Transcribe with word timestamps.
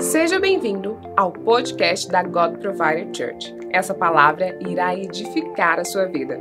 Seja 0.00 0.40
bem-vindo 0.40 0.98
ao 1.14 1.30
podcast 1.30 2.08
da 2.08 2.22
God 2.22 2.58
Provider 2.58 3.14
Church. 3.14 3.54
Essa 3.70 3.94
palavra 3.94 4.58
irá 4.66 4.96
edificar 4.96 5.78
a 5.78 5.84
sua 5.84 6.06
vida. 6.06 6.38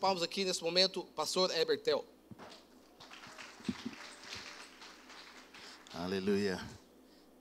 Palmas 0.00 0.22
aqui 0.22 0.46
nesse 0.46 0.62
momento, 0.62 1.04
pastor 1.14 1.54
Ebertel. 1.54 2.06
Aleluia. 5.92 6.58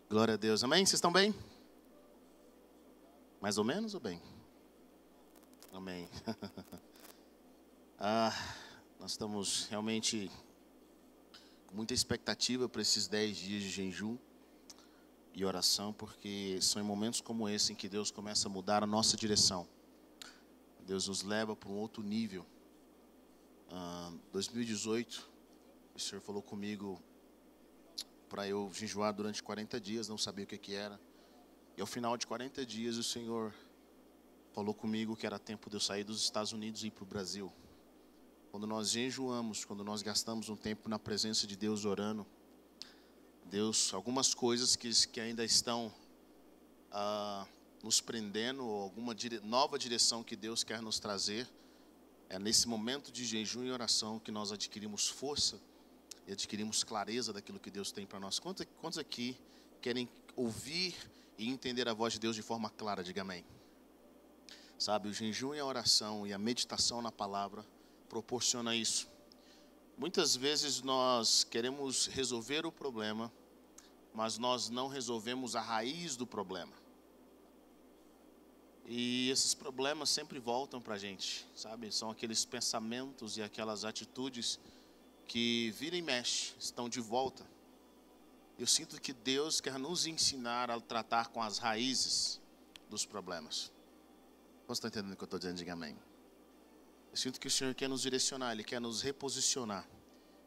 Glória 0.09 0.33
a 0.33 0.37
Deus. 0.37 0.61
Amém? 0.61 0.85
Vocês 0.85 0.95
estão 0.95 1.11
bem? 1.11 1.33
Mais 3.39 3.57
ou 3.57 3.63
menos 3.63 3.93
ou 3.93 4.01
bem? 4.01 4.21
Amém. 5.71 6.09
ah, 7.97 8.33
nós 8.99 9.11
estamos 9.11 9.67
realmente 9.69 10.29
com 11.65 11.77
muita 11.77 11.93
expectativa 11.93 12.67
para 12.67 12.81
esses 12.81 13.07
dez 13.07 13.37
dias 13.37 13.63
de 13.63 13.69
jejum 13.69 14.17
e 15.37 15.45
oração, 15.45 15.93
porque 15.93 16.57
são 16.59 16.81
em 16.81 16.85
momentos 16.85 17.21
como 17.21 17.47
esse 17.47 17.71
em 17.71 17.75
que 17.75 17.87
Deus 17.87 18.09
começa 18.09 18.47
a 18.47 18.51
mudar 18.51 18.81
a 18.81 18.87
nossa 18.87 19.15
direção. 19.15 19.67
Deus 20.83 21.07
nos 21.07 21.21
leva 21.21 21.55
para 21.55 21.69
um 21.69 21.77
outro 21.77 22.01
nível. 22.01 22.43
Ah, 23.69 24.11
2018, 24.33 25.29
o 25.93 25.99
Senhor 25.99 26.21
falou 26.21 26.41
comigo 26.41 26.99
para 28.27 28.47
eu 28.47 28.71
jejuar 28.73 29.13
durante 29.13 29.43
40 29.43 29.79
dias, 29.79 30.07
não 30.07 30.17
sabia 30.17 30.43
o 30.43 30.47
que, 30.47 30.57
que 30.57 30.73
era. 30.73 30.99
E 31.77 31.81
ao 31.81 31.87
final 31.87 32.17
de 32.17 32.25
40 32.25 32.65
dias, 32.65 32.97
o 32.97 33.03
Senhor 33.03 33.53
falou 34.53 34.73
comigo 34.73 35.15
que 35.15 35.27
era 35.27 35.37
tempo 35.37 35.69
de 35.69 35.75
eu 35.75 35.79
sair 35.79 36.03
dos 36.03 36.23
Estados 36.23 36.51
Unidos 36.51 36.83
e 36.83 36.87
ir 36.87 36.91
para 36.91 37.03
o 37.03 37.05
Brasil. 37.05 37.53
Quando 38.49 38.65
nós 38.65 38.89
jejuamos, 38.89 39.63
quando 39.63 39.83
nós 39.83 40.01
gastamos 40.01 40.49
um 40.49 40.55
tempo 40.55 40.89
na 40.89 40.97
presença 40.97 41.45
de 41.45 41.55
Deus 41.55 41.85
orando, 41.85 42.25
Deus, 43.47 43.93
algumas 43.93 44.33
coisas 44.33 44.75
que, 44.75 44.89
que 45.07 45.21
ainda 45.21 45.43
estão 45.43 45.93
ah, 46.91 47.47
nos 47.81 48.01
prendendo, 48.01 48.65
ou 48.65 48.81
alguma 48.81 49.15
dire, 49.15 49.39
nova 49.39 49.79
direção 49.79 50.23
que 50.23 50.35
Deus 50.35 50.63
quer 50.63 50.81
nos 50.81 50.99
trazer, 50.99 51.47
é 52.29 52.37
nesse 52.37 52.67
momento 52.67 53.09
de 53.11 53.25
jejum 53.25 53.63
e 53.63 53.71
oração 53.71 54.19
que 54.19 54.31
nós 54.31 54.51
adquirimos 54.51 55.07
força 55.07 55.57
e 56.27 56.33
adquirimos 56.33 56.83
clareza 56.83 57.31
daquilo 57.31 57.57
que 57.57 57.71
Deus 57.71 57.89
tem 57.89 58.05
para 58.05 58.19
nós. 58.19 58.37
Quantos, 58.37 58.67
quantos 58.81 58.99
aqui 58.99 59.37
querem 59.81 60.09
ouvir 60.35 60.93
e 61.37 61.49
entender 61.49 61.87
a 61.87 61.93
voz 61.93 62.13
de 62.13 62.19
Deus 62.19 62.35
de 62.35 62.41
forma 62.41 62.69
clara? 62.69 63.01
Diga 63.01 63.21
amém. 63.21 63.45
Sabe, 64.77 65.07
o 65.07 65.13
jejum 65.13 65.55
e 65.55 65.59
a 65.59 65.65
oração 65.65 66.27
e 66.27 66.33
a 66.33 66.37
meditação 66.37 67.01
na 67.01 67.11
palavra 67.11 67.65
proporciona 68.09 68.75
isso. 68.75 69.07
Muitas 69.97 70.35
vezes 70.35 70.83
nós 70.83 71.43
queremos 71.43 72.05
resolver 72.05 72.67
o 72.67 72.71
problema, 72.71 73.31
mas 74.13 74.37
nós 74.37 74.69
não 74.69 74.87
resolvemos 74.87 75.55
a 75.55 75.61
raiz 75.61 76.15
do 76.15 76.27
problema. 76.27 76.73
E 78.85 79.29
esses 79.31 79.55
problemas 79.55 80.09
sempre 80.09 80.39
voltam 80.39 80.79
para 80.79 80.93
a 80.93 80.97
gente, 80.97 81.45
sabe? 81.55 81.91
São 81.91 82.11
aqueles 82.11 82.45
pensamentos 82.45 83.37
e 83.37 83.41
aquelas 83.41 83.83
atitudes 83.83 84.59
que 85.27 85.71
vira 85.71 85.95
e 85.95 86.01
mexe, 86.01 86.53
estão 86.59 86.87
de 86.87 87.01
volta. 87.01 87.45
Eu 88.57 88.65
sinto 88.65 89.01
que 89.01 89.11
Deus 89.11 89.59
quer 89.59 89.77
nos 89.77 90.05
ensinar 90.05 90.71
a 90.71 90.79
tratar 90.79 91.29
com 91.29 91.41
as 91.41 91.57
raízes 91.57 92.39
dos 92.89 93.03
problemas. 93.03 93.71
Você 94.67 94.79
está 94.79 94.87
entendendo 94.87 95.13
o 95.13 95.17
que 95.17 95.23
eu 95.23 95.25
estou 95.25 95.39
dizendo? 95.39 95.57
Diga 95.57 95.73
amém. 95.73 95.97
Eu 97.17 97.21
sinto 97.21 97.39
que 97.39 97.47
o 97.47 97.49
Senhor 97.51 97.73
quer 97.73 97.89
nos 97.89 98.03
direcionar, 98.03 98.51
Ele 98.51 98.63
quer 98.63 98.79
nos 98.79 99.01
reposicionar. 99.01 99.89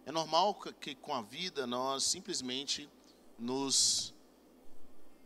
É 0.06 0.12
normal 0.12 0.54
que 0.54 0.94
com 0.94 1.12
a 1.12 1.20
vida 1.20 1.66
nós 1.66 2.04
simplesmente 2.04 2.88
nos 3.36 4.14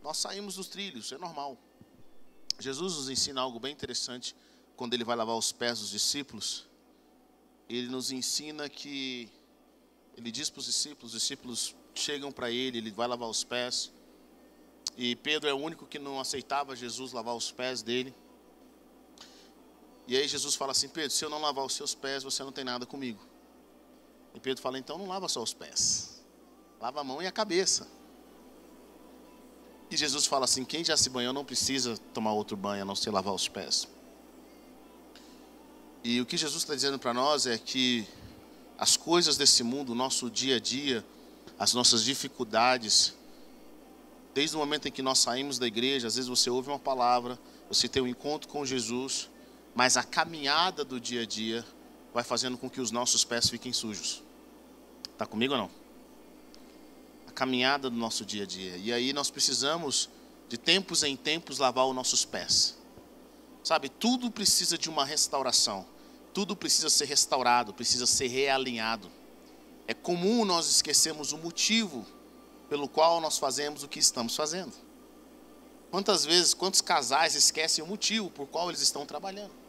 nós 0.01 0.17
saímos 0.17 0.55
dos 0.55 0.67
trilhos, 0.67 1.11
é 1.11 1.19
normal. 1.19 1.55
Jesus 2.59 2.95
nos 2.95 3.09
ensina 3.11 3.41
algo 3.41 3.59
bem 3.59 3.71
interessante 3.71 4.35
quando 4.75 4.95
ele 4.95 5.03
vai 5.03 5.15
lavar 5.15 5.37
os 5.37 5.51
pés 5.51 5.81
dos 5.81 5.91
discípulos. 5.91 6.67
Ele 7.69 7.89
nos 7.89 8.11
ensina 8.11 8.67
que 8.67 9.29
ele 10.17 10.31
diz 10.31 10.49
para 10.49 10.61
os 10.61 10.65
discípulos, 10.65 11.13
os 11.13 11.21
discípulos 11.21 11.75
chegam 11.93 12.31
para 12.31 12.49
ele, 12.49 12.79
ele 12.79 12.89
vai 12.89 13.07
lavar 13.07 13.29
os 13.29 13.43
pés. 13.43 13.91
E 14.97 15.15
Pedro 15.15 15.47
é 15.47 15.53
o 15.53 15.57
único 15.57 15.85
que 15.85 15.99
não 15.99 16.19
aceitava 16.19 16.75
Jesus 16.75 17.13
lavar 17.13 17.35
os 17.35 17.51
pés 17.51 17.83
dele. 17.83 18.15
E 20.07 20.15
aí 20.15 20.27
Jesus 20.27 20.55
fala 20.55 20.71
assim: 20.71 20.87
Pedro, 20.87 21.11
se 21.11 21.23
eu 21.23 21.29
não 21.29 21.41
lavar 21.41 21.65
os 21.65 21.73
seus 21.73 21.95
pés, 21.95 22.23
você 22.23 22.43
não 22.43 22.51
tem 22.51 22.63
nada 22.63 22.85
comigo. 22.85 23.19
E 24.33 24.39
Pedro 24.39 24.61
fala: 24.61 24.77
então 24.77 24.97
não 24.97 25.07
lava 25.07 25.27
só 25.27 25.41
os 25.41 25.53
pés, 25.53 26.21
lava 26.79 27.01
a 27.01 27.03
mão 27.03 27.21
e 27.21 27.27
a 27.27 27.31
cabeça. 27.31 27.87
E 29.89 29.97
Jesus 29.97 30.25
fala 30.25 30.45
assim: 30.45 30.63
quem 30.65 30.83
já 30.83 30.97
se 30.97 31.09
banhou 31.09 31.33
não 31.33 31.45
precisa 31.45 31.97
tomar 32.13 32.33
outro 32.33 32.57
banho 32.57 32.81
a 32.81 32.85
não 32.85 32.95
ser 32.95 33.11
lavar 33.11 33.33
os 33.33 33.47
pés. 33.47 33.87
E 36.03 36.21
o 36.21 36.25
que 36.25 36.37
Jesus 36.37 36.63
está 36.63 36.75
dizendo 36.75 36.99
para 36.99 37.13
nós 37.13 37.47
é 37.47 37.57
que 37.57 38.07
as 38.77 38.95
coisas 38.95 39.37
desse 39.37 39.63
mundo, 39.63 39.93
o 39.93 39.95
nosso 39.95 40.29
dia 40.29 40.57
a 40.57 40.59
dia, 40.59 41.03
as 41.57 41.73
nossas 41.73 42.03
dificuldades, 42.03 43.13
desde 44.33 44.55
o 44.55 44.59
momento 44.59 44.87
em 44.87 44.91
que 44.91 45.01
nós 45.01 45.19
saímos 45.19 45.57
da 45.57 45.65
igreja, 45.65 46.07
às 46.07 46.15
vezes 46.15 46.27
você 46.27 46.49
ouve 46.49 46.69
uma 46.69 46.77
palavra, 46.77 47.39
você 47.69 47.87
tem 47.87 48.03
um 48.03 48.07
encontro 48.07 48.49
com 48.49 48.65
Jesus, 48.65 49.29
mas 49.75 49.97
a 49.97 50.03
caminhada 50.03 50.85
do 50.85 51.01
dia 51.01 51.23
a 51.23 51.25
dia 51.25 51.65
vai 52.13 52.23
fazendo 52.23 52.57
com 52.57 52.69
que 52.69 52.79
os 52.79 52.91
nossos 52.91 53.25
pés 53.25 53.49
fiquem 53.49 53.73
sujos. 53.73 54.23
Está 55.11 55.25
comigo 55.25 55.53
ou 55.53 55.59
não? 55.59 55.71
A 57.27 57.31
caminhada 57.31 57.89
do 57.89 57.97
nosso 57.97 58.25
dia 58.25 58.43
a 58.43 58.45
dia. 58.45 58.77
E 58.77 58.93
aí 58.93 59.11
nós 59.11 59.29
precisamos, 59.29 60.09
de 60.47 60.57
tempos 60.57 61.03
em 61.03 61.17
tempos, 61.17 61.59
lavar 61.59 61.85
os 61.85 61.93
nossos 61.93 62.23
pés. 62.23 62.77
Sabe, 63.65 63.89
tudo 63.89 64.31
precisa 64.31 64.77
de 64.77 64.89
uma 64.89 65.03
restauração. 65.03 65.85
Tudo 66.33 66.55
precisa 66.55 66.89
ser 66.89 67.05
restaurado, 67.05 67.73
precisa 67.73 68.05
ser 68.05 68.27
realinhado. 68.27 69.11
É 69.87 69.93
comum 69.93 70.45
nós 70.45 70.69
esquecermos 70.69 71.33
o 71.33 71.37
motivo 71.37 72.05
pelo 72.69 72.87
qual 72.87 73.19
nós 73.19 73.37
fazemos 73.37 73.83
o 73.83 73.89
que 73.89 73.99
estamos 73.99 74.37
fazendo. 74.37 74.73
Quantas 75.91 76.25
vezes, 76.25 76.53
quantos 76.53 76.79
casais 76.79 77.35
esquecem 77.35 77.83
o 77.83 77.87
motivo 77.87 78.29
por 78.29 78.47
qual 78.47 78.69
eles 78.69 78.81
estão 78.81 79.05
trabalhando? 79.05 79.64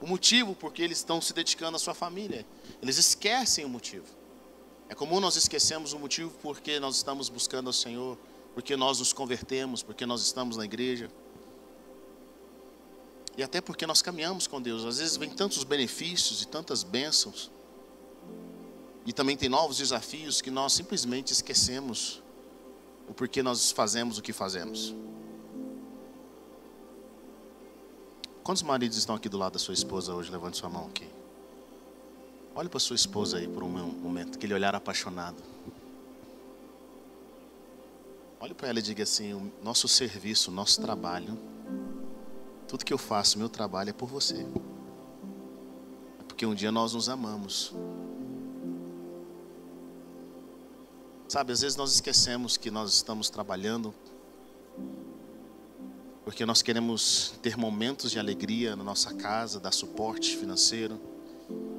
O 0.00 0.06
motivo 0.06 0.54
porque 0.54 0.82
eles 0.82 0.98
estão 0.98 1.20
se 1.20 1.32
dedicando 1.32 1.76
à 1.76 1.78
sua 1.78 1.94
família. 1.94 2.46
Eles 2.80 2.96
esquecem 2.96 3.64
o 3.64 3.68
motivo. 3.68 4.06
É 4.88 4.94
comum 4.94 5.20
nós 5.20 5.36
esquecemos 5.36 5.92
o 5.92 5.98
motivo 5.98 6.32
porque 6.42 6.80
nós 6.80 6.96
estamos 6.96 7.28
buscando 7.28 7.68
ao 7.68 7.72
Senhor, 7.72 8.18
porque 8.54 8.76
nós 8.76 8.98
nos 8.98 9.12
convertemos, 9.12 9.82
porque 9.82 10.06
nós 10.06 10.22
estamos 10.22 10.56
na 10.56 10.64
igreja. 10.64 11.10
E 13.36 13.42
até 13.42 13.60
porque 13.60 13.86
nós 13.86 14.02
caminhamos 14.02 14.46
com 14.46 14.60
Deus. 14.60 14.84
Às 14.84 14.98
vezes 14.98 15.16
vem 15.16 15.30
tantos 15.30 15.62
benefícios 15.64 16.42
e 16.42 16.46
tantas 16.46 16.82
bênçãos. 16.82 17.50
E 19.06 19.12
também 19.12 19.36
tem 19.36 19.48
novos 19.48 19.78
desafios 19.78 20.40
que 20.40 20.50
nós 20.50 20.72
simplesmente 20.72 21.32
esquecemos 21.32 22.22
o 23.08 23.14
porquê 23.14 23.42
nós 23.42 23.72
fazemos 23.72 24.18
o 24.18 24.22
que 24.22 24.32
fazemos. 24.32 24.94
Quantos 28.42 28.62
maridos 28.62 28.96
estão 28.96 29.14
aqui 29.14 29.28
do 29.28 29.36
lado 29.36 29.54
da 29.54 29.58
sua 29.58 29.74
esposa 29.74 30.14
hoje? 30.14 30.30
Levante 30.30 30.56
sua 30.56 30.68
mão 30.68 30.86
aqui. 30.86 31.06
Olhe 32.54 32.68
para 32.68 32.80
sua 32.80 32.96
esposa 32.96 33.38
aí 33.38 33.46
por 33.46 33.62
um 33.62 33.68
momento, 33.68 34.36
aquele 34.36 34.54
olhar 34.54 34.74
apaixonado. 34.74 35.42
Olhe 38.40 38.54
para 38.54 38.68
ela 38.68 38.78
e 38.78 38.82
diga 38.82 39.02
assim: 39.02 39.34
o 39.34 39.52
nosso 39.62 39.86
serviço, 39.86 40.50
o 40.50 40.54
nosso 40.54 40.80
trabalho, 40.80 41.38
tudo 42.66 42.84
que 42.84 42.92
eu 42.92 42.98
faço, 42.98 43.38
meu 43.38 43.48
trabalho 43.48 43.90
é 43.90 43.92
por 43.92 44.08
você. 44.08 44.46
É 46.18 46.22
porque 46.26 46.46
um 46.46 46.54
dia 46.54 46.72
nós 46.72 46.94
nos 46.94 47.08
amamos. 47.08 47.74
Sabe, 51.28 51.52
às 51.52 51.60
vezes 51.60 51.76
nós 51.76 51.92
esquecemos 51.92 52.56
que 52.56 52.70
nós 52.70 52.94
estamos 52.94 53.30
trabalhando 53.30 53.94
porque 56.30 56.46
nós 56.46 56.62
queremos 56.62 57.34
ter 57.42 57.56
momentos 57.56 58.12
de 58.12 58.16
alegria 58.16 58.76
na 58.76 58.84
nossa 58.84 59.12
casa, 59.12 59.58
dar 59.58 59.72
suporte 59.72 60.36
financeiro. 60.36 60.96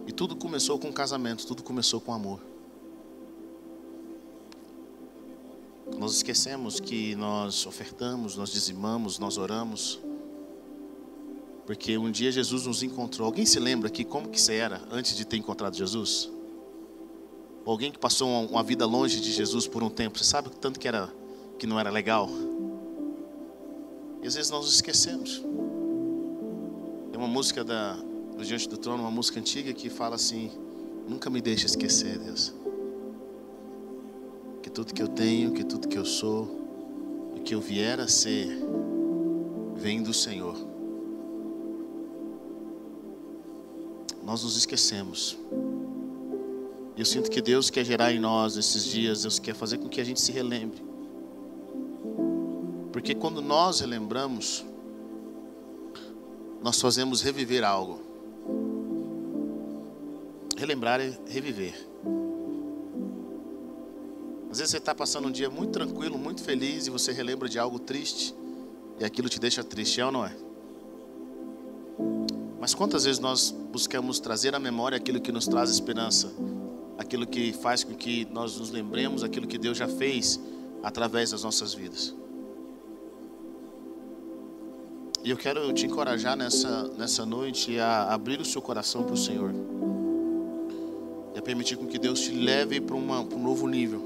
E 0.05 0.11
tudo 0.11 0.35
começou 0.35 0.77
com 0.77 0.91
casamento, 0.91 1.47
tudo 1.47 1.63
começou 1.63 2.01
com 2.01 2.13
amor. 2.13 2.41
Nós 5.97 6.15
esquecemos 6.15 6.81
que 6.81 7.15
nós 7.15 7.65
ofertamos, 7.65 8.35
nós 8.35 8.51
dizimamos, 8.51 9.17
nós 9.17 9.37
oramos. 9.37 10.01
Porque 11.65 11.97
um 11.97 12.11
dia 12.11 12.29
Jesus 12.29 12.65
nos 12.65 12.83
encontrou. 12.83 13.27
Alguém 13.27 13.45
se 13.45 13.57
lembra 13.57 13.87
aqui 13.87 14.03
como 14.03 14.27
que 14.27 14.41
você 14.41 14.55
era 14.55 14.81
antes 14.91 15.15
de 15.15 15.23
ter 15.23 15.37
encontrado 15.37 15.77
Jesus? 15.77 16.29
alguém 17.65 17.89
que 17.89 17.99
passou 17.99 18.27
uma 18.47 18.63
vida 18.63 18.85
longe 18.85 19.21
de 19.21 19.31
Jesus 19.31 19.65
por 19.65 19.81
um 19.81 19.89
tempo, 19.89 20.17
você 20.17 20.25
sabe 20.25 20.49
o 20.49 20.51
tanto 20.51 20.77
que 20.77 20.89
era 20.89 21.09
que 21.57 21.65
não 21.65 21.79
era 21.79 21.89
legal? 21.89 22.27
E 24.21 24.27
às 24.27 24.35
vezes 24.35 24.51
nós 24.51 24.65
nos 24.65 24.75
esquecemos. 24.75 25.43
Tem 27.11 27.17
uma 27.17 27.27
música 27.27 27.63
da, 27.63 27.93
do 28.37 28.45
Diante 28.45 28.69
do 28.69 28.77
Trono, 28.77 29.03
uma 29.03 29.11
música 29.11 29.39
antiga 29.39 29.73
que 29.73 29.89
fala 29.89 30.15
assim: 30.15 30.51
Nunca 31.07 31.29
me 31.29 31.41
deixe 31.41 31.65
esquecer, 31.65 32.19
Deus. 32.19 32.53
Que 34.61 34.69
tudo 34.69 34.93
que 34.93 35.01
eu 35.01 35.07
tenho, 35.07 35.51
que 35.51 35.63
tudo 35.63 35.87
que 35.87 35.97
eu 35.97 36.05
sou, 36.05 36.43
o 37.35 37.41
que 37.43 37.55
eu 37.55 37.61
vier 37.61 37.99
a 37.99 38.07
ser 38.07 38.47
vem 39.75 40.03
do 40.03 40.13
Senhor. 40.13 40.55
Nós 44.23 44.43
nos 44.43 44.55
esquecemos. 44.55 45.37
Eu 46.95 47.05
sinto 47.05 47.31
que 47.31 47.41
Deus 47.41 47.71
quer 47.71 47.83
gerar 47.83 48.13
em 48.13 48.19
nós 48.19 48.55
esses 48.55 48.85
dias, 48.85 49.23
Deus 49.23 49.39
quer 49.39 49.55
fazer 49.55 49.79
com 49.79 49.89
que 49.89 49.99
a 49.99 50.03
gente 50.03 50.21
se 50.21 50.31
relembre. 50.31 50.90
Porque 52.91 53.15
quando 53.15 53.41
nós 53.41 53.79
relembramos, 53.79 54.65
nós 56.61 56.79
fazemos 56.79 57.21
reviver 57.21 57.63
algo. 57.63 57.99
Relembrar 60.57 60.99
é 60.99 61.17
reviver. 61.27 61.73
Às 64.51 64.57
vezes 64.57 64.71
você 64.71 64.77
está 64.77 64.93
passando 64.93 65.29
um 65.29 65.31
dia 65.31 65.49
muito 65.49 65.71
tranquilo, 65.71 66.17
muito 66.17 66.43
feliz, 66.43 66.85
e 66.85 66.89
você 66.89 67.13
relembra 67.13 67.47
de 67.47 67.57
algo 67.57 67.79
triste, 67.79 68.35
e 68.99 69.05
aquilo 69.05 69.29
te 69.29 69.39
deixa 69.39 69.63
triste, 69.63 70.01
é 70.01 70.05
ou 70.05 70.11
não 70.11 70.25
é? 70.25 70.35
Mas 72.59 72.75
quantas 72.75 73.05
vezes 73.05 73.19
nós 73.19 73.49
buscamos 73.71 74.19
trazer 74.19 74.53
à 74.53 74.59
memória 74.59 74.97
aquilo 74.97 75.21
que 75.21 75.31
nos 75.31 75.47
traz 75.47 75.71
esperança, 75.71 76.31
aquilo 76.97 77.25
que 77.25 77.53
faz 77.53 77.83
com 77.83 77.95
que 77.95 78.25
nós 78.25 78.57
nos 78.57 78.69
lembremos 78.69 79.23
aquilo 79.23 79.47
que 79.47 79.57
Deus 79.57 79.77
já 79.77 79.87
fez 79.87 80.39
através 80.83 81.31
das 81.31 81.43
nossas 81.43 81.73
vidas? 81.73 82.13
E 85.23 85.29
eu 85.29 85.37
quero 85.37 85.71
te 85.71 85.85
encorajar 85.85 86.35
nessa, 86.35 86.87
nessa 86.97 87.23
noite 87.23 87.79
a 87.79 88.11
abrir 88.11 88.41
o 88.41 88.45
seu 88.45 88.59
coração 88.59 89.03
para 89.03 89.13
o 89.13 89.17
Senhor. 89.17 89.53
E 91.35 91.37
a 91.37 91.41
permitir 91.43 91.75
com 91.75 91.85
que 91.85 91.99
Deus 91.99 92.21
te 92.21 92.31
leve 92.31 92.81
para, 92.81 92.95
um 92.95 93.39
novo 93.39 93.67
nível. 93.67 94.01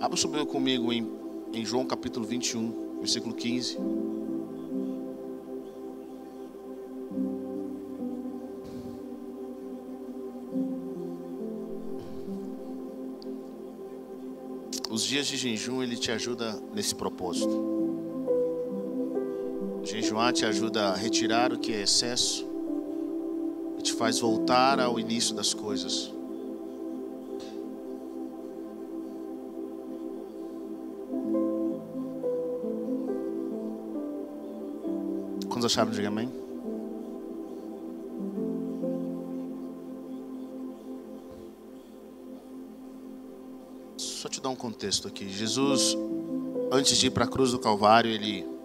Abra 0.00 0.16
sobre 0.16 0.44
comigo 0.44 0.92
em, 0.92 1.08
em 1.52 1.64
João 1.64 1.86
capítulo 1.86 2.26
21, 2.26 2.98
versículo 2.98 3.32
15. 3.32 3.78
Os 14.90 15.04
dias 15.04 15.28
de 15.28 15.36
jejum 15.36 15.80
ele 15.80 15.96
te 15.96 16.10
ajuda 16.10 16.60
nesse 16.74 16.94
propósito. 16.94 17.75
Jejuar 19.86 20.32
te 20.32 20.44
ajuda 20.44 20.88
a 20.88 20.96
retirar 20.96 21.52
o 21.52 21.58
que 21.60 21.72
é 21.72 21.82
excesso 21.82 22.44
e 23.78 23.82
te 23.82 23.92
faz 23.92 24.18
voltar 24.18 24.80
ao 24.80 24.98
início 24.98 25.32
das 25.32 25.54
coisas. 25.54 26.12
Quando 35.48 35.66
acharam, 35.66 35.92
diga 35.92 36.08
amém. 36.08 36.32
Só 43.96 44.28
te 44.28 44.40
dar 44.40 44.48
um 44.48 44.56
contexto 44.56 45.06
aqui. 45.06 45.28
Jesus, 45.28 45.96
antes 46.72 46.98
de 46.98 47.06
ir 47.06 47.10
para 47.10 47.24
a 47.24 47.28
cruz 47.28 47.52
do 47.52 47.60
Calvário, 47.60 48.10
ele 48.10 48.55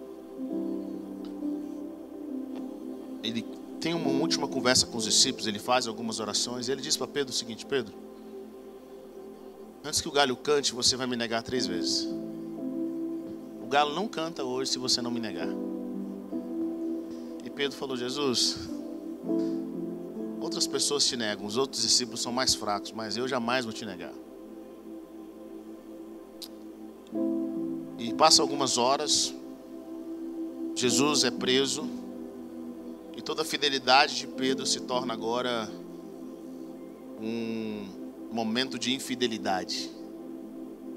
última 4.32 4.48
conversa 4.48 4.86
com 4.86 4.96
os 4.96 5.04
discípulos, 5.04 5.46
ele 5.46 5.58
faz 5.58 5.86
algumas 5.86 6.18
orações, 6.18 6.68
e 6.68 6.72
ele 6.72 6.80
diz 6.80 6.96
para 6.96 7.06
Pedro 7.06 7.32
o 7.32 7.36
seguinte: 7.36 7.66
Pedro, 7.66 7.94
antes 9.84 10.00
que 10.00 10.08
o 10.08 10.12
galho 10.12 10.34
cante, 10.36 10.72
você 10.72 10.96
vai 10.96 11.06
me 11.06 11.16
negar 11.16 11.42
três 11.42 11.66
vezes. 11.66 12.08
O 13.62 13.66
galo 13.68 13.94
não 13.94 14.08
canta 14.08 14.42
hoje 14.42 14.70
se 14.70 14.78
você 14.78 15.02
não 15.02 15.10
me 15.10 15.20
negar. 15.20 15.48
E 17.44 17.50
Pedro 17.50 17.76
falou: 17.76 17.94
Jesus, 17.94 18.56
outras 20.40 20.66
pessoas 20.66 21.06
te 21.06 21.16
negam, 21.16 21.44
os 21.44 21.58
outros 21.58 21.82
discípulos 21.82 22.22
são 22.22 22.32
mais 22.32 22.54
fracos, 22.54 22.90
mas 22.90 23.16
eu 23.18 23.28
jamais 23.28 23.66
vou 23.66 23.74
te 23.74 23.84
negar. 23.84 24.12
E 27.98 28.14
passa 28.14 28.40
algumas 28.40 28.78
horas, 28.78 29.34
Jesus 30.74 31.22
é 31.22 31.30
preso 31.30 32.01
e 33.22 33.24
toda 33.24 33.42
a 33.42 33.44
fidelidade 33.44 34.16
de 34.16 34.26
Pedro 34.26 34.66
se 34.66 34.80
torna 34.80 35.14
agora 35.14 35.70
um 37.20 37.86
momento 38.32 38.76
de 38.76 38.92
infidelidade. 38.92 39.88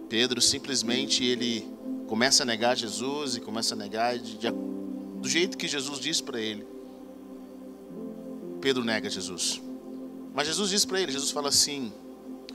Pedro 0.09 0.41
simplesmente 0.41 1.23
ele 1.23 1.69
começa 2.07 2.41
a 2.41 2.45
negar 2.45 2.75
Jesus 2.75 3.35
e 3.35 3.41
começa 3.41 3.75
a 3.75 3.77
negar 3.77 4.17
de, 4.17 4.39
de, 4.39 4.47
do 4.49 5.29
jeito 5.29 5.55
que 5.55 5.67
Jesus 5.67 5.99
disse 5.99 6.23
para 6.23 6.41
ele. 6.41 6.65
Pedro 8.59 8.83
nega 8.83 9.07
Jesus. 9.07 9.61
Mas 10.33 10.47
Jesus 10.47 10.71
diz 10.71 10.83
para 10.83 10.99
ele, 10.99 11.11
Jesus 11.11 11.29
fala 11.29 11.49
assim: 11.49 11.93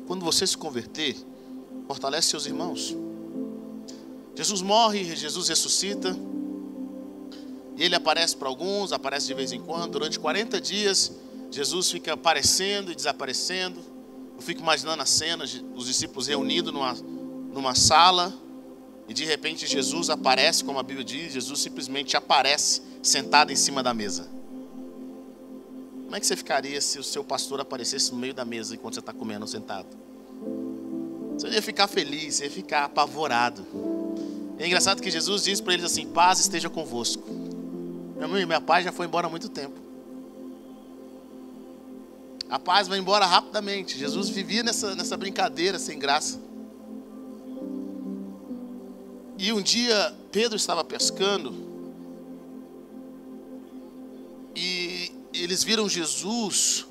quando 0.05 0.25
você 0.25 0.45
se 0.45 0.59
converter, 0.59 1.17
fortalece 1.87 2.31
seus 2.31 2.45
irmãos. 2.45 2.97
Jesus 4.35 4.63
morre, 4.63 5.15
Jesus 5.15 5.49
ressuscita. 5.49 6.19
E 7.81 7.85
ele 7.85 7.95
aparece 7.95 8.37
para 8.37 8.47
alguns, 8.47 8.93
aparece 8.93 9.27
de 9.27 9.33
vez 9.33 9.53
em 9.53 9.61
quando. 9.61 9.93
Durante 9.93 10.19
40 10.21 10.61
dias, 10.61 11.13
Jesus 11.51 11.91
fica 11.91 12.13
aparecendo 12.13 12.93
e 12.93 12.95
desaparecendo. 12.95 13.81
Eu 14.37 14.43
fico 14.43 14.61
imaginando 14.61 15.01
a 15.01 15.07
cena, 15.07 15.45
os 15.75 15.87
discípulos 15.87 16.27
reunidos 16.27 16.75
numa, 16.75 16.93
numa 16.93 17.75
sala. 17.75 18.35
E 19.09 19.15
de 19.15 19.25
repente 19.25 19.67
Jesus 19.67 20.11
aparece, 20.11 20.63
como 20.63 20.79
a 20.79 20.83
Bíblia 20.83 21.03
diz, 21.03 21.33
Jesus 21.33 21.59
simplesmente 21.59 22.19
aparece 22.19 22.83
sentado 23.03 23.51
em 23.51 23.57
cima 23.57 23.83
da 23.83 23.95
mesa. 23.95 24.29
Como 26.05 26.15
é 26.15 26.21
que 26.21 26.27
você 26.27 26.37
ficaria 26.37 26.83
se 26.83 26.99
o 26.99 27.03
seu 27.03 27.25
pastor 27.25 27.63
aparecesse 27.63 28.13
no 28.13 28.19
meio 28.19 28.35
da 28.35 28.45
mesa 28.45 28.75
enquanto 28.75 28.93
você 28.93 29.01
está 29.01 29.15
comendo 29.15 29.47
sentado? 29.47 29.89
Você 31.33 31.49
ia 31.49 31.63
ficar 31.63 31.89
feliz, 31.89 32.35
você 32.35 32.45
ia 32.45 32.51
ficar 32.51 32.85
apavorado. 32.85 33.67
É 34.59 34.67
engraçado 34.67 35.01
que 35.01 35.11
Jesus 35.11 35.45
diz 35.45 35.63
para 35.63 35.73
eles 35.73 35.87
assim: 35.87 36.07
paz 36.07 36.41
esteja 36.41 36.69
convosco. 36.69 37.40
Amigo, 38.25 38.47
minha 38.47 38.61
paz 38.61 38.85
já 38.85 38.93
foi 38.93 39.07
embora 39.07 39.27
há 39.27 39.31
muito 39.31 39.49
tempo. 39.49 39.81
A 42.51 42.59
paz 42.59 42.89
vai 42.89 42.99
embora 42.99 43.25
rapidamente. 43.25 43.97
Jesus 43.97 44.29
vivia 44.29 44.63
nessa, 44.63 44.95
nessa 44.95 45.17
brincadeira 45.17 45.79
sem 45.79 45.99
graça. 45.99 46.41
E 49.39 49.53
um 49.53 49.63
dia 49.63 50.15
Pedro 50.31 50.57
estava 50.57 50.85
pescando 50.85 51.55
e 54.55 55.11
eles 55.33 55.65
viram 55.65 55.89
Jesus. 55.89 56.87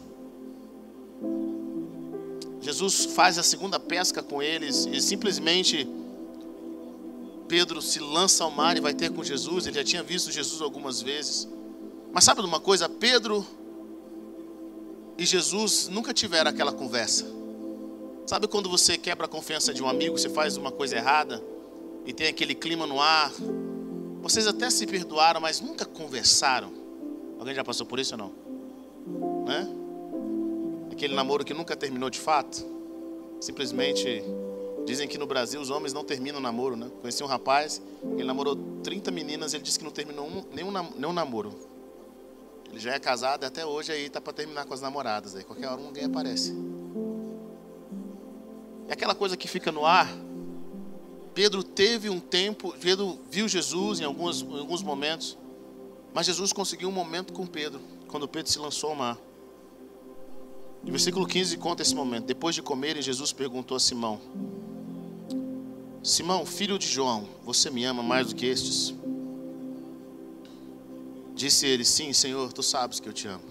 Jesus 2.59 3.05
faz 3.05 3.37
a 3.37 3.43
segunda 3.43 3.79
pesca 3.79 4.23
com 4.23 4.41
eles 4.41 4.87
e 4.91 4.99
simplesmente 4.99 5.87
Pedro 7.49 7.81
se 7.81 7.99
lança 7.99 8.43
ao 8.43 8.51
mar 8.51 8.77
e 8.77 8.79
vai 8.79 8.93
ter 8.93 9.11
com 9.11 9.23
Jesus. 9.23 9.65
Ele 9.65 9.75
já 9.75 9.83
tinha 9.83 10.03
visto 10.03 10.31
Jesus 10.31 10.61
algumas 10.61 11.01
vezes. 11.01 11.49
Mas 12.13 12.23
sabe 12.23 12.41
de 12.41 12.47
uma 12.47 12.59
coisa? 12.59 12.87
Pedro 12.87 13.45
e 15.17 15.25
Jesus 15.25 15.89
nunca 15.89 16.13
tiveram 16.13 16.51
aquela 16.51 16.71
conversa. 16.71 17.25
Sabe 18.27 18.47
quando 18.47 18.69
você 18.69 18.97
quebra 18.97 19.25
a 19.25 19.27
confiança 19.27 19.73
de 19.73 19.81
um 19.81 19.89
amigo, 19.89 20.17
você 20.17 20.29
faz 20.29 20.55
uma 20.55 20.71
coisa 20.71 20.95
errada 20.95 21.43
e 22.05 22.13
tem 22.13 22.27
aquele 22.27 22.53
clima 22.53 22.85
no 22.85 23.01
ar? 23.01 23.33
Vocês 24.21 24.45
até 24.45 24.69
se 24.69 24.85
perdoaram, 24.85 25.41
mas 25.41 25.59
nunca 25.59 25.85
conversaram. 25.85 26.71
Alguém 27.39 27.55
já 27.55 27.63
passou 27.63 27.85
por 27.85 27.99
isso 27.99 28.13
ou 28.13 28.17
não? 28.19 29.45
Né? 29.45 29.67
Aquele 30.91 31.15
namoro 31.15 31.43
que 31.43 31.53
nunca 31.53 31.75
terminou 31.75 32.11
de 32.11 32.19
fato. 32.19 32.63
Simplesmente 33.41 34.23
Dizem 34.89 35.07
que 35.07 35.19
no 35.19 35.27
Brasil 35.27 35.61
os 35.61 35.69
homens 35.69 35.93
não 35.93 36.03
terminam 36.03 36.39
namoro, 36.39 36.75
né? 36.75 36.89
Conheci 36.99 37.23
um 37.23 37.27
rapaz, 37.27 37.79
ele 38.13 38.23
namorou 38.23 38.55
30 38.81 39.11
meninas, 39.11 39.53
ele 39.53 39.61
disse 39.61 39.77
que 39.77 39.85
não 39.85 39.91
terminou 39.91 40.25
um, 40.25 40.43
nenhum, 40.51 40.71
nenhum 40.97 41.13
namoro. 41.13 41.53
Ele 42.71 42.79
já 42.79 42.95
é 42.95 42.99
casado 42.99 43.43
e 43.43 43.45
até 43.45 43.63
hoje 43.63 43.91
aí 43.91 44.09
tá 44.09 44.19
para 44.19 44.33
terminar 44.33 44.65
com 44.65 44.73
as 44.73 44.81
namoradas. 44.81 45.35
Aí 45.35 45.43
qualquer 45.43 45.67
hora 45.67 45.79
alguém 45.79 46.05
aparece. 46.05 46.55
É 48.87 48.93
aquela 48.93 49.13
coisa 49.13 49.37
que 49.37 49.47
fica 49.47 49.71
no 49.71 49.85
ar. 49.85 50.11
Pedro 51.35 51.63
teve 51.63 52.09
um 52.09 52.19
tempo, 52.19 52.73
Pedro 52.81 53.19
viu 53.29 53.47
Jesus 53.47 53.99
em 53.99 54.05
alguns, 54.05 54.41
em 54.41 54.57
alguns 54.57 54.81
momentos, 54.81 55.37
mas 56.15 56.25
Jesus 56.25 56.51
conseguiu 56.51 56.89
um 56.89 56.91
momento 56.91 57.31
com 57.31 57.45
Pedro, 57.45 57.79
quando 58.07 58.27
Pedro 58.27 58.51
se 58.51 58.57
lançou 58.57 58.89
ao 58.89 58.95
mar. 58.95 59.19
O 60.83 60.89
versículo 60.89 61.27
15 61.27 61.57
conta 61.57 61.83
esse 61.83 61.93
momento. 61.93 62.25
Depois 62.25 62.55
de 62.55 62.63
comerem, 62.63 63.03
Jesus 63.03 63.31
perguntou 63.31 63.77
a 63.77 63.79
Simão: 63.79 64.19
Simão, 66.01 66.45
filho 66.45 66.79
de 66.79 66.87
João, 66.87 67.27
você 67.43 67.69
me 67.69 67.83
ama 67.83 68.01
mais 68.01 68.27
do 68.27 68.35
que 68.35 68.45
estes? 68.45 68.93
Disse 71.35 71.65
ele: 71.65 71.83
Sim, 71.83 72.13
Senhor, 72.13 72.51
tu 72.53 72.63
sabes 72.63 72.99
que 72.99 73.07
eu 73.07 73.13
te 73.13 73.27
amo. 73.27 73.43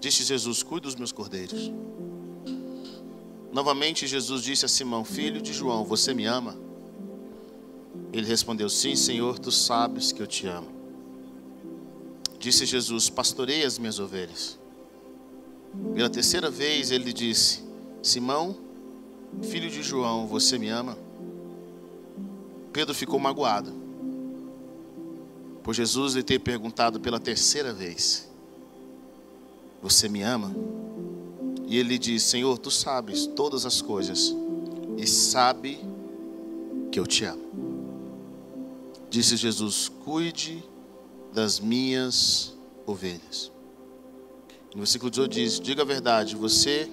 Disse 0.00 0.24
Jesus: 0.24 0.62
Cuide 0.62 0.86
dos 0.86 0.94
meus 0.94 1.12
cordeiros. 1.12 1.72
Novamente, 3.52 4.06
Jesus 4.06 4.42
disse 4.42 4.64
a 4.64 4.68
Simão: 4.68 5.04
Filho 5.04 5.40
de 5.40 5.52
João, 5.52 5.84
você 5.84 6.12
me 6.12 6.24
ama? 6.24 6.56
Ele 8.12 8.26
respondeu: 8.26 8.68
Sim, 8.68 8.96
Senhor, 8.96 9.38
tu 9.38 9.50
sabes 9.50 10.12
que 10.12 10.20
eu 10.20 10.26
te 10.26 10.46
amo. 10.46 10.68
Disse 12.38 12.66
Jesus: 12.66 13.08
Pastorei 13.08 13.64
as 13.64 13.78
minhas 13.78 13.98
ovelhas. 13.98 14.58
Pela 15.94 16.08
terceira 16.08 16.50
vez 16.50 16.90
ele 16.90 17.12
disse: 17.12 17.62
Simão, 18.02 18.56
filho 19.42 19.70
de 19.70 19.82
João, 19.82 20.26
você 20.26 20.58
me 20.58 20.68
ama? 20.68 20.96
Pedro 22.78 22.94
ficou 22.94 23.18
magoado, 23.18 23.72
por 25.64 25.74
Jesus 25.74 26.14
lhe 26.14 26.22
ter 26.22 26.38
perguntado 26.38 27.00
pela 27.00 27.18
terceira 27.18 27.72
vez: 27.72 28.30
Você 29.82 30.08
me 30.08 30.22
ama? 30.22 30.54
E 31.66 31.76
ele 31.76 31.98
disse: 31.98 32.26
Senhor, 32.26 32.56
tu 32.56 32.70
sabes 32.70 33.26
todas 33.26 33.66
as 33.66 33.82
coisas 33.82 34.32
e 34.96 35.08
sabe 35.08 35.80
que 36.92 37.00
eu 37.00 37.04
te 37.04 37.24
amo. 37.24 37.42
Disse 39.10 39.36
Jesus: 39.36 39.88
Cuide 40.04 40.62
das 41.32 41.58
minhas 41.58 42.54
ovelhas. 42.86 43.50
No 44.72 44.82
versículo 44.82 45.10
18 45.10 45.32
diz: 45.32 45.58
Diga 45.58 45.82
a 45.82 45.84
verdade, 45.84 46.36
você, 46.36 46.88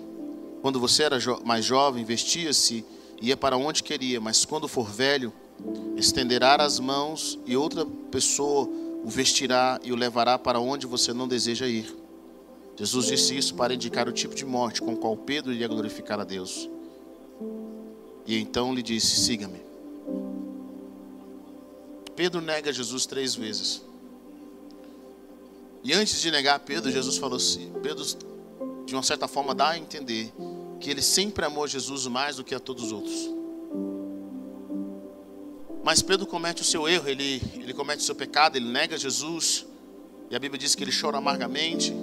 quando 0.63 0.79
você 0.79 1.03
era 1.03 1.19
jo 1.19 1.39
mais 1.45 1.63
jovem, 1.63 2.03
vestia-se 2.03 2.83
e 3.21 3.27
ia 3.27 3.37
para 3.37 3.55
onde 3.55 3.83
queria, 3.83 4.19
mas 4.19 4.45
quando 4.45 4.67
for 4.67 4.89
velho, 4.89 5.31
estenderá 5.95 6.55
as 6.55 6.79
mãos 6.79 7.39
e 7.45 7.55
outra 7.55 7.85
pessoa 8.11 8.69
o 9.03 9.09
vestirá 9.09 9.79
e 9.83 9.91
o 9.91 9.95
levará 9.95 10.37
para 10.37 10.59
onde 10.59 10.87
você 10.87 11.13
não 11.13 11.27
deseja 11.27 11.67
ir. 11.67 11.95
Jesus 12.75 13.07
disse 13.07 13.37
isso 13.37 13.55
para 13.55 13.73
indicar 13.73 14.07
o 14.07 14.11
tipo 14.11 14.35
de 14.35 14.45
morte 14.45 14.81
com 14.81 14.95
qual 14.97 15.15
Pedro 15.15 15.53
iria 15.53 15.67
glorificar 15.67 16.19
a 16.19 16.23
Deus. 16.23 16.69
E 18.25 18.37
então 18.37 18.73
lhe 18.73 18.81
disse: 18.81 19.15
Siga-me. 19.21 19.61
Pedro 22.15 22.41
nega 22.41 22.73
Jesus 22.73 23.05
três 23.05 23.35
vezes. 23.35 23.81
E 25.83 25.93
antes 25.93 26.19
de 26.19 26.31
negar 26.31 26.59
Pedro, 26.59 26.91
Jesus 26.91 27.17
falou 27.17 27.37
assim: 27.37 27.71
Pedro, 27.83 28.03
de 28.85 28.95
uma 28.95 29.03
certa 29.03 29.27
forma, 29.27 29.53
dá 29.53 29.69
a 29.69 29.77
entender 29.77 30.33
que 30.79 30.89
ele 30.89 31.01
sempre 31.01 31.45
amou 31.45 31.67
Jesus 31.67 32.07
mais 32.07 32.37
do 32.37 32.43
que 32.43 32.55
a 32.55 32.59
todos 32.59 32.85
os 32.85 32.91
outros. 32.91 33.29
Mas 35.85 36.01
Pedro 36.01 36.25
comete 36.25 36.63
o 36.63 36.65
seu 36.65 36.89
erro, 36.89 37.07
ele, 37.07 37.39
ele 37.53 37.71
comete 37.71 37.99
o 37.99 38.03
seu 38.03 38.15
pecado, 38.15 38.55
ele 38.55 38.67
nega 38.67 38.97
Jesus. 38.97 39.67
E 40.31 40.35
a 40.35 40.39
Bíblia 40.39 40.57
diz 40.57 40.73
que 40.73 40.83
ele 40.83 40.91
chora 40.91 41.19
amargamente. 41.19 41.93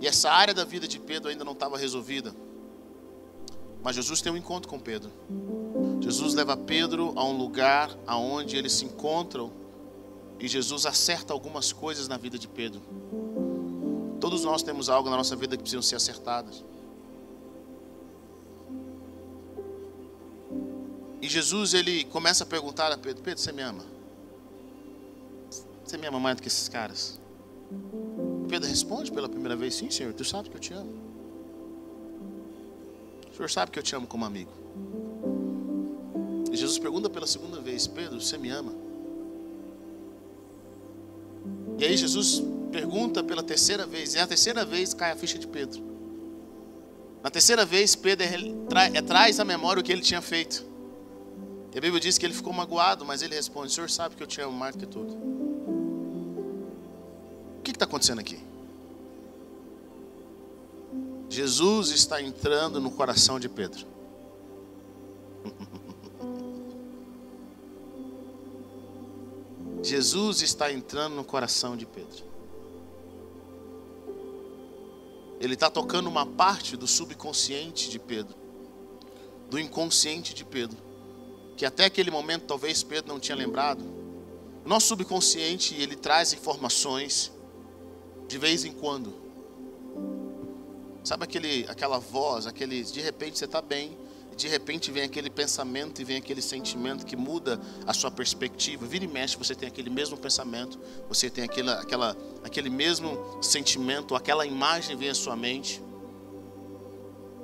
E 0.00 0.06
essa 0.06 0.30
área 0.30 0.54
da 0.54 0.64
vida 0.64 0.86
de 0.86 1.00
Pedro 1.00 1.28
ainda 1.28 1.44
não 1.44 1.52
estava 1.52 1.76
resolvida. 1.76 2.32
Mas 3.82 3.96
Jesus 3.96 4.20
tem 4.20 4.30
um 4.30 4.36
encontro 4.36 4.68
com 4.68 4.78
Pedro. 4.78 5.10
Jesus 6.00 6.32
leva 6.32 6.56
Pedro 6.56 7.12
a 7.16 7.24
um 7.24 7.36
lugar 7.36 7.90
aonde 8.06 8.56
eles 8.56 8.74
se 8.74 8.84
encontram 8.84 9.50
e 10.38 10.46
Jesus 10.46 10.86
acerta 10.86 11.32
algumas 11.32 11.72
coisas 11.72 12.06
na 12.06 12.16
vida 12.16 12.38
de 12.38 12.46
Pedro. 12.46 12.80
Todos 14.20 14.44
nós 14.44 14.62
temos 14.62 14.88
algo 14.88 15.10
na 15.10 15.16
nossa 15.16 15.34
vida 15.34 15.56
que 15.56 15.62
precisam 15.64 15.82
ser 15.82 15.96
acertadas. 15.96 16.64
E 21.20 21.28
Jesus 21.28 21.74
ele 21.74 22.04
começa 22.04 22.44
a 22.44 22.46
perguntar 22.46 22.92
a 22.92 22.98
Pedro: 22.98 23.22
Pedro, 23.22 23.40
você 23.40 23.52
me 23.52 23.62
ama? 23.62 23.84
Você 25.84 25.96
me 25.96 26.06
ama 26.06 26.20
mais 26.20 26.36
do 26.36 26.42
que 26.42 26.48
esses 26.48 26.68
caras? 26.68 27.18
Pedro 28.48 28.68
responde 28.68 29.10
pela 29.10 29.28
primeira 29.28 29.56
vez: 29.56 29.74
Sim, 29.74 29.90
Senhor, 29.90 30.12
tu 30.12 30.24
sabe 30.24 30.48
que 30.48 30.56
eu 30.56 30.60
te 30.60 30.72
amo. 30.72 30.92
O 33.32 33.36
Senhor 33.36 33.50
sabe 33.50 33.70
que 33.70 33.78
eu 33.78 33.82
te 33.82 33.94
amo 33.94 34.06
como 34.06 34.24
amigo. 34.24 34.50
E 36.52 36.56
Jesus 36.56 36.78
pergunta 36.78 37.10
pela 37.10 37.26
segunda 37.26 37.60
vez: 37.60 37.86
Pedro, 37.86 38.20
você 38.20 38.38
me 38.38 38.50
ama? 38.50 38.72
E 41.78 41.84
aí 41.84 41.96
Jesus 41.96 42.42
pergunta 42.72 43.22
pela 43.22 43.42
terceira 43.42 43.86
vez, 43.86 44.14
e 44.14 44.18
a 44.18 44.26
terceira 44.26 44.64
vez 44.64 44.92
cai 44.92 45.12
a 45.12 45.16
ficha 45.16 45.38
de 45.38 45.46
Pedro. 45.46 45.82
Na 47.22 47.30
terceira 47.30 47.64
vez, 47.64 47.94
Pedro 47.94 48.24
é, 48.24 48.98
é, 48.98 49.02
traz 49.02 49.40
à 49.40 49.44
memória 49.44 49.80
o 49.80 49.84
que 49.84 49.92
ele 49.92 50.02
tinha 50.02 50.20
feito. 50.20 50.64
A 51.78 51.80
Bíblia 51.80 52.00
diz 52.00 52.18
que 52.18 52.26
ele 52.26 52.34
ficou 52.34 52.52
magoado, 52.52 53.04
mas 53.04 53.22
ele 53.22 53.36
responde: 53.36 53.68
O 53.68 53.70
Senhor 53.70 53.88
sabe 53.88 54.16
que 54.16 54.22
eu 54.22 54.26
te 54.26 54.40
amo 54.40 54.52
mais 54.52 54.74
do 54.74 54.80
que 54.80 54.86
tudo. 54.86 55.14
O 57.56 57.62
que 57.62 57.70
está 57.70 57.84
acontecendo 57.84 58.18
aqui? 58.18 58.40
Jesus 61.30 61.90
está 61.90 62.20
entrando 62.20 62.80
no 62.80 62.90
coração 62.90 63.38
de 63.38 63.48
Pedro. 63.48 63.86
Jesus 69.80 70.42
está 70.42 70.72
entrando 70.72 71.14
no 71.14 71.22
coração 71.22 71.76
de 71.76 71.86
Pedro. 71.86 72.24
Ele 75.38 75.54
está 75.54 75.70
tocando 75.70 76.08
uma 76.08 76.26
parte 76.26 76.76
do 76.76 76.88
subconsciente 76.88 77.88
de 77.88 78.00
Pedro, 78.00 78.34
do 79.48 79.60
inconsciente 79.60 80.34
de 80.34 80.44
Pedro, 80.44 80.87
que 81.58 81.66
até 81.66 81.86
aquele 81.86 82.08
momento 82.08 82.44
talvez 82.44 82.84
Pedro 82.84 83.12
não 83.12 83.18
tinha 83.18 83.36
lembrado. 83.36 83.82
O 84.64 84.68
nosso 84.68 84.86
subconsciente 84.86 85.74
ele 85.74 85.96
traz 85.96 86.32
informações 86.32 87.32
de 88.28 88.38
vez 88.38 88.64
em 88.64 88.70
quando. 88.70 89.12
Sabe 91.02 91.24
aquele, 91.24 91.66
aquela 91.68 91.98
voz, 91.98 92.46
aquele 92.46 92.84
de 92.84 93.00
repente 93.00 93.40
você 93.40 93.44
está 93.44 93.60
bem, 93.60 93.98
de 94.36 94.46
repente 94.46 94.92
vem 94.92 95.02
aquele 95.02 95.28
pensamento 95.28 96.00
e 96.00 96.04
vem 96.04 96.18
aquele 96.18 96.40
sentimento 96.40 97.04
que 97.04 97.16
muda 97.16 97.60
a 97.84 97.92
sua 97.92 98.10
perspectiva. 98.10 98.86
Vira 98.86 99.04
e 99.04 99.08
mexe, 99.08 99.36
você 99.36 99.52
tem 99.52 99.68
aquele 99.68 99.90
mesmo 99.90 100.16
pensamento, 100.16 100.78
você 101.08 101.28
tem 101.28 101.42
aquela, 101.42 101.80
aquela, 101.80 102.16
aquele 102.44 102.70
mesmo 102.70 103.42
sentimento, 103.42 104.14
aquela 104.14 104.46
imagem 104.46 104.96
vem 104.96 105.08
à 105.08 105.14
sua 105.14 105.34
mente. 105.34 105.82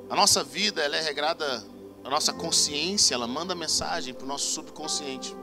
A 0.09 0.15
nossa 0.15 0.45
vida 0.45 0.81
ela 0.83 0.97
é 0.97 1.01
regrada, 1.01 1.65
a 2.05 2.11
nossa 2.11 2.33
consciência 2.35 3.15
ela 3.15 3.27
manda 3.27 3.55
mensagem 3.55 4.13
para 4.13 4.25
o 4.25 4.29
nosso 4.29 4.53
subconsciente. 4.53 5.35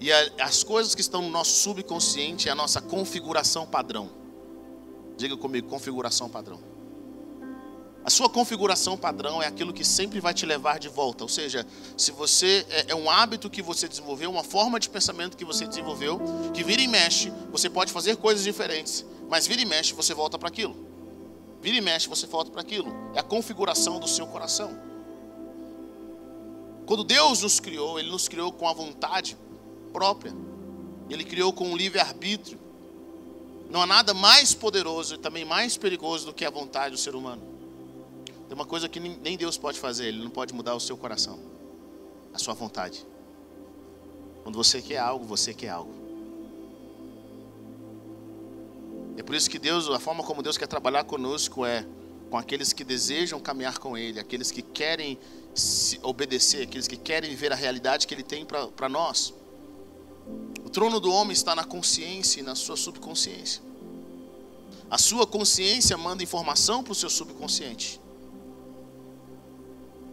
E 0.00 0.10
a, 0.12 0.30
as 0.40 0.64
coisas 0.64 0.94
que 0.94 1.00
estão 1.00 1.22
no 1.22 1.30
nosso 1.30 1.52
subconsciente 1.52 2.48
é 2.48 2.52
a 2.52 2.54
nossa 2.54 2.80
configuração 2.80 3.64
padrão. 3.64 4.10
Diga 5.16 5.36
comigo, 5.36 5.68
configuração 5.68 6.28
padrão. 6.28 6.58
A 8.02 8.08
sua 8.08 8.28
configuração 8.28 8.96
padrão 8.96 9.42
é 9.42 9.46
aquilo 9.46 9.72
que 9.72 9.84
sempre 9.84 10.18
vai 10.20 10.34
te 10.34 10.44
levar 10.46 10.78
de 10.80 10.88
volta. 10.88 11.22
Ou 11.22 11.28
seja, 11.28 11.64
se 11.96 12.10
você 12.10 12.66
é, 12.70 12.86
é, 12.88 12.94
um 12.94 13.08
hábito 13.10 13.48
que 13.48 13.62
você 13.62 13.86
desenvolveu, 13.86 14.30
uma 14.30 14.42
forma 14.42 14.80
de 14.80 14.88
pensamento 14.88 15.36
que 15.36 15.44
você 15.44 15.66
desenvolveu, 15.66 16.18
que 16.52 16.64
vira 16.64 16.80
e 16.82 16.88
mexe, 16.88 17.30
você 17.52 17.68
pode 17.70 17.92
fazer 17.92 18.16
coisas 18.16 18.42
diferentes, 18.42 19.04
mas 19.28 19.46
vira 19.46 19.60
e 19.60 19.66
mexe, 19.66 19.92
você 19.92 20.14
volta 20.14 20.38
para 20.38 20.48
aquilo. 20.48 20.89
Vira 21.60 21.76
e 21.76 21.80
mexe, 21.80 22.08
você 22.08 22.26
volta 22.26 22.50
para 22.50 22.60
aquilo. 22.60 22.90
É 23.14 23.20
a 23.20 23.22
configuração 23.22 24.00
do 24.00 24.08
seu 24.08 24.26
coração. 24.26 24.76
Quando 26.86 27.04
Deus 27.04 27.42
nos 27.42 27.60
criou, 27.60 27.98
Ele 27.98 28.10
nos 28.10 28.28
criou 28.28 28.52
com 28.52 28.66
a 28.68 28.72
vontade 28.72 29.36
própria. 29.92 30.34
Ele 31.08 31.24
criou 31.24 31.52
com 31.52 31.68
um 31.68 31.76
livre-arbítrio. 31.76 32.58
Não 33.70 33.80
há 33.82 33.86
nada 33.86 34.12
mais 34.12 34.54
poderoso 34.54 35.14
e 35.14 35.18
também 35.18 35.44
mais 35.44 35.76
perigoso 35.76 36.26
do 36.26 36.34
que 36.34 36.44
a 36.44 36.50
vontade 36.50 36.92
do 36.92 36.98
ser 36.98 37.14
humano. 37.14 37.42
Tem 38.48 38.54
uma 38.54 38.66
coisa 38.66 38.88
que 38.88 38.98
nem 38.98 39.36
Deus 39.36 39.56
pode 39.56 39.78
fazer, 39.78 40.06
Ele 40.06 40.22
não 40.22 40.30
pode 40.30 40.52
mudar 40.52 40.74
o 40.74 40.80
seu 40.80 40.96
coração, 40.96 41.38
a 42.34 42.38
sua 42.38 42.54
vontade. 42.54 43.06
Quando 44.42 44.56
você 44.56 44.82
quer 44.82 44.98
algo, 44.98 45.24
você 45.24 45.54
quer 45.54 45.68
algo. 45.68 45.99
É 49.16 49.22
por 49.22 49.34
isso 49.34 49.50
que 49.50 49.58
Deus, 49.58 49.88
a 49.88 49.98
forma 49.98 50.22
como 50.22 50.42
Deus 50.42 50.56
quer 50.56 50.66
trabalhar 50.66 51.04
conosco 51.04 51.64
é 51.64 51.86
com 52.30 52.38
aqueles 52.38 52.72
que 52.72 52.84
desejam 52.84 53.40
caminhar 53.40 53.78
com 53.78 53.98
Ele, 53.98 54.20
aqueles 54.20 54.50
que 54.50 54.62
querem 54.62 55.18
obedecer, 56.02 56.62
aqueles 56.62 56.86
que 56.86 56.96
querem 56.96 57.30
viver 57.30 57.52
a 57.52 57.56
realidade 57.56 58.06
que 58.06 58.14
Ele 58.14 58.22
tem 58.22 58.46
para 58.46 58.88
nós. 58.88 59.34
O 60.64 60.70
trono 60.70 61.00
do 61.00 61.12
homem 61.12 61.32
está 61.32 61.54
na 61.54 61.64
consciência 61.64 62.40
e 62.40 62.42
na 62.42 62.54
sua 62.54 62.76
subconsciência. 62.76 63.60
A 64.88 64.98
sua 64.98 65.26
consciência 65.26 65.96
manda 65.96 66.22
informação 66.22 66.82
para 66.82 66.92
o 66.92 66.94
seu 66.94 67.10
subconsciente. 67.10 68.00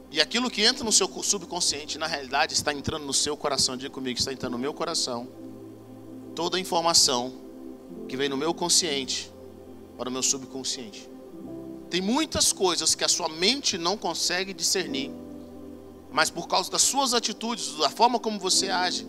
E 0.10 0.22
aquilo 0.22 0.50
que 0.50 0.64
entra 0.64 0.84
no 0.84 0.92
seu 0.92 1.08
subconsciente, 1.22 1.98
na 1.98 2.08
realidade, 2.08 2.54
está 2.54 2.74
entrando 2.74 3.06
no 3.06 3.14
seu 3.14 3.36
coração. 3.36 3.76
Diga 3.76 3.90
comigo, 3.90 4.18
está 4.18 4.32
entrando 4.32 4.54
no 4.54 4.60
meu 4.60 4.74
coração. 4.74 5.28
Toda 6.34 6.58
a 6.58 6.60
informação 6.60 7.47
que 8.08 8.18
vem 8.18 8.30
no 8.30 8.38
meu 8.38 8.54
consciente 8.54 9.32
para 9.98 10.10
o 10.10 10.12
meu 10.12 10.24
subconsciente. 10.24 11.10
Tem 11.90 12.02
muitas 12.02 12.52
coisas 12.52 12.96
que 12.96 13.04
a 13.04 13.08
sua 13.08 13.30
mente 13.30 13.78
não 13.78 13.98
consegue 13.98 14.54
discernir, 14.54 15.12
mas 16.12 16.30
por 16.30 16.48
causa 16.48 16.70
das 16.70 16.82
suas 16.82 17.14
atitudes, 17.14 17.76
da 17.78 17.90
forma 17.90 18.20
como 18.20 18.40
você 18.40 18.70
age, 18.70 19.08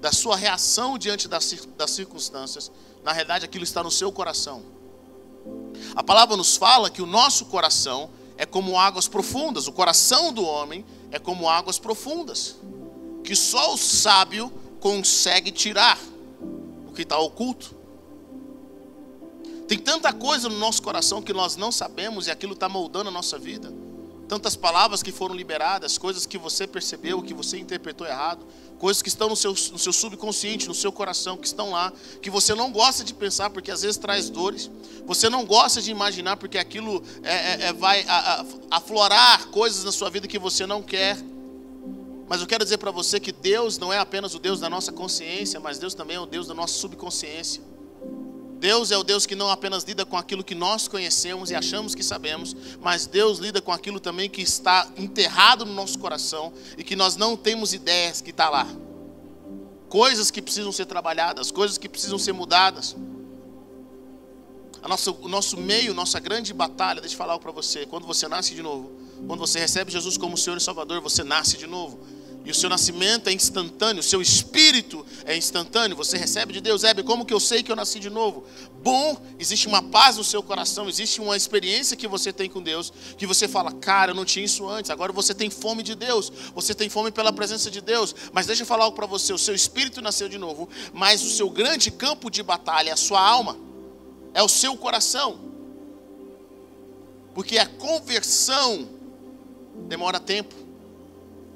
da 0.00 0.12
sua 0.12 0.36
reação 0.36 0.98
diante 0.98 1.28
das, 1.28 1.54
circunstâncias, 1.88 2.70
na 3.04 3.12
realidade 3.12 3.44
aquilo 3.44 3.64
está 3.64 3.82
no 3.82 3.90
seu 3.90 4.10
coração. 4.10 4.62
A 5.94 6.02
palavra 6.02 6.36
nos 6.36 6.56
fala 6.56 6.90
que 6.90 7.02
o 7.02 7.06
nosso 7.06 7.46
coração 7.46 8.10
é 8.36 8.46
como 8.46 8.78
águas 8.78 9.08
profundas, 9.08 9.66
o 9.66 9.72
coração 9.72 10.32
do 10.32 10.44
homem 10.44 10.84
é 11.10 11.18
como 11.18 11.48
águas 11.48 11.78
profundas. 11.78 12.56
que 13.22 13.36
só 13.36 13.72
o 13.72 13.78
sábio 13.78 14.52
consegue 14.80 15.52
tirar, 15.52 15.96
o 16.88 16.92
que 16.92 17.02
está 17.02 17.16
oculto. 17.18 17.81
Tem 19.72 19.78
tanta 19.78 20.12
coisa 20.12 20.50
no 20.50 20.58
nosso 20.58 20.82
coração 20.82 21.22
que 21.22 21.32
nós 21.32 21.56
não 21.56 21.72
sabemos 21.72 22.26
e 22.26 22.30
aquilo 22.30 22.52
está 22.52 22.68
moldando 22.68 23.08
a 23.08 23.10
nossa 23.10 23.38
vida. 23.38 23.72
Tantas 24.28 24.54
palavras 24.54 25.02
que 25.02 25.10
foram 25.10 25.34
liberadas, 25.34 25.96
coisas 25.96 26.26
que 26.26 26.36
você 26.36 26.66
percebeu, 26.66 27.22
que 27.22 27.32
você 27.32 27.56
interpretou 27.56 28.06
errado, 28.06 28.46
coisas 28.78 29.02
que 29.02 29.08
estão 29.08 29.30
no 29.30 29.34
seu, 29.34 29.52
no 29.52 29.78
seu 29.78 29.90
subconsciente, 29.90 30.68
no 30.68 30.74
seu 30.74 30.92
coração, 30.92 31.38
que 31.38 31.46
estão 31.46 31.70
lá, 31.70 31.90
que 32.20 32.28
você 32.28 32.54
não 32.54 32.70
gosta 32.70 33.02
de 33.02 33.14
pensar 33.14 33.48
porque 33.48 33.70
às 33.70 33.80
vezes 33.80 33.96
traz 33.96 34.28
dores, 34.28 34.70
você 35.06 35.30
não 35.30 35.46
gosta 35.46 35.80
de 35.80 35.90
imaginar 35.90 36.36
porque 36.36 36.58
aquilo 36.58 37.02
é, 37.22 37.32
é, 37.32 37.62
é 37.68 37.72
vai 37.72 38.04
a, 38.06 38.42
a, 38.42 38.44
aflorar 38.72 39.46
coisas 39.46 39.84
na 39.84 39.92
sua 39.92 40.10
vida 40.10 40.28
que 40.28 40.38
você 40.38 40.66
não 40.66 40.82
quer. 40.82 41.16
Mas 42.28 42.42
eu 42.42 42.46
quero 42.46 42.62
dizer 42.62 42.76
para 42.76 42.90
você 42.90 43.18
que 43.18 43.32
Deus 43.32 43.78
não 43.78 43.90
é 43.90 43.96
apenas 43.96 44.34
o 44.34 44.38
Deus 44.38 44.60
da 44.60 44.68
nossa 44.68 44.92
consciência, 44.92 45.58
mas 45.58 45.78
Deus 45.78 45.94
também 45.94 46.18
é 46.18 46.20
o 46.20 46.26
Deus 46.26 46.46
da 46.46 46.52
nossa 46.52 46.74
subconsciência. 46.74 47.72
Deus 48.62 48.92
é 48.92 48.96
o 48.96 49.02
Deus 49.02 49.26
que 49.26 49.34
não 49.34 49.50
apenas 49.50 49.82
lida 49.82 50.06
com 50.06 50.16
aquilo 50.16 50.44
que 50.44 50.54
nós 50.54 50.86
conhecemos 50.86 51.50
e 51.50 51.54
achamos 51.56 51.96
que 51.96 52.02
sabemos, 52.04 52.54
mas 52.80 53.08
Deus 53.08 53.40
lida 53.40 53.60
com 53.60 53.72
aquilo 53.72 53.98
também 53.98 54.30
que 54.30 54.40
está 54.40 54.88
enterrado 54.96 55.64
no 55.64 55.74
nosso 55.74 55.98
coração 55.98 56.52
e 56.78 56.84
que 56.84 56.94
nós 56.94 57.16
não 57.16 57.36
temos 57.36 57.74
ideias 57.74 58.20
que 58.20 58.30
está 58.30 58.48
lá. 58.48 58.68
Coisas 59.88 60.30
que 60.30 60.40
precisam 60.40 60.70
ser 60.70 60.86
trabalhadas, 60.86 61.50
coisas 61.50 61.76
que 61.76 61.88
precisam 61.88 62.20
ser 62.20 62.32
mudadas. 62.32 62.94
A 64.80 64.86
nossa, 64.86 65.10
o 65.10 65.26
nosso 65.28 65.56
meio, 65.56 65.92
nossa 65.92 66.20
grande 66.20 66.54
batalha, 66.54 67.00
deixa 67.00 67.14
eu 67.14 67.18
falar 67.18 67.36
para 67.40 67.50
você. 67.50 67.84
Quando 67.84 68.06
você 68.06 68.28
nasce 68.28 68.54
de 68.54 68.62
novo, 68.62 68.92
quando 69.26 69.40
você 69.40 69.58
recebe 69.58 69.90
Jesus 69.90 70.16
como 70.16 70.38
Senhor 70.38 70.56
e 70.56 70.60
Salvador, 70.60 71.00
você 71.00 71.24
nasce 71.24 71.56
de 71.56 71.66
novo. 71.66 71.98
E 72.44 72.50
o 72.50 72.54
seu 72.54 72.68
nascimento 72.68 73.28
é 73.28 73.32
instantâneo, 73.32 74.00
o 74.00 74.02
seu 74.02 74.20
espírito 74.20 75.06
é 75.24 75.36
instantâneo. 75.36 75.96
Você 75.96 76.16
recebe 76.16 76.52
de 76.52 76.60
Deus, 76.60 76.82
Hebe, 76.82 77.04
como 77.04 77.24
que 77.24 77.32
eu 77.32 77.38
sei 77.38 77.62
que 77.62 77.70
eu 77.70 77.76
nasci 77.76 78.00
de 78.00 78.10
novo? 78.10 78.44
Bom, 78.82 79.16
existe 79.38 79.68
uma 79.68 79.80
paz 79.80 80.16
no 80.16 80.24
seu 80.24 80.42
coração, 80.42 80.88
existe 80.88 81.20
uma 81.20 81.36
experiência 81.36 81.96
que 81.96 82.08
você 82.08 82.32
tem 82.32 82.50
com 82.50 82.60
Deus, 82.60 82.92
que 83.16 83.28
você 83.28 83.46
fala, 83.46 83.70
cara, 83.70 84.10
eu 84.10 84.14
não 84.14 84.24
tinha 84.24 84.44
isso 84.44 84.68
antes. 84.68 84.90
Agora 84.90 85.12
você 85.12 85.32
tem 85.32 85.50
fome 85.50 85.84
de 85.84 85.94
Deus, 85.94 86.32
você 86.52 86.74
tem 86.74 86.88
fome 86.88 87.12
pela 87.12 87.32
presença 87.32 87.70
de 87.70 87.80
Deus. 87.80 88.12
Mas 88.32 88.46
deixa 88.46 88.62
eu 88.62 88.66
falar 88.66 88.84
algo 88.84 88.96
para 88.96 89.06
você: 89.06 89.32
o 89.32 89.38
seu 89.38 89.54
espírito 89.54 90.00
nasceu 90.02 90.28
de 90.28 90.36
novo, 90.36 90.68
mas 90.92 91.22
o 91.22 91.30
seu 91.30 91.48
grande 91.48 91.92
campo 91.92 92.28
de 92.28 92.42
batalha 92.42 92.90
é 92.90 92.92
a 92.92 92.96
sua 92.96 93.20
alma, 93.20 93.56
é 94.34 94.42
o 94.42 94.48
seu 94.48 94.76
coração. 94.76 95.38
Porque 97.34 97.56
a 97.56 97.66
conversão 97.66 98.88
demora 99.88 100.18
tempo. 100.18 100.61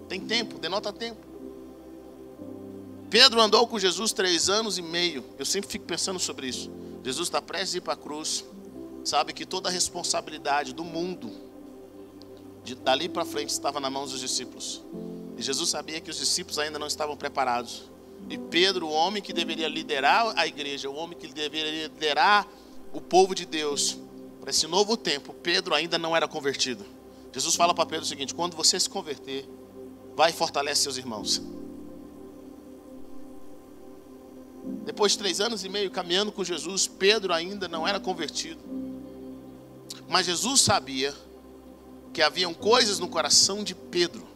Tem 0.09 0.21
tempo, 0.21 0.59
denota 0.59 0.93
tempo. 0.93 1.27
Pedro 3.11 3.41
andou 3.41 3.67
com 3.67 3.79
Jesus 3.79 4.13
três 4.13 4.49
anos 4.49 4.79
e 4.79 4.83
meio. 4.83 5.25
Eu 5.39 5.45
sempre 5.45 5.71
fico 5.71 5.85
pensando 5.85 6.19
sobre 6.19 6.49
isso. 6.49 6.71
Jesus 7.05 7.29
está 7.29 7.41
prestes 7.41 7.75
a 7.75 7.79
ir 7.79 7.81
para 7.81 7.95
a 7.95 7.97
cruz. 7.97 8.45
Sabe 9.05 9.33
que 9.33 9.47
toda 9.47 9.69
a 9.69 9.73
responsabilidade 9.73 10.73
do 10.73 10.83
mundo, 10.83 11.31
de, 12.65 12.75
dali 12.75 13.09
para 13.09 13.25
frente, 13.25 13.51
estava 13.51 13.79
na 13.79 13.89
mão 13.89 14.05
dos 14.05 14.19
discípulos. 14.19 14.83
E 15.37 15.43
Jesus 15.43 15.71
sabia 15.71 16.01
que 16.01 16.11
os 16.11 16.19
discípulos 16.19 16.59
ainda 16.59 16.79
não 16.79 16.87
estavam 16.87 17.17
preparados. 17.17 17.85
E 18.29 18.37
Pedro, 18.37 18.89
o 18.89 18.91
homem 18.91 19.23
que 19.23 19.33
deveria 19.33 19.69
liderar 19.69 20.33
a 20.37 20.47
igreja, 20.47 20.91
o 20.91 20.97
homem 20.97 21.17
que 21.17 21.29
deveria 21.29 21.87
liderar 21.89 22.49
o 22.93 23.01
povo 23.01 23.35
de 23.35 23.47
Deus 23.47 23.99
para 24.41 24.51
esse 24.51 24.67
novo 24.67 24.97
tempo, 24.97 25.35
Pedro 25.35 25.75
ainda 25.75 25.99
não 25.99 26.17
era 26.17 26.27
convertido. 26.27 26.85
Jesus 27.33 27.55
fala 27.55 27.75
para 27.75 27.87
Pedro 27.87 28.05
o 28.05 28.09
seguinte: 28.09 28.35
quando 28.35 28.57
você 28.57 28.81
se 28.81 28.89
converter, 28.89 29.49
Vai 30.17 30.31
e 30.31 30.33
fortalece 30.33 30.83
seus 30.83 30.97
irmãos. 30.97 31.43
Depois 34.85 35.13
de 35.13 35.19
três 35.19 35.41
anos 35.41 35.63
e 35.63 35.69
meio 35.69 35.91
caminhando 35.91 36.33
com 36.33 36.43
Jesus, 36.43 36.89
Pedro 36.89 37.33
ainda 37.33 37.69
não 37.69 37.87
era 37.87 38.01
convertido. 38.01 38.61
Mas 40.09 40.27
Jesus 40.27 40.63
sabia 40.63 41.15
que 42.13 42.23
haviam 42.23 42.55
coisas 42.55 42.99
no 42.99 43.09
coração 43.09 43.63
de 43.63 43.75
Pedro 43.75 44.27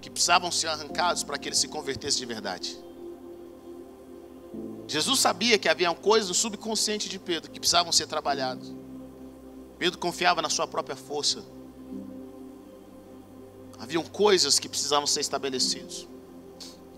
que 0.00 0.08
precisavam 0.08 0.52
ser 0.52 0.68
arrancados 0.68 1.24
para 1.24 1.36
que 1.36 1.48
ele 1.48 1.56
se 1.56 1.66
convertesse 1.66 2.18
de 2.18 2.24
verdade. 2.24 2.78
Jesus 4.86 5.18
sabia 5.18 5.58
que 5.58 5.68
haviam 5.68 5.94
coisas 5.94 6.28
no 6.28 6.34
subconsciente 6.34 7.08
de 7.08 7.18
Pedro 7.18 7.50
que 7.50 7.58
precisavam 7.58 7.90
ser 7.90 8.06
trabalhadas. 8.06 8.72
Pedro 9.76 9.98
confiava 9.98 10.40
na 10.40 10.48
sua 10.48 10.66
própria 10.66 10.96
força, 10.96 11.44
Haviam 13.78 14.02
coisas 14.02 14.58
que 14.58 14.68
precisavam 14.68 15.06
ser 15.06 15.20
estabelecidas. 15.20 16.06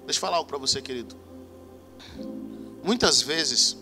Deixa 0.05 0.19
eu 0.19 0.21
falar 0.21 0.39
algo 0.39 0.49
para 0.49 0.59
você, 0.59 0.81
querido. 0.81 1.17
Muitas 2.83 3.21
vezes, 3.21 3.77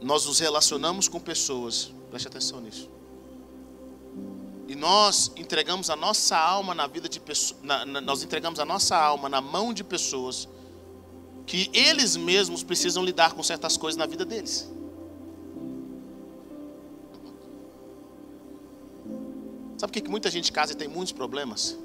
nós 0.00 0.26
nos 0.26 0.38
relacionamos 0.38 1.08
com 1.08 1.20
pessoas, 1.20 1.92
preste 2.10 2.26
atenção 2.26 2.60
nisso. 2.60 2.90
E 4.66 4.74
nós 4.74 5.30
entregamos 5.36 5.90
a 5.90 5.96
nossa 5.96 6.36
alma 6.36 6.74
na 6.74 6.86
vida 6.86 7.08
de 7.08 7.20
pessoas, 7.20 7.60
nós 8.04 8.22
entregamos 8.22 8.58
a 8.58 8.64
nossa 8.64 8.96
alma 8.96 9.28
na 9.28 9.40
mão 9.40 9.72
de 9.72 9.84
pessoas 9.84 10.48
que 11.46 11.70
eles 11.72 12.16
mesmos 12.16 12.62
precisam 12.62 13.04
lidar 13.04 13.34
com 13.34 13.42
certas 13.42 13.76
coisas 13.76 13.96
na 13.96 14.06
vida 14.06 14.24
deles. 14.24 14.70
Sabe 19.82 19.92
por 19.94 20.00
que 20.00 20.08
muita 20.08 20.30
gente 20.30 20.52
casa 20.52 20.74
e 20.74 20.76
tem 20.76 20.86
muitos 20.86 21.10
problemas? 21.10 21.76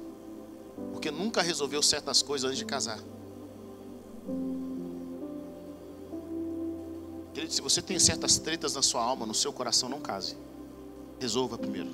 Porque 0.92 1.10
nunca 1.10 1.42
resolveu 1.42 1.82
certas 1.82 2.22
coisas 2.22 2.48
antes 2.48 2.60
de 2.60 2.64
casar. 2.64 3.00
Querido, 7.34 7.52
se 7.52 7.60
você 7.60 7.82
tem 7.82 7.98
certas 7.98 8.38
tretas 8.38 8.76
na 8.76 8.82
sua 8.82 9.02
alma, 9.02 9.26
no 9.26 9.34
seu 9.34 9.52
coração, 9.52 9.88
não 9.88 10.00
case. 10.00 10.36
Resolva 11.18 11.58
primeiro. 11.58 11.90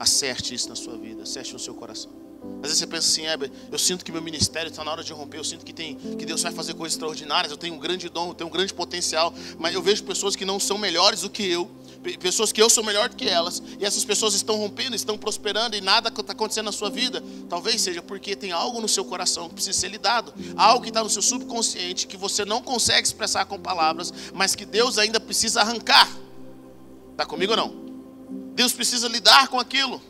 Acerte 0.00 0.52
isso 0.52 0.68
na 0.68 0.74
sua 0.74 0.96
vida, 0.96 1.22
acerte 1.22 1.52
no 1.52 1.60
seu 1.60 1.74
coração. 1.74 2.10
Às 2.56 2.70
vezes 2.70 2.78
você 2.78 2.86
pensa 2.88 3.08
assim, 3.08 3.26
Heber, 3.26 3.52
eu 3.70 3.78
sinto 3.78 4.04
que 4.04 4.10
meu 4.10 4.20
ministério 4.20 4.68
está 4.68 4.82
na 4.82 4.90
hora 4.90 5.04
de 5.04 5.12
romper, 5.12 5.38
eu 5.38 5.44
sinto 5.44 5.64
que, 5.64 5.72
tem, 5.72 5.94
que 5.94 6.26
Deus 6.26 6.42
vai 6.42 6.50
fazer 6.50 6.74
coisas 6.74 6.94
extraordinárias, 6.94 7.52
eu 7.52 7.56
tenho 7.56 7.74
um 7.74 7.78
grande 7.78 8.08
dom, 8.08 8.30
eu 8.30 8.34
tenho 8.34 8.48
um 8.50 8.52
grande 8.52 8.74
potencial, 8.74 9.32
mas 9.60 9.74
eu 9.74 9.80
vejo 9.80 10.02
pessoas 10.02 10.34
que 10.34 10.44
não 10.44 10.58
são 10.58 10.76
melhores 10.76 11.20
do 11.20 11.30
que 11.30 11.48
eu, 11.48 11.70
pessoas 12.18 12.52
que 12.52 12.60
eu 12.60 12.68
sou 12.68 12.84
melhor 12.84 13.08
do 13.08 13.16
que 13.16 13.28
elas, 13.28 13.62
e 13.78 13.84
essas 13.84 14.04
pessoas 14.04 14.34
estão 14.34 14.56
rompendo, 14.56 14.94
estão 14.94 15.16
prosperando 15.16 15.74
e 15.74 15.80
nada 15.80 16.08
está 16.08 16.32
acontecendo 16.32 16.66
na 16.66 16.72
sua 16.72 16.90
vida. 16.90 17.22
Talvez 17.48 17.80
seja 17.80 18.02
porque 18.02 18.36
tem 18.36 18.52
algo 18.52 18.80
no 18.80 18.88
seu 18.88 19.04
coração 19.04 19.48
que 19.48 19.54
precisa 19.54 19.78
ser 19.78 19.88
lidado, 19.88 20.32
algo 20.56 20.82
que 20.82 20.90
está 20.90 21.02
no 21.02 21.10
seu 21.10 21.22
subconsciente 21.22 22.06
que 22.06 22.16
você 22.16 22.44
não 22.44 22.62
consegue 22.62 23.06
expressar 23.06 23.46
com 23.46 23.58
palavras, 23.58 24.12
mas 24.34 24.54
que 24.54 24.64
Deus 24.64 24.98
ainda 24.98 25.18
precisa 25.18 25.60
arrancar. 25.60 26.08
Está 27.12 27.24
comigo 27.24 27.52
ou 27.52 27.56
não? 27.56 27.84
Deus 28.54 28.72
precisa 28.72 29.08
lidar 29.08 29.48
com 29.48 29.58
aquilo. 29.58 30.00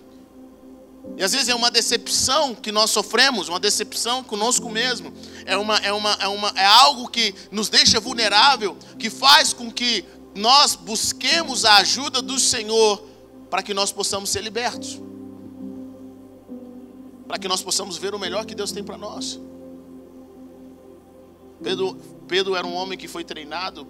E 1.17 1.23
às 1.23 1.33
vezes 1.33 1.49
é 1.49 1.55
uma 1.55 1.71
decepção 1.71 2.55
que 2.55 2.73
nós 2.73 2.91
sofremos, 2.91 3.49
uma 3.49 3.61
decepção 3.61 4.25
conosco 4.25 4.69
mesmo. 4.69 5.13
É, 5.45 5.57
uma, 5.57 5.77
é, 5.79 5.93
uma, 5.93 6.13
é, 6.15 6.29
uma, 6.29 6.53
é 6.57 6.65
algo 6.65 7.09
que 7.09 7.35
nos 7.51 7.69
deixa 7.69 8.01
vulnerável, 8.01 8.77
que 8.99 9.11
faz 9.11 9.53
com 9.53 9.71
que 9.71 10.05
nós 10.35 10.75
busquemos 10.75 11.65
a 11.65 11.77
ajuda 11.77 12.21
do 12.21 12.39
Senhor 12.39 13.03
para 13.49 13.63
que 13.63 13.73
nós 13.73 13.93
possamos 13.93 14.31
ser 14.31 14.43
libertos. 14.43 15.01
Para 17.29 17.39
que 17.39 17.49
nós 17.49 17.63
possamos 17.63 17.97
ver 17.97 18.15
o 18.15 18.19
melhor 18.19 18.45
que 18.45 18.55
Deus 18.55 18.73
tem 18.73 18.83
para 18.83 18.99
nós. 18.99 19.41
Pedro, 21.63 21.97
Pedro 22.27 22.57
era 22.57 22.67
um 22.67 22.75
homem 22.75 22.99
que 22.99 23.09
foi 23.09 23.25
treinado 23.25 23.87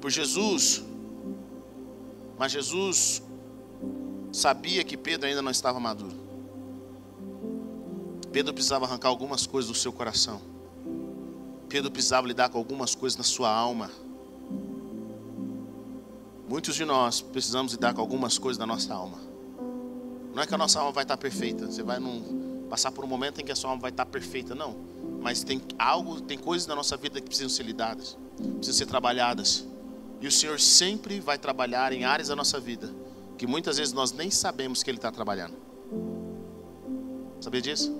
por 0.00 0.10
Jesus, 0.10 0.82
mas 2.38 2.52
Jesus 2.52 3.22
sabia 4.32 4.84
que 4.84 4.96
Pedro 4.96 5.26
ainda 5.26 5.42
não 5.42 5.50
estava 5.50 5.80
maduro. 5.80 6.16
Pedro 8.32 8.52
precisava 8.52 8.84
arrancar 8.84 9.08
algumas 9.08 9.46
coisas 9.46 9.70
do 9.70 9.76
seu 9.76 9.92
coração. 9.92 10.40
Pedro 11.68 11.90
precisava 11.90 12.26
lidar 12.26 12.48
com 12.48 12.58
algumas 12.58 12.94
coisas 12.94 13.16
na 13.16 13.24
sua 13.24 13.50
alma. 13.50 13.90
Muitos 16.48 16.76
de 16.76 16.84
nós 16.84 17.20
precisamos 17.20 17.72
lidar 17.72 17.92
com 17.92 18.00
algumas 18.00 18.38
coisas 18.38 18.56
da 18.56 18.66
nossa 18.66 18.94
alma. 18.94 19.18
Não 20.32 20.42
é 20.42 20.46
que 20.46 20.54
a 20.54 20.58
nossa 20.58 20.78
alma 20.78 20.92
vai 20.92 21.02
estar 21.02 21.16
perfeita. 21.16 21.66
Você 21.66 21.82
vai 21.82 21.98
num, 21.98 22.66
passar 22.70 22.92
por 22.92 23.04
um 23.04 23.08
momento 23.08 23.40
em 23.40 23.44
que 23.44 23.50
a 23.50 23.56
sua 23.56 23.70
alma 23.70 23.82
vai 23.82 23.90
estar 23.90 24.06
perfeita, 24.06 24.54
não. 24.54 24.76
Mas 25.20 25.42
tem 25.42 25.60
algo, 25.78 26.20
tem 26.20 26.38
coisas 26.38 26.66
na 26.66 26.76
nossa 26.76 26.96
vida 26.96 27.20
que 27.20 27.26
precisam 27.26 27.48
ser 27.48 27.64
lidadas, 27.64 28.16
precisam 28.36 28.74
ser 28.74 28.86
trabalhadas. 28.86 29.66
E 30.20 30.26
o 30.26 30.32
Senhor 30.32 30.60
sempre 30.60 31.18
vai 31.20 31.36
trabalhar 31.36 31.92
em 31.92 32.04
áreas 32.04 32.28
da 32.28 32.36
nossa 32.36 32.60
vida 32.60 32.94
que 33.36 33.46
muitas 33.46 33.76
vezes 33.76 33.92
nós 33.92 34.12
nem 34.12 34.30
sabemos 34.30 34.82
que 34.82 34.90
Ele 34.90 34.98
está 34.98 35.10
trabalhando. 35.10 35.54
Sabia 37.40 37.60
disso? 37.60 37.94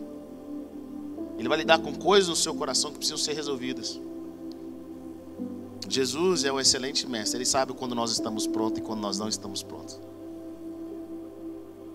Ele 1.38 1.48
vai 1.48 1.58
lidar 1.58 1.78
com 1.78 1.94
coisas 1.94 2.28
no 2.28 2.36
seu 2.36 2.54
coração 2.54 2.90
que 2.90 2.98
precisam 2.98 3.18
ser 3.18 3.34
resolvidas. 3.34 4.00
Jesus 5.88 6.44
é 6.44 6.52
um 6.52 6.58
excelente 6.58 7.06
mestre. 7.06 7.38
Ele 7.38 7.44
sabe 7.44 7.72
quando 7.72 7.94
nós 7.94 8.10
estamos 8.10 8.46
prontos 8.46 8.78
e 8.78 8.82
quando 8.82 9.00
nós 9.00 9.18
não 9.18 9.28
estamos 9.28 9.62
prontos. 9.62 10.00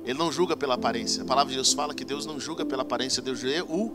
Ele 0.03 0.17
não 0.17 0.31
julga 0.31 0.57
pela 0.57 0.75
aparência. 0.75 1.23
A 1.23 1.25
palavra 1.25 1.51
de 1.51 1.57
Deus 1.57 1.73
fala 1.73 1.93
que 1.93 2.03
Deus 2.03 2.25
não 2.25 2.39
julga 2.39 2.65
pela 2.65 2.81
aparência, 2.81 3.21
Deus 3.21 3.41
vê 3.41 3.61
o 3.61 3.91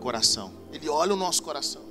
coração. 0.00 0.52
Ele 0.72 0.88
olha 0.88 1.12
o 1.12 1.16
nosso 1.16 1.42
coração. 1.42 1.82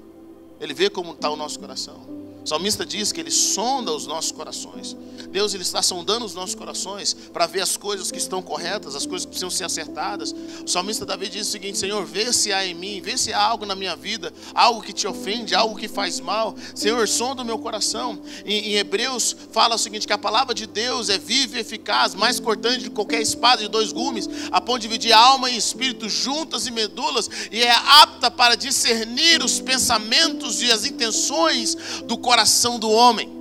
Ele 0.59 0.73
vê 0.73 0.89
como 0.89 1.11
está 1.11 1.29
o 1.29 1.35
nosso 1.35 1.59
coração. 1.59 2.24
O 2.45 2.47
salmista 2.47 2.85
diz 2.85 3.11
que 3.11 3.19
ele 3.19 3.31
sonda 3.31 3.91
os 3.91 4.05
nossos 4.05 4.31
corações. 4.31 4.95
Deus 5.31 5.55
ele 5.55 5.63
está 5.63 5.81
sondando 5.81 6.23
os 6.25 6.35
nossos 6.35 6.53
corações 6.53 7.13
para 7.33 7.47
ver 7.47 7.61
as 7.61 7.75
coisas 7.75 8.11
que 8.11 8.19
estão 8.19 8.41
corretas, 8.41 8.95
as 8.95 9.05
coisas 9.05 9.25
que 9.25 9.31
precisam 9.31 9.49
ser 9.49 9.63
acertadas. 9.63 10.33
O 10.63 10.67
salmista 10.67 11.05
Davi 11.07 11.27
diz 11.27 11.47
o 11.47 11.51
seguinte: 11.51 11.79
Senhor, 11.79 12.05
vê 12.05 12.31
se 12.31 12.53
há 12.53 12.63
em 12.63 12.75
mim, 12.75 13.01
vê 13.01 13.17
se 13.17 13.33
há 13.33 13.41
algo 13.41 13.65
na 13.65 13.73
minha 13.73 13.95
vida, 13.95 14.31
algo 14.53 14.81
que 14.81 14.93
te 14.93 15.07
ofende, 15.07 15.55
algo 15.55 15.75
que 15.75 15.87
faz 15.87 16.19
mal. 16.19 16.55
Senhor, 16.75 17.07
sonda 17.07 17.41
o 17.41 17.45
meu 17.45 17.57
coração. 17.57 18.21
Em, 18.45 18.73
em 18.73 18.75
Hebreus 18.75 19.35
fala 19.51 19.73
o 19.73 19.79
seguinte: 19.79 20.05
que 20.05 20.13
a 20.13 20.17
palavra 20.17 20.53
de 20.53 20.67
Deus 20.67 21.09
é 21.09 21.17
viva 21.17 21.57
e 21.57 21.61
eficaz, 21.61 22.13
mais 22.13 22.39
cortante 22.39 22.83
de 22.83 22.89
qualquer 22.91 23.23
espada 23.23 23.63
de 23.63 23.67
dois 23.67 23.91
gumes, 23.91 24.29
a 24.51 24.61
ponto 24.61 24.81
de 24.81 24.87
dividir 24.87 25.13
alma 25.13 25.49
e 25.49 25.57
espírito 25.57 26.07
juntas 26.07 26.67
e 26.67 26.71
medulas, 26.71 27.27
e 27.51 27.63
é 27.63 27.71
apta 27.71 28.14
para 28.29 28.55
discernir 28.55 29.43
os 29.43 29.59
pensamentos 29.59 30.61
e 30.61 30.71
as 30.71 30.85
intenções 30.85 31.75
do 32.03 32.17
coração 32.17 32.79
do 32.79 32.89
homem. 32.89 33.33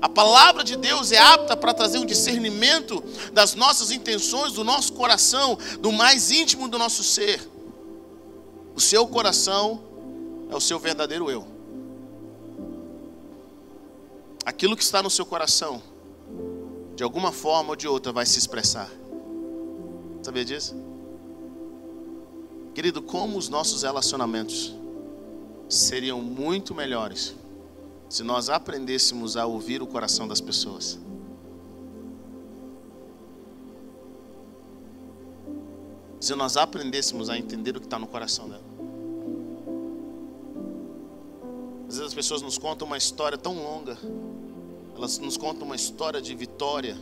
A 0.00 0.08
palavra 0.08 0.62
de 0.62 0.76
Deus 0.76 1.12
é 1.12 1.18
apta 1.18 1.56
para 1.56 1.74
trazer 1.74 1.98
um 1.98 2.06
discernimento 2.06 3.02
das 3.32 3.54
nossas 3.54 3.90
intenções, 3.90 4.52
do 4.52 4.62
nosso 4.62 4.92
coração, 4.92 5.58
do 5.80 5.90
mais 5.90 6.30
íntimo 6.30 6.68
do 6.68 6.78
nosso 6.78 7.02
ser. 7.02 7.48
O 8.74 8.80
seu 8.80 9.06
coração 9.06 9.82
é 10.50 10.56
o 10.56 10.60
seu 10.60 10.78
verdadeiro 10.78 11.30
eu. 11.30 11.46
Aquilo 14.44 14.76
que 14.76 14.82
está 14.82 15.02
no 15.02 15.10
seu 15.10 15.26
coração, 15.26 15.82
de 16.96 17.02
alguma 17.02 17.32
forma 17.32 17.70
ou 17.70 17.76
de 17.76 17.86
outra, 17.86 18.12
vai 18.12 18.26
se 18.26 18.38
expressar. 18.38 18.90
Sabia 20.22 20.44
disso? 20.44 20.91
Querido, 22.74 23.02
como 23.02 23.36
os 23.36 23.48
nossos 23.48 23.82
relacionamentos 23.82 24.74
seriam 25.68 26.20
muito 26.20 26.74
melhores 26.74 27.34
se 28.08 28.22
nós 28.22 28.50
aprendêssemos 28.50 29.38
a 29.38 29.46
ouvir 29.46 29.80
o 29.82 29.86
coração 29.86 30.28
das 30.28 30.38
pessoas. 30.38 30.98
Se 36.20 36.34
nós 36.34 36.58
aprendêssemos 36.58 37.30
a 37.30 37.38
entender 37.38 37.74
o 37.76 37.80
que 37.80 37.86
está 37.86 37.98
no 37.98 38.06
coração 38.06 38.48
dela. 38.48 38.62
Às 41.88 41.96
vezes 41.96 42.08
as 42.08 42.14
pessoas 42.14 42.42
nos 42.42 42.58
contam 42.58 42.86
uma 42.86 42.96
história 42.96 43.36
tão 43.36 43.54
longa, 43.62 43.98
elas 44.94 45.18
nos 45.18 45.36
contam 45.36 45.66
uma 45.66 45.76
história 45.76 46.22
de 46.22 46.34
vitória, 46.34 46.96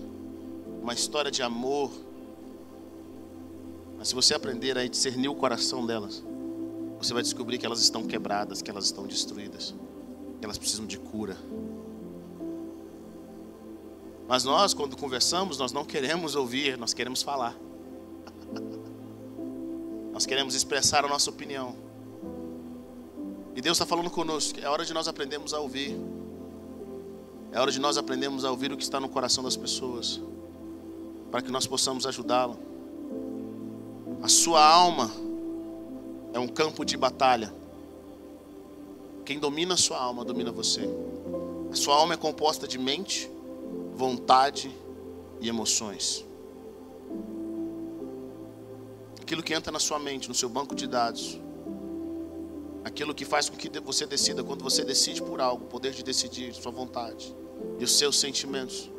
uma 0.81 0.95
história 0.95 1.31
de 1.31 1.43
amor. 1.43 1.91
Mas 4.01 4.09
se 4.09 4.15
você 4.17 4.35
aprender 4.35 4.77
a 4.77 4.85
discernir 4.85 5.29
o 5.29 5.35
coração 5.37 5.87
delas, 5.87 6.25
você 6.99 7.15
vai 7.15 7.23
descobrir 7.23 7.59
que 7.59 7.67
elas 7.67 7.81
estão 7.81 8.03
quebradas, 8.03 8.61
que 8.61 8.71
elas 8.71 8.87
estão 8.87 9.07
destruídas 9.07 9.73
elas 10.43 10.59
precisam 10.59 10.87
de 10.87 10.99
cura. 10.99 11.37
Mas 14.27 14.45
nós, 14.45 14.73
quando 14.73 14.97
conversamos, 14.97 15.59
nós 15.59 15.73
não 15.73 15.85
queremos 15.85 16.35
ouvir, 16.35 16.79
nós 16.79 16.95
queremos 16.95 17.23
falar. 17.23 17.57
Nós 20.13 20.27
queremos 20.27 20.55
expressar 20.55 21.03
a 21.05 21.09
nossa 21.09 21.31
opinião. 21.31 21.75
E 23.57 23.61
Deus 23.63 23.77
está 23.77 23.87
falando 23.87 24.11
conosco. 24.11 24.59
É 24.61 24.69
hora 24.69 24.85
de 24.85 24.93
nós 24.93 25.09
aprendermos 25.09 25.55
a 25.55 25.61
ouvir. 25.61 25.97
É 27.53 27.59
hora 27.59 27.71
de 27.71 27.81
nós 27.81 27.97
aprendermos 27.97 28.45
a 28.45 28.51
ouvir 28.51 28.71
o 28.71 28.77
que 28.77 28.83
está 28.83 29.01
no 29.01 29.09
coração 29.09 29.43
das 29.43 29.57
pessoas. 29.57 30.21
Para 31.31 31.41
que 31.41 31.51
nós 31.51 31.67
possamos 31.67 32.05
ajudá-la. 32.05 32.57
A 34.23 34.29
sua 34.29 34.63
alma 34.63 35.11
é 36.35 36.39
um 36.39 36.47
campo 36.47 36.85
de 36.85 36.97
batalha. 36.97 37.53
Quem 39.25 39.39
domina 39.39 39.75
a 39.75 39.77
sua 39.79 39.99
alma, 39.99 40.25
domina 40.25 40.53
você. 40.53 40.83
A 41.73 41.75
sua 41.75 41.95
alma 41.95 42.15
é 42.15 42.17
composta 42.17 42.69
de 42.69 42.79
mente, 42.79 43.31
vontade 43.95 44.71
e 45.41 45.49
emoções. 45.49 46.25
Aquilo 49.23 49.43
que 49.43 49.55
entra 49.55 49.73
na 49.73 49.79
sua 49.79 49.99
mente, 49.99 50.29
no 50.29 50.35
seu 50.35 50.49
banco 50.49 50.75
de 50.75 50.87
dados, 50.87 51.41
aquilo 52.85 53.15
que 53.15 53.25
faz 53.25 53.49
com 53.49 53.57
que 53.57 53.71
você 53.81 54.05
decida, 54.05 54.45
quando 54.45 54.63
você 54.63 54.85
decide 54.85 55.23
por 55.23 55.41
algo, 55.41 55.65
o 55.65 55.69
poder 55.69 55.93
de 55.93 56.03
decidir, 56.03 56.53
sua 56.53 56.73
vontade 56.73 57.35
e 57.79 57.85
os 57.85 57.97
seus 57.97 58.19
sentimentos. 58.21 58.91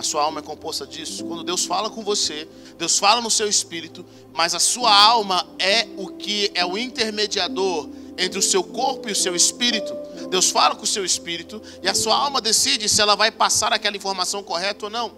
A 0.00 0.02
sua 0.02 0.22
alma 0.22 0.40
é 0.40 0.42
composta 0.42 0.86
disso. 0.86 1.22
Quando 1.26 1.44
Deus 1.44 1.66
fala 1.66 1.90
com 1.90 2.02
você, 2.02 2.48
Deus 2.78 2.98
fala 2.98 3.20
no 3.20 3.30
seu 3.30 3.46
espírito, 3.46 4.02
mas 4.32 4.54
a 4.54 4.58
sua 4.58 4.90
alma 4.90 5.46
é 5.58 5.86
o 5.98 6.08
que 6.08 6.50
é 6.54 6.64
o 6.64 6.78
intermediador 6.78 7.86
entre 8.16 8.38
o 8.38 8.42
seu 8.42 8.64
corpo 8.64 9.10
e 9.10 9.12
o 9.12 9.14
seu 9.14 9.36
espírito. 9.36 9.94
Deus 10.30 10.48
fala 10.48 10.74
com 10.74 10.84
o 10.84 10.86
seu 10.86 11.04
espírito 11.04 11.60
e 11.82 11.88
a 11.88 11.94
sua 11.94 12.16
alma 12.16 12.40
decide 12.40 12.88
se 12.88 12.98
ela 12.98 13.14
vai 13.14 13.30
passar 13.30 13.74
aquela 13.74 13.94
informação 13.94 14.42
correta 14.42 14.86
ou 14.86 14.90
não. 14.90 15.12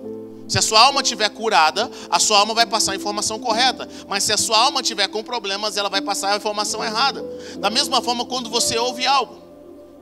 Se 0.49 0.59
a 0.59 0.63
sua 0.63 0.81
alma 0.81 1.01
estiver 1.01 1.29
curada, 1.29 1.89
a 2.11 2.19
sua 2.19 2.41
alma 2.41 2.53
vai 2.53 2.67
passar 2.67 2.91
a 2.91 2.97
informação 2.97 3.39
correta. 3.39 3.89
Mas 4.09 4.25
se 4.25 4.33
a 4.33 4.37
sua 4.37 4.59
alma 4.59 4.81
estiver 4.81 5.07
com 5.07 5.23
problemas, 5.23 5.77
ela 5.77 5.89
vai 5.89 6.01
passar 6.01 6.33
a 6.33 6.37
informação 6.37 6.83
errada. 6.83 7.23
Da 7.61 7.71
mesma 7.71 8.03
forma, 8.03 8.25
quando 8.25 8.51
você 8.51 8.77
ouve 8.77 9.07
algo, 9.07 9.41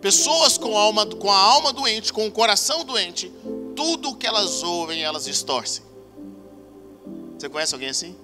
pessoas 0.01 0.57
com 0.57 0.75
a 0.75 0.81
alma, 0.81 1.05
com 1.05 1.31
a 1.31 1.37
alma 1.37 1.71
doente, 1.71 2.15
com 2.15 2.27
o 2.27 2.33
coração 2.33 2.83
doente, 2.83 3.31
tudo 3.81 4.15
que 4.15 4.27
elas 4.27 4.63
ouvem, 4.63 5.03
elas 5.03 5.25
distorcem. 5.25 5.83
Você 7.39 7.49
conhece 7.49 7.75
alguém 7.75 7.89
assim? 7.89 8.15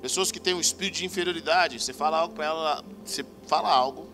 Pessoas 0.00 0.30
que 0.30 0.38
têm 0.38 0.54
um 0.54 0.60
espírito 0.60 0.98
de 0.98 1.04
inferioridade, 1.04 1.82
você 1.82 1.92
fala 1.92 2.18
algo 2.18 2.34
para 2.36 2.44
ela, 2.44 2.84
você 3.04 3.26
fala 3.48 3.68
algo, 3.68 4.06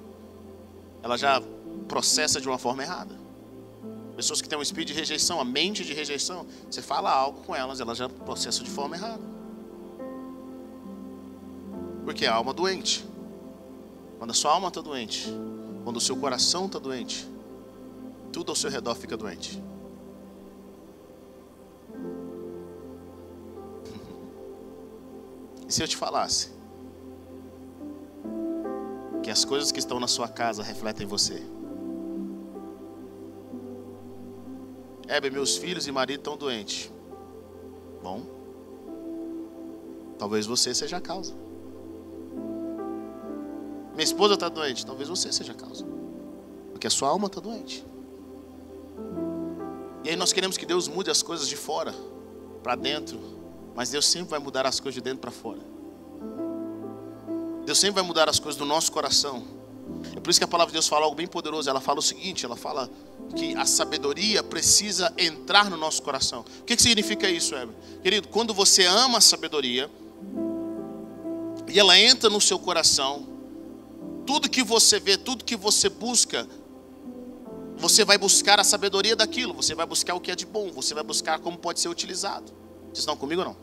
ela 1.03 1.19
já 1.19 1.43
processa 1.87 2.41
de 2.41 2.49
uma 2.49 2.57
forma 2.57 2.83
errada. 2.83 3.15
Pessoas 4.17 4.41
que 4.41 4.49
têm 4.49 4.59
um 4.59 4.63
espírito 4.63 4.89
de 4.89 4.95
rejeição, 4.95 5.39
a 5.39 5.45
mente 5.45 5.85
de 5.85 5.93
rejeição, 5.93 6.47
você 6.71 6.81
fala 6.81 7.13
algo 7.13 7.43
com 7.43 7.55
elas, 7.55 7.81
elas 7.81 7.99
já 7.99 8.09
processam 8.09 8.65
de 8.65 8.71
forma 8.71 8.97
errada. 8.97 9.23
Porque 12.07 12.25
a 12.25 12.35
alma 12.35 12.55
doente. 12.55 13.05
Quando 14.19 14.31
a 14.31 14.35
sua 14.35 14.53
alma 14.53 14.69
está 14.69 14.81
doente, 14.81 15.29
quando 15.85 15.99
o 15.99 16.01
seu 16.01 16.17
coração 16.17 16.65
está 16.65 16.79
doente, 16.79 17.29
tudo 18.39 18.51
ao 18.51 18.55
seu 18.55 18.71
redor 18.71 18.95
fica 18.95 19.17
doente. 19.17 19.61
E 25.67 25.73
se 25.73 25.83
eu 25.83 25.89
te 25.89 25.97
falasse 25.97 26.53
que 29.25 29.29
as 29.29 29.45
coisas 29.45 29.73
que 29.73 29.81
estão 29.81 29.99
na 29.99 30.07
sua 30.07 30.29
casa 30.29 30.63
refletem 30.63 31.05
você? 31.05 31.43
Heber, 35.09 35.33
meus 35.33 35.57
filhos 35.57 35.89
e 35.89 35.91
marido 35.91 36.21
estão 36.21 36.37
doentes. 36.37 36.93
Bom, 38.01 38.23
talvez 40.17 40.47
você 40.47 40.73
seja 40.73 40.99
a 40.99 41.01
causa. 41.01 41.35
Minha 43.95 44.05
esposa 44.05 44.35
está 44.35 44.49
doente, 44.49 44.87
talvez 44.87 45.09
você 45.09 45.33
seja 45.33 45.51
a 45.51 45.57
causa. 45.57 45.85
Porque 46.71 46.87
a 46.87 46.91
sua 46.91 47.09
alma 47.09 47.27
está 47.27 47.41
doente. 47.41 47.85
E 50.05 50.11
aí 50.11 50.17
nós 50.17 50.33
queremos 50.33 50.57
que 50.57 50.67
Deus 50.67 50.89
mude 50.89 51.11
as 51.11 51.23
coisas 51.23 51.49
de 51.49 51.57
fora 51.57 51.95
para 52.63 52.75
dentro 52.75 53.39
mas 53.79 53.91
Deus 53.91 54.07
sempre 54.07 54.31
vai 54.31 54.41
mudar 54.41 54.67
as 54.67 54.81
coisas 54.81 54.97
de 54.97 55.01
dentro 55.01 55.21
para 55.21 55.31
fora. 55.31 55.61
Deus 57.65 57.79
sempre 57.79 58.01
vai 58.01 58.03
mudar 58.03 58.29
as 58.29 58.41
coisas 58.41 58.59
do 58.59 58.65
nosso 58.65 58.91
coração. 58.91 59.45
É 60.17 60.19
por 60.19 60.31
isso 60.31 60.41
que 60.41 60.45
a 60.45 60.49
palavra 60.49 60.73
de 60.73 60.73
Deus 60.73 60.89
fala 60.89 61.05
algo 61.05 61.15
bem 61.15 61.29
poderoso. 61.29 61.71
Ela 61.71 61.81
fala 61.81 62.01
o 62.01 62.03
seguinte: 62.03 62.45
ela 62.45 62.57
fala 62.57 62.91
que 63.37 63.55
a 63.55 63.65
sabedoria 63.65 64.43
precisa 64.43 65.15
entrar 65.17 65.71
no 65.71 65.77
nosso 65.77 66.03
coração. 66.03 66.45
O 66.61 66.65
que, 66.65 66.75
que 66.75 66.83
significa 66.83 67.31
isso, 67.31 67.55
Heber? 67.55 67.73
Querido, 68.03 68.27
quando 68.27 68.53
você 68.53 68.85
ama 68.85 69.19
a 69.19 69.21
sabedoria 69.21 69.89
e 71.69 71.79
ela 71.79 71.97
entra 71.97 72.29
no 72.29 72.41
seu 72.41 72.59
coração, 72.59 73.29
tudo 74.27 74.51
que 74.51 74.65
você 74.65 74.99
vê, 74.99 75.17
tudo 75.17 75.45
que 75.45 75.55
você 75.55 75.89
busca, 75.89 76.49
você 77.79 78.05
vai 78.05 78.19
buscar 78.19 78.59
a 78.59 78.65
sabedoria 78.65 79.15
daquilo, 79.15 79.55
você 79.55 79.75
vai 79.75 79.87
buscar 79.87 80.15
o 80.15 80.21
que 80.21 80.31
é 80.31 80.37
de 80.37 80.45
bom, 80.45 80.73
você 80.73 80.95
vai 80.95 81.05
buscar 81.05 81.39
como 81.39 81.57
pode 81.57 81.81
ser 81.81 81.89
utilizado. 81.89 82.53
Vocês 82.87 82.99
estão 82.99 83.17
comigo 83.17 83.43
ou 83.43 83.49
não? 83.49 83.57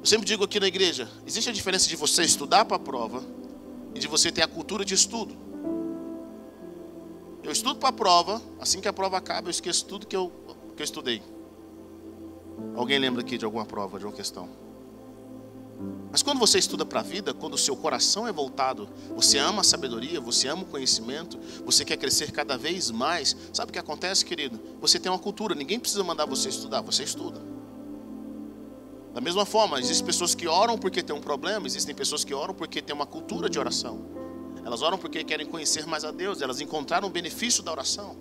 Eu 0.00 0.06
sempre 0.06 0.24
digo 0.24 0.44
aqui 0.44 0.60
na 0.60 0.68
igreja: 0.68 1.10
existe 1.26 1.50
a 1.50 1.52
diferença 1.52 1.88
de 1.88 1.96
você 1.96 2.22
estudar 2.22 2.64
para 2.64 2.76
a 2.76 2.80
prova 2.80 3.24
e 3.94 3.98
de 3.98 4.06
você 4.06 4.30
ter 4.30 4.42
a 4.42 4.48
cultura 4.48 4.84
de 4.84 4.94
estudo. 4.94 5.36
Eu 7.42 7.50
estudo 7.50 7.78
para 7.78 7.88
a 7.88 7.92
prova, 7.92 8.40
assim 8.60 8.80
que 8.80 8.88
a 8.88 8.92
prova 8.92 9.16
acaba, 9.16 9.48
eu 9.48 9.50
esqueço 9.50 9.84
tudo 9.84 10.06
que 10.06 10.16
eu, 10.16 10.32
que 10.76 10.82
eu 10.82 10.84
estudei. 10.84 11.22
Alguém 12.76 12.98
lembra 12.98 13.22
aqui 13.22 13.36
de 13.36 13.44
alguma 13.44 13.64
prova, 13.64 13.98
de 13.98 14.04
uma 14.04 14.12
questão? 14.12 14.48
Mas 16.16 16.22
quando 16.22 16.38
você 16.38 16.58
estuda 16.58 16.82
para 16.86 17.00
a 17.00 17.02
vida, 17.02 17.34
quando 17.34 17.52
o 17.52 17.58
seu 17.58 17.76
coração 17.76 18.26
é 18.26 18.32
voltado, 18.32 18.88
você 19.14 19.36
ama 19.36 19.60
a 19.60 19.62
sabedoria, 19.62 20.18
você 20.18 20.48
ama 20.48 20.62
o 20.62 20.64
conhecimento, 20.64 21.38
você 21.62 21.84
quer 21.84 21.98
crescer 21.98 22.32
cada 22.32 22.56
vez 22.56 22.90
mais, 22.90 23.36
sabe 23.52 23.68
o 23.68 23.72
que 23.74 23.78
acontece, 23.78 24.24
querido? 24.24 24.58
Você 24.80 24.98
tem 24.98 25.12
uma 25.12 25.18
cultura, 25.18 25.54
ninguém 25.54 25.78
precisa 25.78 26.02
mandar 26.02 26.24
você 26.24 26.48
estudar, 26.48 26.80
você 26.80 27.02
estuda. 27.02 27.38
Da 29.12 29.20
mesma 29.20 29.44
forma, 29.44 29.78
existem 29.78 30.06
pessoas 30.06 30.34
que 30.34 30.48
oram 30.48 30.78
porque 30.78 31.02
tem 31.02 31.14
um 31.14 31.20
problema, 31.20 31.66
existem 31.66 31.94
pessoas 31.94 32.24
que 32.24 32.32
oram 32.32 32.54
porque 32.54 32.80
tem 32.80 32.96
uma 32.96 33.04
cultura 33.04 33.50
de 33.50 33.58
oração. 33.58 34.00
Elas 34.64 34.80
oram 34.80 34.96
porque 34.96 35.22
querem 35.22 35.44
conhecer 35.44 35.86
mais 35.86 36.02
a 36.02 36.10
Deus, 36.10 36.40
elas 36.40 36.62
encontraram 36.62 37.08
o 37.08 37.10
benefício 37.10 37.62
da 37.62 37.72
oração. 37.72 38.16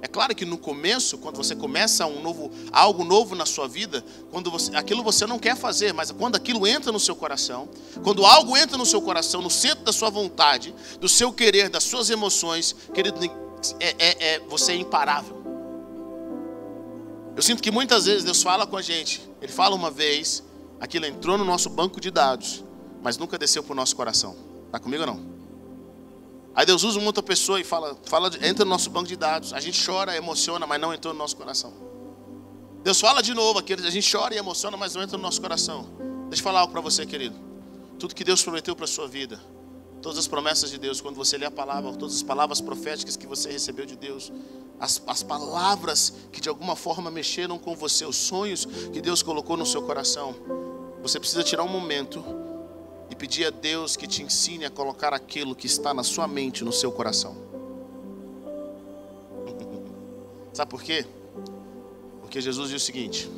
É 0.00 0.06
claro 0.06 0.34
que 0.34 0.44
no 0.44 0.56
começo, 0.56 1.18
quando 1.18 1.36
você 1.36 1.56
começa 1.56 2.06
um 2.06 2.22
novo, 2.22 2.52
algo 2.70 3.02
novo 3.04 3.34
na 3.34 3.44
sua 3.44 3.66
vida, 3.66 4.04
quando 4.30 4.50
você, 4.50 4.74
aquilo 4.76 5.02
você 5.02 5.26
não 5.26 5.38
quer 5.38 5.56
fazer, 5.56 5.92
mas 5.92 6.12
quando 6.12 6.36
aquilo 6.36 6.66
entra 6.66 6.92
no 6.92 7.00
seu 7.00 7.16
coração, 7.16 7.68
quando 8.04 8.24
algo 8.24 8.56
entra 8.56 8.78
no 8.78 8.86
seu 8.86 9.02
coração, 9.02 9.42
no 9.42 9.50
centro 9.50 9.84
da 9.84 9.92
sua 9.92 10.08
vontade, 10.08 10.72
do 11.00 11.08
seu 11.08 11.32
querer, 11.32 11.68
das 11.68 11.82
suas 11.82 12.10
emoções, 12.10 12.76
querido, 12.94 13.18
é, 13.80 13.96
é, 13.98 14.34
é, 14.34 14.40
você 14.40 14.72
é 14.72 14.76
imparável. 14.76 15.36
Eu 17.34 17.42
sinto 17.42 17.60
que 17.60 17.70
muitas 17.70 18.06
vezes 18.06 18.22
Deus 18.22 18.42
fala 18.42 18.66
com 18.66 18.76
a 18.76 18.82
gente, 18.82 19.20
Ele 19.42 19.52
fala 19.52 19.74
uma 19.74 19.90
vez, 19.90 20.44
aquilo 20.80 21.06
entrou 21.06 21.36
no 21.36 21.44
nosso 21.44 21.68
banco 21.68 22.00
de 22.00 22.10
dados, 22.10 22.64
mas 23.02 23.18
nunca 23.18 23.36
desceu 23.36 23.64
para 23.64 23.72
o 23.72 23.76
nosso 23.76 23.96
coração. 23.96 24.36
Está 24.66 24.78
comigo 24.78 25.02
ou 25.02 25.06
não? 25.08 25.37
Aí 26.58 26.66
Deus 26.66 26.82
usa 26.82 26.98
uma 26.98 27.06
outra 27.06 27.22
pessoa 27.22 27.60
e 27.60 27.62
fala, 27.62 27.96
fala, 28.02 28.32
entra 28.42 28.64
no 28.64 28.72
nosso 28.72 28.90
banco 28.90 29.06
de 29.06 29.14
dados. 29.14 29.52
A 29.52 29.60
gente 29.60 29.80
chora, 29.86 30.16
emociona, 30.16 30.66
mas 30.66 30.80
não 30.80 30.92
entrou 30.92 31.14
no 31.14 31.18
nosso 31.18 31.36
coração. 31.36 31.72
Deus 32.82 33.00
fala 33.00 33.22
de 33.22 33.32
novo 33.32 33.60
aqui, 33.60 33.74
a 33.74 33.90
gente 33.90 34.10
chora 34.10 34.34
e 34.34 34.38
emociona, 34.38 34.76
mas 34.76 34.92
não 34.92 35.00
entra 35.00 35.16
no 35.16 35.22
nosso 35.22 35.40
coração. 35.40 35.86
Deixa 36.28 36.40
eu 36.40 36.42
falar 36.42 36.58
algo 36.58 36.72
para 36.72 36.80
você, 36.80 37.06
querido. 37.06 37.36
Tudo 37.96 38.12
que 38.12 38.24
Deus 38.24 38.42
prometeu 38.42 38.74
para 38.74 38.88
sua 38.88 39.06
vida, 39.06 39.40
todas 40.02 40.18
as 40.18 40.26
promessas 40.26 40.68
de 40.68 40.78
Deus, 40.78 41.00
quando 41.00 41.14
você 41.14 41.38
lê 41.38 41.46
a 41.46 41.50
palavra, 41.50 41.92
todas 41.92 42.16
as 42.16 42.24
palavras 42.24 42.60
proféticas 42.60 43.16
que 43.16 43.24
você 43.28 43.52
recebeu 43.52 43.86
de 43.86 43.94
Deus, 43.94 44.32
as, 44.80 45.00
as 45.06 45.22
palavras 45.22 46.12
que 46.32 46.40
de 46.40 46.48
alguma 46.48 46.74
forma 46.74 47.08
mexeram 47.08 47.56
com 47.56 47.76
você, 47.76 48.04
os 48.04 48.16
sonhos 48.16 48.66
que 48.92 49.00
Deus 49.00 49.22
colocou 49.22 49.56
no 49.56 49.64
seu 49.64 49.82
coração, 49.82 50.34
você 51.00 51.20
precisa 51.20 51.44
tirar 51.44 51.62
um 51.62 51.68
momento 51.68 52.47
e 53.10 53.14
pedir 53.14 53.46
a 53.46 53.50
Deus 53.50 53.96
que 53.96 54.06
te 54.06 54.22
ensine 54.22 54.64
a 54.64 54.70
colocar 54.70 55.12
aquilo 55.14 55.54
que 55.54 55.66
está 55.66 55.94
na 55.94 56.02
sua 56.02 56.28
mente, 56.28 56.64
no 56.64 56.72
seu 56.72 56.92
coração. 56.92 57.36
Sabe 60.52 60.70
por 60.70 60.82
quê? 60.82 61.06
Porque 62.20 62.40
Jesus 62.40 62.70
diz 62.70 62.82
o 62.82 62.84
seguinte: 62.84 63.30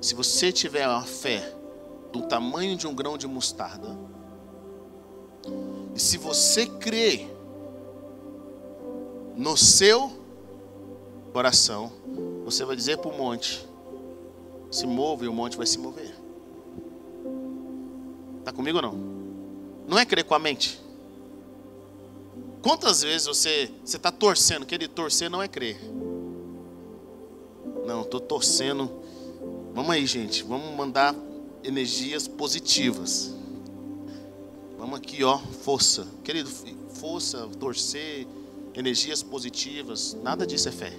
se 0.00 0.14
você 0.14 0.50
tiver 0.50 0.88
uma 0.88 1.04
fé 1.04 1.54
do 2.12 2.22
tamanho 2.22 2.76
de 2.76 2.86
um 2.86 2.94
grão 2.94 3.18
de 3.18 3.26
mostarda, 3.26 3.96
e 5.94 6.00
se 6.00 6.16
você 6.16 6.66
crer 6.66 7.30
no 9.36 9.56
seu 9.56 10.12
coração, 11.32 11.92
você 12.44 12.64
vai 12.64 12.76
dizer 12.76 12.98
para 12.98 13.10
o 13.10 13.16
monte: 13.16 13.68
se 14.70 14.86
move 14.86 15.26
e 15.26 15.28
o 15.28 15.32
monte 15.32 15.56
vai 15.56 15.66
se 15.66 15.78
mover. 15.78 16.23
Está 18.44 18.52
comigo 18.52 18.76
ou 18.76 18.82
não? 18.82 18.92
Não 19.88 19.98
é 19.98 20.04
crer 20.04 20.22
com 20.22 20.34
a 20.34 20.38
mente. 20.38 20.78
Quantas 22.60 23.00
vezes 23.00 23.26
você 23.26 23.70
está 23.82 24.12
torcendo? 24.12 24.66
Que 24.66 24.86
torcer 24.86 25.30
não 25.30 25.42
é 25.42 25.48
crer. 25.48 25.80
Não, 27.86 28.02
estou 28.02 28.20
torcendo. 28.20 28.90
Vamos 29.72 29.90
aí, 29.90 30.06
gente. 30.06 30.42
Vamos 30.42 30.76
mandar 30.76 31.14
energias 31.62 32.28
positivas. 32.28 33.34
Vamos 34.78 34.98
aqui, 34.98 35.24
ó, 35.24 35.38
força. 35.38 36.06
Querido, 36.22 36.50
força, 36.90 37.48
torcer, 37.58 38.26
energias 38.74 39.22
positivas. 39.22 40.18
Nada 40.22 40.46
disso 40.46 40.68
é 40.68 40.72
fé. 40.72 40.92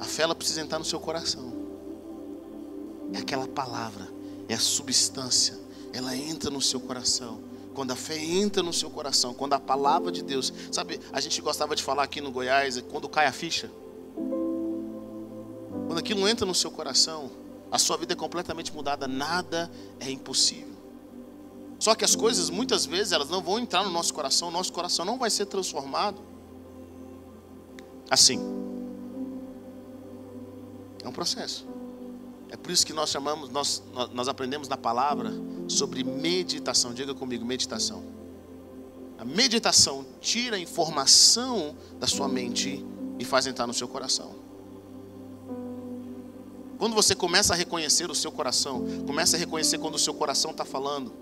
A 0.00 0.04
fé 0.04 0.22
ela 0.22 0.34
precisa 0.34 0.62
entrar 0.62 0.78
no 0.78 0.86
seu 0.86 0.98
coração. 0.98 1.52
É 3.12 3.18
aquela 3.18 3.46
palavra 3.46 4.16
é 4.48 4.54
a 4.54 4.58
substância, 4.58 5.58
ela 5.92 6.16
entra 6.16 6.50
no 6.50 6.60
seu 6.60 6.80
coração. 6.80 7.40
Quando 7.74 7.92
a 7.92 7.96
fé 7.96 8.18
entra 8.18 8.62
no 8.62 8.72
seu 8.72 8.90
coração, 8.90 9.32
quando 9.32 9.52
a 9.52 9.60
palavra 9.60 10.10
de 10.10 10.22
Deus, 10.22 10.52
sabe, 10.72 10.98
a 11.12 11.20
gente 11.20 11.40
gostava 11.40 11.76
de 11.76 11.82
falar 11.82 12.02
aqui 12.02 12.20
no 12.20 12.32
Goiás, 12.32 12.82
quando 12.90 13.08
cai 13.08 13.26
a 13.26 13.32
ficha, 13.32 13.70
quando 15.86 15.98
aquilo 15.98 16.26
entra 16.26 16.44
no 16.44 16.54
seu 16.54 16.70
coração, 16.70 17.30
a 17.70 17.78
sua 17.78 17.96
vida 17.96 18.14
é 18.14 18.16
completamente 18.16 18.72
mudada, 18.74 19.06
nada 19.06 19.70
é 20.00 20.10
impossível. 20.10 20.76
Só 21.78 21.94
que 21.94 22.04
as 22.04 22.16
coisas 22.16 22.50
muitas 22.50 22.84
vezes 22.84 23.12
elas 23.12 23.28
não 23.28 23.40
vão 23.40 23.58
entrar 23.58 23.84
no 23.84 23.90
nosso 23.90 24.12
coração, 24.12 24.50
nosso 24.50 24.72
coração 24.72 25.04
não 25.04 25.16
vai 25.16 25.30
ser 25.30 25.46
transformado 25.46 26.20
assim. 28.10 28.40
É 31.04 31.08
um 31.08 31.12
processo. 31.12 31.66
É 32.50 32.56
por 32.56 32.70
isso 32.70 32.86
que 32.86 32.92
nós 32.92 33.10
chamamos, 33.10 33.50
nós, 33.50 33.82
nós 34.12 34.28
aprendemos 34.28 34.68
na 34.68 34.76
palavra 34.76 35.32
sobre 35.68 36.02
meditação. 36.02 36.94
Diga 36.94 37.14
comigo, 37.14 37.44
meditação. 37.44 38.02
A 39.18 39.24
meditação 39.24 40.06
tira 40.20 40.56
a 40.56 40.58
informação 40.58 41.76
da 41.98 42.06
sua 42.06 42.28
mente 42.28 42.84
e 43.18 43.24
faz 43.24 43.46
entrar 43.46 43.66
no 43.66 43.74
seu 43.74 43.88
coração. 43.88 44.36
Quando 46.78 46.94
você 46.94 47.14
começa 47.14 47.52
a 47.52 47.56
reconhecer 47.56 48.08
o 48.08 48.14
seu 48.14 48.30
coração, 48.30 48.84
começa 49.04 49.36
a 49.36 49.38
reconhecer 49.38 49.78
quando 49.78 49.96
o 49.96 49.98
seu 49.98 50.14
coração 50.14 50.52
está 50.52 50.64
falando, 50.64 51.12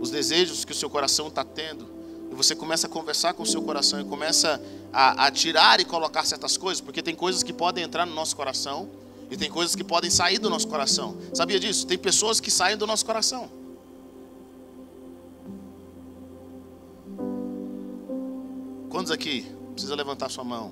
os 0.00 0.10
desejos 0.10 0.64
que 0.64 0.72
o 0.72 0.74
seu 0.74 0.90
coração 0.90 1.28
está 1.28 1.44
tendo, 1.44 1.86
e 2.32 2.34
você 2.34 2.56
começa 2.56 2.88
a 2.88 2.90
conversar 2.90 3.34
com 3.34 3.44
o 3.44 3.46
seu 3.46 3.62
coração 3.62 4.00
e 4.00 4.04
começa 4.04 4.60
a, 4.92 5.26
a 5.26 5.30
tirar 5.30 5.78
e 5.78 5.84
colocar 5.84 6.24
certas 6.24 6.56
coisas, 6.56 6.80
porque 6.80 7.00
tem 7.00 7.14
coisas 7.14 7.44
que 7.44 7.52
podem 7.52 7.84
entrar 7.84 8.04
no 8.04 8.14
nosso 8.14 8.34
coração 8.34 8.90
e 9.32 9.36
tem 9.36 9.50
coisas 9.50 9.74
que 9.74 9.82
podem 9.82 10.10
sair 10.10 10.38
do 10.38 10.50
nosso 10.50 10.68
coração. 10.68 11.16
Sabia 11.32 11.58
disso? 11.58 11.86
Tem 11.86 11.96
pessoas 11.96 12.38
que 12.38 12.50
saem 12.50 12.76
do 12.76 12.86
nosso 12.86 13.06
coração. 13.06 13.50
Quantos 18.90 19.10
aqui 19.10 19.50
precisa 19.72 19.94
levantar 19.94 20.28
sua 20.28 20.44
mão? 20.44 20.70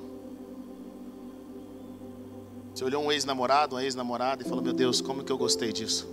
Você 2.74 2.84
olhou 2.84 3.02
um 3.02 3.10
ex-namorado, 3.10 3.76
uma 3.76 3.82
ex-namorada 3.82 4.42
e 4.42 4.46
falou: 4.46 4.62
Meu 4.62 4.74
Deus, 4.74 5.00
como 5.00 5.24
que 5.24 5.32
eu 5.32 5.38
gostei 5.38 5.72
disso? 5.72 6.06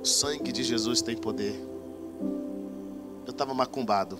O 0.00 0.06
sangue 0.06 0.52
de 0.52 0.64
Jesus 0.64 1.02
tem 1.02 1.18
poder. 1.18 1.54
Eu 3.26 3.30
estava 3.30 3.52
macumbado. 3.52 4.18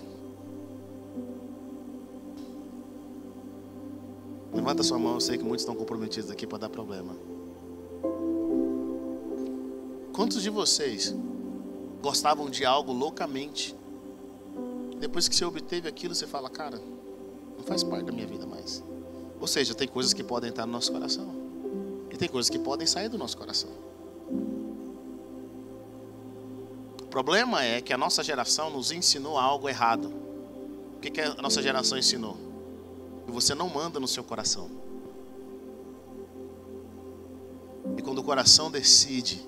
Levanta 4.55 4.85
sua 4.85 4.99
mão, 4.99 5.15
eu 5.15 5.21
sei 5.21 5.37
que 5.37 5.43
muitos 5.43 5.63
estão 5.63 5.75
comprometidos 5.75 6.31
aqui 6.31 6.47
para 6.47 6.59
dar 6.59 6.69
problema. 6.69 7.17
Quantos 10.13 10.43
de 10.43 10.49
vocês 10.49 11.13
gostavam 12.01 12.49
de 12.49 12.65
algo 12.65 12.93
loucamente? 12.93 13.75
Depois 15.01 15.27
que 15.27 15.35
você 15.35 15.45
obteve 15.45 15.89
aquilo, 15.89 16.15
você 16.15 16.25
fala, 16.25 16.49
cara, 16.49 16.81
não 17.59 17.65
faz 17.65 17.83
parte 17.83 18.05
da 18.05 18.13
minha 18.13 18.27
vida 18.27 18.47
mais. 18.47 18.81
Ou 19.41 19.49
seja, 19.49 19.75
tem 19.75 19.89
coisas 19.89 20.13
que 20.13 20.23
podem 20.23 20.51
entrar 20.51 20.67
no 20.67 20.73
nosso 20.73 20.93
coração. 20.93 21.35
E 22.11 22.17
tem 22.17 22.29
coisas 22.29 22.49
que 22.49 22.59
podem 22.59 22.87
sair 22.87 23.09
do 23.09 23.19
nosso 23.19 23.37
coração. 23.37 23.71
O 27.03 27.07
problema 27.11 27.65
é 27.65 27.81
que 27.81 27.93
a 27.93 27.99
nossa 27.99 28.23
geração 28.23 28.71
nos 28.71 28.93
ensinou 28.93 29.37
algo 29.37 29.69
errado. 29.69 30.13
O 30.97 31.01
que, 31.01 31.11
que 31.11 31.21
a 31.21 31.35
nossa 31.43 31.61
geração 31.61 31.99
ensinou? 31.99 32.54
Que 33.25 33.33
você 33.33 33.55
não 33.55 33.69
manda 33.69 33.99
no 33.99 34.09
seu 34.09 34.23
coração. 34.23 34.71
E 37.97 38.03
quando 38.03 38.19
o 38.19 38.25
coração 38.25 38.71
decide, 38.71 39.47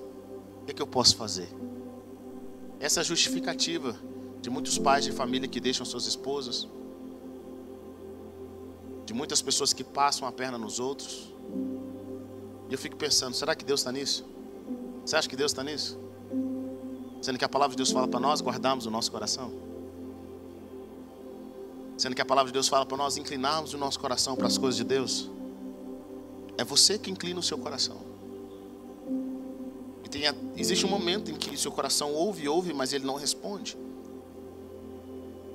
o 0.61 0.65
que, 0.65 0.71
é 0.71 0.73
que 0.73 0.81
eu 0.81 0.87
posso 0.87 1.15
fazer? 1.15 1.49
Essa 2.79 2.99
é 2.99 3.01
a 3.01 3.03
justificativa 3.03 3.95
de 4.41 4.49
muitos 4.49 4.77
pais 4.77 5.03
de 5.03 5.11
família 5.11 5.47
que 5.47 5.59
deixam 5.59 5.85
suas 5.85 6.05
esposas, 6.05 6.67
de 9.05 9.13
muitas 9.13 9.41
pessoas 9.41 9.73
que 9.73 9.83
passam 9.83 10.27
a 10.27 10.31
perna 10.31 10.57
nos 10.57 10.79
outros. 10.79 11.33
E 12.69 12.73
eu 12.73 12.77
fico 12.77 12.95
pensando: 12.95 13.33
será 13.33 13.55
que 13.55 13.65
Deus 13.65 13.79
está 13.79 13.91
nisso? 13.91 14.25
Você 15.05 15.15
acha 15.15 15.27
que 15.27 15.35
Deus 15.35 15.51
está 15.51 15.63
nisso? 15.63 15.97
Sendo 17.21 17.39
que 17.39 17.45
a 17.45 17.49
palavra 17.49 17.71
de 17.71 17.77
Deus 17.77 17.91
fala 17.91 18.07
para 18.07 18.19
nós 18.19 18.41
guardarmos 18.41 18.85
o 18.85 18.91
nosso 18.91 19.11
coração. 19.11 19.66
Sendo 21.97 22.15
que 22.15 22.21
a 22.21 22.25
palavra 22.25 22.49
de 22.49 22.53
Deus 22.53 22.67
fala 22.67 22.85
para 22.85 22.97
nós 22.97 23.17
inclinarmos 23.17 23.73
o 23.73 23.77
nosso 23.77 23.99
coração 23.99 24.35
para 24.35 24.47
as 24.47 24.57
coisas 24.57 24.77
de 24.77 24.83
Deus. 24.83 25.29
É 26.57 26.63
você 26.63 26.97
que 26.97 27.09
inclina 27.09 27.39
o 27.39 27.43
seu 27.43 27.57
coração. 27.57 27.97
E 30.03 30.09
tem, 30.09 30.23
existe 30.55 30.85
um 30.85 30.89
momento 30.89 31.31
em 31.31 31.35
que 31.35 31.53
o 31.53 31.57
seu 31.57 31.71
coração 31.71 32.13
ouve, 32.13 32.47
ouve, 32.47 32.73
mas 32.73 32.93
ele 32.93 33.05
não 33.05 33.15
responde. 33.15 33.77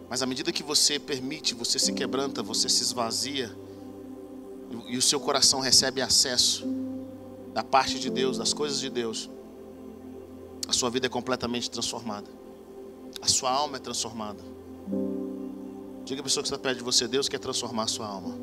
Mas 0.08 0.20
à 0.20 0.26
medida 0.26 0.52
que 0.52 0.62
você 0.62 0.98
permite, 0.98 1.54
você 1.54 1.78
se 1.78 1.92
quebranta, 1.92 2.42
você 2.42 2.68
se 2.68 2.82
esvazia, 2.82 3.50
e 4.86 4.96
o 4.96 5.02
seu 5.02 5.20
coração 5.20 5.60
recebe 5.60 6.02
acesso 6.02 6.66
da 7.52 7.62
parte 7.62 7.98
de 7.98 8.10
Deus, 8.10 8.38
das 8.38 8.52
coisas 8.52 8.80
de 8.80 8.88
Deus, 8.88 9.28
a 10.68 10.72
sua 10.72 10.90
vida 10.90 11.06
é 11.06 11.10
completamente 11.10 11.70
transformada. 11.70 12.30
A 13.20 13.28
sua 13.28 13.50
alma 13.50 13.76
é 13.76 13.80
transformada. 13.80 14.42
Diga 16.04 16.20
a 16.20 16.24
pessoa 16.24 16.42
que 16.42 16.48
está 16.48 16.58
perto 16.58 16.78
de 16.78 16.84
você, 16.84 17.06
Deus 17.06 17.28
quer 17.28 17.38
transformar 17.38 17.84
a 17.84 17.86
sua 17.86 18.06
alma. 18.06 18.34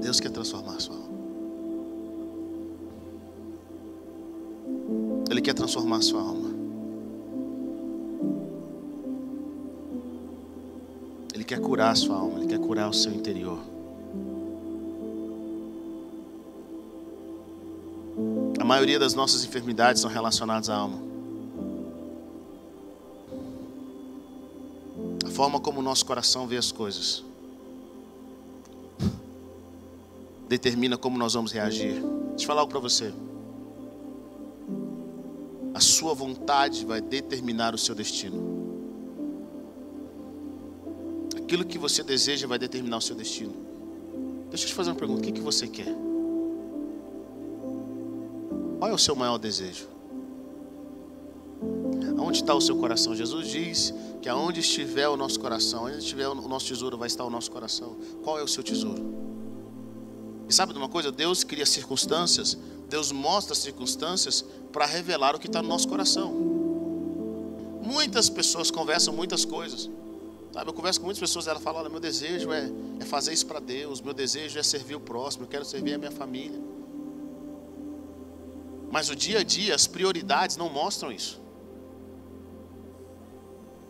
Deus 0.00 0.20
quer 0.20 0.30
transformar 0.30 0.76
a 0.76 0.80
sua 0.80 0.94
alma. 0.94 1.14
Ele 5.30 5.40
quer 5.40 5.54
transformar 5.54 5.96
a 5.96 6.02
sua 6.02 6.20
alma. 6.20 6.50
Ele 11.34 11.42
quer 11.42 11.60
curar 11.60 11.90
a 11.90 11.94
sua 11.96 12.16
alma, 12.16 12.38
ele 12.38 12.46
quer 12.46 12.60
curar 12.60 12.88
o 12.88 12.92
seu 12.94 13.12
interior. 13.12 13.58
A 18.60 18.64
maioria 18.64 18.98
das 18.98 19.12
nossas 19.12 19.44
enfermidades 19.44 20.00
são 20.00 20.10
relacionadas 20.10 20.70
à 20.70 20.76
alma. 20.76 21.03
A 25.24 25.30
forma 25.30 25.58
como 25.60 25.80
o 25.80 25.82
nosso 25.82 26.04
coração 26.04 26.46
vê 26.46 26.56
as 26.56 26.70
coisas 26.70 27.24
determina 30.48 30.96
como 30.96 31.18
nós 31.18 31.34
vamos 31.34 31.52
reagir. 31.52 31.94
Deixa 31.94 32.44
eu 32.44 32.46
falar 32.46 32.60
algo 32.60 32.70
para 32.70 32.80
você. 32.80 33.12
A 35.74 35.80
sua 35.80 36.14
vontade 36.14 36.84
vai 36.84 37.00
determinar 37.00 37.74
o 37.74 37.78
seu 37.78 37.94
destino. 37.94 38.54
Aquilo 41.36 41.64
que 41.64 41.78
você 41.78 42.02
deseja 42.02 42.46
vai 42.46 42.58
determinar 42.58 42.98
o 42.98 43.00
seu 43.00 43.16
destino. 43.16 43.52
Deixa 44.48 44.64
eu 44.64 44.68
te 44.68 44.74
fazer 44.74 44.90
uma 44.90 44.96
pergunta: 44.96 45.20
o 45.20 45.24
que, 45.24 45.32
que 45.32 45.40
você 45.40 45.66
quer? 45.66 45.94
Qual 48.78 48.90
é 48.90 48.94
o 48.94 48.98
seu 48.98 49.16
maior 49.16 49.38
desejo? 49.38 49.88
Aonde 52.16 52.38
está 52.38 52.54
o 52.54 52.60
seu 52.60 52.76
coração? 52.76 53.14
Jesus 53.14 53.48
diz 53.48 53.94
que 54.24 54.28
aonde 54.30 54.60
estiver 54.60 55.06
o 55.06 55.18
nosso 55.18 55.38
coração, 55.38 55.84
onde 55.84 55.98
estiver 55.98 56.26
o 56.26 56.34
nosso 56.34 56.66
tesouro, 56.68 56.96
vai 56.96 57.08
estar 57.08 57.26
o 57.26 57.28
nosso 57.28 57.50
coração. 57.50 57.94
Qual 58.22 58.38
é 58.38 58.42
o 58.42 58.48
seu 58.48 58.62
tesouro? 58.62 59.04
E 60.48 60.54
sabe 60.54 60.72
de 60.72 60.78
uma 60.78 60.88
coisa? 60.88 61.12
Deus 61.12 61.44
cria 61.44 61.66
circunstâncias, 61.66 62.56
Deus 62.88 63.12
mostra 63.12 63.54
circunstâncias 63.54 64.42
para 64.72 64.86
revelar 64.86 65.36
o 65.36 65.38
que 65.38 65.46
está 65.46 65.60
no 65.60 65.68
nosso 65.68 65.86
coração. 65.86 66.32
Muitas 67.82 68.30
pessoas 68.30 68.70
conversam 68.70 69.12
muitas 69.12 69.44
coisas. 69.44 69.90
Sabe, 70.54 70.70
eu 70.70 70.72
converso 70.72 71.00
com 71.00 71.04
muitas 71.04 71.20
pessoas, 71.20 71.46
ela 71.46 71.60
fala, 71.60 71.80
olha, 71.80 71.90
meu 71.90 72.00
desejo 72.00 72.50
é, 72.50 72.72
é 73.00 73.04
fazer 73.04 73.34
isso 73.34 73.44
para 73.44 73.60
Deus, 73.60 74.00
meu 74.00 74.14
desejo 74.14 74.58
é 74.58 74.62
servir 74.62 74.94
o 74.94 75.00
próximo, 75.00 75.44
eu 75.44 75.48
quero 75.48 75.66
servir 75.66 75.92
a 75.92 75.98
minha 75.98 76.10
família. 76.10 76.62
Mas 78.90 79.10
o 79.10 79.14
dia 79.14 79.40
a 79.40 79.42
dia, 79.42 79.74
as 79.74 79.86
prioridades 79.86 80.56
não 80.56 80.70
mostram 80.70 81.12
isso. 81.12 81.43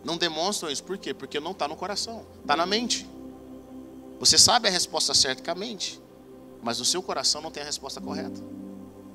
Não 0.05 0.15
demonstram 0.15 0.69
isso. 0.69 0.83
Por 0.83 0.99
quê? 0.99 1.13
Porque 1.13 1.39
não 1.39 1.51
está 1.51 1.67
no 1.67 1.75
coração, 1.75 2.25
está 2.39 2.55
na 2.55 2.65
mente. 2.65 3.09
Você 4.19 4.37
sabe 4.37 4.67
a 4.67 4.71
resposta 4.71 5.13
certa 5.15 5.43
com 5.43 5.51
a 5.51 5.55
mente, 5.55 5.99
mas 6.61 6.79
o 6.79 6.85
seu 6.85 7.01
coração 7.01 7.41
não 7.41 7.49
tem 7.49 7.63
a 7.63 7.65
resposta 7.65 7.99
correta. 7.99 8.39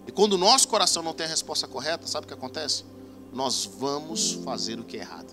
E 0.07 0.11
quando 0.11 0.33
o 0.33 0.39
nosso 0.39 0.67
coração 0.67 1.03
não 1.03 1.15
tem 1.15 1.27
a 1.27 1.29
resposta 1.29 1.69
correta, 1.69 2.07
sabe 2.09 2.25
o 2.25 2.29
que 2.29 2.35
acontece? 2.35 2.85
Nós 3.33 3.65
vamos 3.65 4.33
fazer 4.45 4.81
o 4.81 4.85
que 4.85 4.97
é 4.97 5.01
errado. 5.01 5.33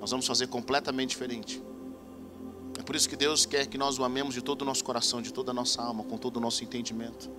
Nós 0.00 0.10
vamos 0.10 0.26
fazer 0.26 0.48
completamente 0.48 1.10
diferente. 1.10 1.62
É 2.78 2.82
por 2.82 2.96
isso 2.96 3.08
que 3.08 3.16
Deus 3.16 3.46
quer 3.46 3.66
que 3.66 3.78
nós 3.78 3.98
o 3.98 4.04
amemos 4.04 4.34
de 4.34 4.42
todo 4.42 4.62
o 4.62 4.64
nosso 4.64 4.82
coração, 4.82 5.22
de 5.22 5.32
toda 5.32 5.52
a 5.52 5.54
nossa 5.54 5.80
alma, 5.80 6.02
com 6.02 6.18
todo 6.18 6.38
o 6.38 6.40
nosso 6.40 6.64
entendimento. 6.64 7.30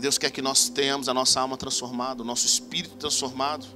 Deus 0.00 0.16
quer 0.16 0.30
que 0.30 0.40
nós 0.40 0.70
tenhamos 0.70 1.08
a 1.08 1.14
nossa 1.14 1.38
alma 1.38 1.58
transformada, 1.58 2.22
o 2.22 2.24
nosso 2.24 2.46
espírito 2.46 2.96
transformado. 2.96 3.66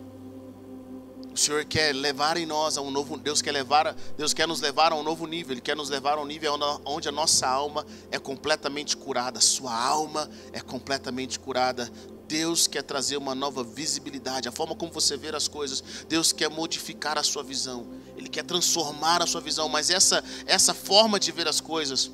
O 1.35 1.37
Senhor 1.37 1.65
quer 1.65 1.93
levar 1.93 2.37
em 2.37 2.47
nós 2.47 2.79
a 2.79 2.81
um 2.81 2.93
novo, 2.93 3.19
Deus 3.19 3.43
quer 3.43 3.51
levar, 3.51 3.93
Deus 4.17 4.33
quer 4.33 4.47
nos 4.47 4.61
levar 4.61 4.93
a 4.93 4.95
um 4.95 5.03
novo 5.03 5.27
nível, 5.27 5.53
Ele 5.53 5.61
quer 5.61 5.75
nos 5.75 5.91
levar 5.91 6.17
a 6.17 6.21
um 6.21 6.25
nível 6.25 6.57
onde 6.85 7.09
a 7.09 7.13
nossa 7.13 7.49
alma 7.49 7.85
é 8.13 8.21
completamente 8.21 8.97
curada, 8.97 9.41
sua 9.41 9.75
alma 9.77 10.31
é 10.53 10.61
completamente 10.61 11.41
curada. 11.41 11.91
Deus 12.29 12.69
quer 12.69 12.83
trazer 12.83 13.17
uma 13.17 13.35
nova 13.35 13.65
visibilidade, 13.65 14.49
a 14.49 14.53
forma 14.53 14.77
como 14.77 14.93
você 14.93 15.17
vê 15.17 15.35
as 15.35 15.49
coisas. 15.49 15.83
Deus 16.09 16.33
quer 16.33 16.49
modificar 16.49 17.19
a 17.19 17.23
sua 17.25 17.43
visão. 17.43 17.89
Ele 18.17 18.29
quer 18.29 18.45
transformar 18.45 19.21
a 19.21 19.27
sua 19.27 19.41
visão, 19.41 19.69
mas 19.69 19.91
essa 19.91 20.23
essa 20.47 20.73
forma 20.73 21.19
de 21.19 21.33
ver 21.33 21.49
as 21.49 21.61
coisas 21.61 22.13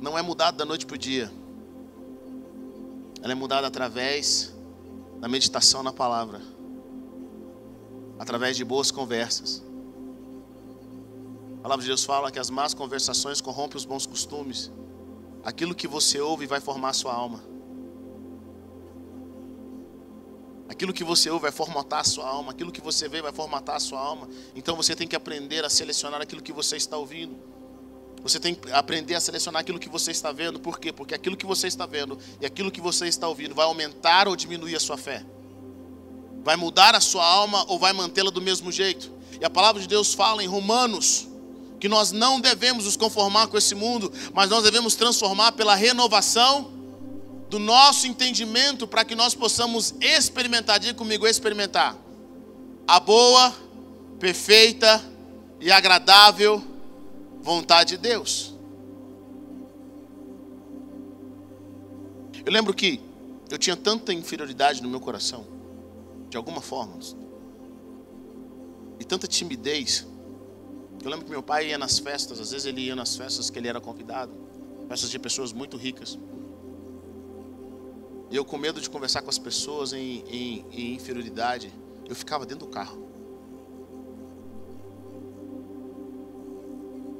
não 0.00 0.18
é 0.18 0.22
mudada 0.22 0.56
da 0.56 0.64
noite 0.64 0.84
para 0.84 0.96
o 0.96 0.98
dia. 0.98 1.30
Ela 3.22 3.30
é 3.30 3.36
mudada 3.36 3.68
através 3.68 4.52
da 5.20 5.28
meditação 5.28 5.84
na 5.84 5.92
palavra, 5.92 6.40
através 8.18 8.56
de 8.56 8.64
boas 8.64 8.90
conversas. 8.90 9.62
A 11.58 11.62
palavra 11.62 11.82
de 11.82 11.88
Deus 11.88 12.04
fala 12.04 12.30
que 12.30 12.38
as 12.38 12.50
más 12.50 12.74
conversações 12.74 13.40
corrompem 13.40 13.76
os 13.76 13.84
bons 13.84 14.06
costumes. 14.06 14.70
Aquilo 15.44 15.74
que 15.74 15.86
você 15.86 16.20
ouve 16.20 16.46
vai 16.46 16.60
formar 16.60 16.90
a 16.90 16.92
sua 16.92 17.12
alma. 17.12 17.42
Aquilo 20.68 20.92
que 20.92 21.02
você 21.02 21.30
ouve 21.30 21.42
vai 21.42 21.52
formatar 21.52 22.00
a 22.00 22.04
sua 22.04 22.28
alma, 22.28 22.52
aquilo 22.52 22.70
que 22.70 22.80
você 22.80 23.08
vê 23.08 23.22
vai 23.22 23.32
formatar 23.32 23.76
a 23.76 23.80
sua 23.80 24.00
alma. 24.00 24.28
Então 24.54 24.76
você 24.76 24.94
tem 24.94 25.08
que 25.08 25.16
aprender 25.16 25.64
a 25.64 25.70
selecionar 25.70 26.20
aquilo 26.20 26.42
que 26.42 26.52
você 26.52 26.76
está 26.76 26.96
ouvindo. 26.96 27.36
Você 28.22 28.38
tem 28.38 28.54
que 28.54 28.70
aprender 28.72 29.14
a 29.14 29.20
selecionar 29.20 29.60
aquilo 29.60 29.78
que 29.78 29.88
você 29.88 30.10
está 30.10 30.30
vendo. 30.30 30.60
Por 30.60 30.78
quê? 30.78 30.92
Porque 30.92 31.14
aquilo 31.14 31.36
que 31.36 31.46
você 31.46 31.66
está 31.66 31.86
vendo 31.86 32.18
e 32.40 32.46
aquilo 32.46 32.70
que 32.70 32.80
você 32.80 33.06
está 33.06 33.26
ouvindo 33.26 33.54
vai 33.54 33.64
aumentar 33.64 34.28
ou 34.28 34.36
diminuir 34.36 34.76
a 34.76 34.80
sua 34.80 34.96
fé. 34.96 35.24
Vai 36.44 36.56
mudar 36.56 36.94
a 36.94 37.00
sua 37.00 37.24
alma 37.24 37.64
ou 37.68 37.78
vai 37.78 37.92
mantê-la 37.92 38.30
do 38.30 38.40
mesmo 38.40 38.72
jeito. 38.72 39.10
E 39.40 39.44
a 39.44 39.50
palavra 39.50 39.80
de 39.80 39.88
Deus 39.88 40.14
fala 40.14 40.42
em 40.42 40.46
Romanos 40.46 41.28
que 41.78 41.88
nós 41.88 42.10
não 42.10 42.40
devemos 42.40 42.84
nos 42.84 42.96
conformar 42.96 43.46
com 43.46 43.56
esse 43.56 43.74
mundo, 43.74 44.12
mas 44.34 44.50
nós 44.50 44.64
devemos 44.64 44.94
transformar 44.94 45.52
pela 45.52 45.74
renovação 45.74 46.72
do 47.48 47.58
nosso 47.58 48.06
entendimento 48.06 48.86
para 48.86 49.04
que 49.04 49.14
nós 49.14 49.34
possamos 49.34 49.94
experimentar, 50.00 50.78
diga 50.78 50.94
comigo, 50.94 51.26
experimentar 51.26 51.96
a 52.86 52.98
boa, 52.98 53.54
perfeita 54.18 55.02
e 55.60 55.70
agradável 55.70 56.62
vontade 57.40 57.90
de 57.90 57.98
Deus. 57.98 58.54
Eu 62.44 62.52
lembro 62.52 62.72
que 62.74 63.00
eu 63.50 63.58
tinha 63.58 63.76
tanta 63.76 64.12
inferioridade 64.12 64.82
no 64.82 64.88
meu 64.88 65.00
coração, 65.00 65.46
de 66.28 66.36
alguma 66.36 66.60
forma, 66.60 66.98
e 69.00 69.04
tanta 69.04 69.26
timidez. 69.26 70.06
Eu 71.02 71.10
lembro 71.10 71.24
que 71.24 71.30
meu 71.30 71.42
pai 71.42 71.68
ia 71.68 71.78
nas 71.78 71.98
festas, 71.98 72.40
às 72.40 72.50
vezes 72.50 72.66
ele 72.66 72.82
ia 72.82 72.96
nas 72.96 73.16
festas 73.16 73.48
que 73.48 73.58
ele 73.58 73.68
era 73.68 73.80
convidado, 73.80 74.32
festas 74.88 75.10
de 75.10 75.18
pessoas 75.18 75.52
muito 75.52 75.76
ricas. 75.76 76.18
E 78.30 78.36
eu, 78.36 78.44
com 78.44 78.58
medo 78.58 78.80
de 78.80 78.90
conversar 78.90 79.22
com 79.22 79.30
as 79.30 79.38
pessoas 79.38 79.92
em, 79.92 80.22
em, 80.28 80.66
em 80.70 80.94
inferioridade, 80.94 81.72
eu 82.06 82.14
ficava 82.14 82.44
dentro 82.44 82.66
do 82.66 82.72
carro. 82.72 83.08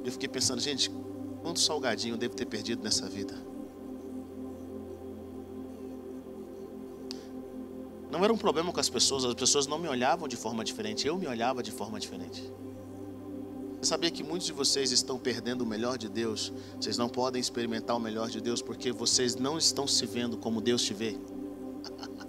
Eu 0.05 0.11
fiquei 0.11 0.29
pensando, 0.29 0.61
gente, 0.61 0.91
quanto 1.41 1.59
salgadinho 1.59 2.13
eu 2.13 2.17
devo 2.17 2.35
ter 2.35 2.45
perdido 2.45 2.83
nessa 2.83 3.07
vida? 3.07 3.48
Não 8.09 8.23
era 8.23 8.33
um 8.33 8.37
problema 8.37 8.71
com 8.71 8.79
as 8.79 8.89
pessoas, 8.89 9.23
as 9.23 9.35
pessoas 9.35 9.67
não 9.67 9.77
me 9.77 9.87
olhavam 9.87 10.27
de 10.27 10.35
forma 10.35 10.63
diferente, 10.63 11.07
eu 11.07 11.17
me 11.17 11.27
olhava 11.27 11.61
de 11.61 11.71
forma 11.71 11.99
diferente. 11.99 12.41
Você 13.79 13.89
sabia 13.89 14.09
que 14.11 14.23
muitos 14.23 14.47
de 14.47 14.51
vocês 14.51 14.91
estão 14.91 15.17
perdendo 15.17 15.61
o 15.61 15.65
melhor 15.65 15.97
de 15.97 16.09
Deus? 16.09 16.51
Vocês 16.79 16.97
não 16.97 17.07
podem 17.07 17.39
experimentar 17.39 17.95
o 17.95 17.99
melhor 17.99 18.29
de 18.29 18.41
Deus 18.41 18.61
porque 18.61 18.91
vocês 18.91 19.35
não 19.35 19.57
estão 19.57 19.87
se 19.87 20.05
vendo 20.05 20.37
como 20.37 20.59
Deus 20.59 20.81
te 20.81 20.93
vê. 20.93 21.17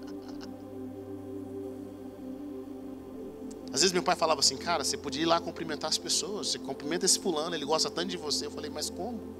Às 3.72 3.80
vezes 3.80 3.92
meu 3.92 4.02
pai 4.02 4.16
falava 4.16 4.40
assim, 4.40 4.56
cara, 4.56 4.84
você 4.84 4.96
podia 4.96 5.22
ir 5.22 5.26
lá 5.26 5.40
cumprimentar 5.40 5.88
as 5.88 5.98
pessoas, 5.98 6.48
você 6.48 6.58
cumprimenta 6.58 7.06
esse 7.06 7.18
fulano, 7.18 7.54
ele 7.54 7.64
gosta 7.64 7.88
tanto 7.90 8.08
de 8.08 8.16
você. 8.16 8.46
Eu 8.46 8.50
falei, 8.50 8.70
mas 8.70 8.90
como? 8.90 9.39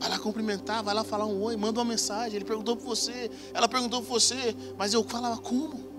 Vai 0.00 0.08
lá 0.08 0.18
cumprimentar, 0.18 0.82
vai 0.82 0.94
lá 0.94 1.04
falar 1.04 1.26
um 1.26 1.40
oi, 1.42 1.56
manda 1.56 1.78
uma 1.78 1.84
mensagem. 1.84 2.34
Ele 2.34 2.44
perguntou 2.44 2.76
por 2.76 2.86
você, 2.86 3.30
ela 3.54 3.68
perguntou 3.68 4.02
por 4.02 4.08
você, 4.08 4.56
mas 4.76 4.92
eu 4.92 5.04
falava, 5.04 5.36
como? 5.38 5.90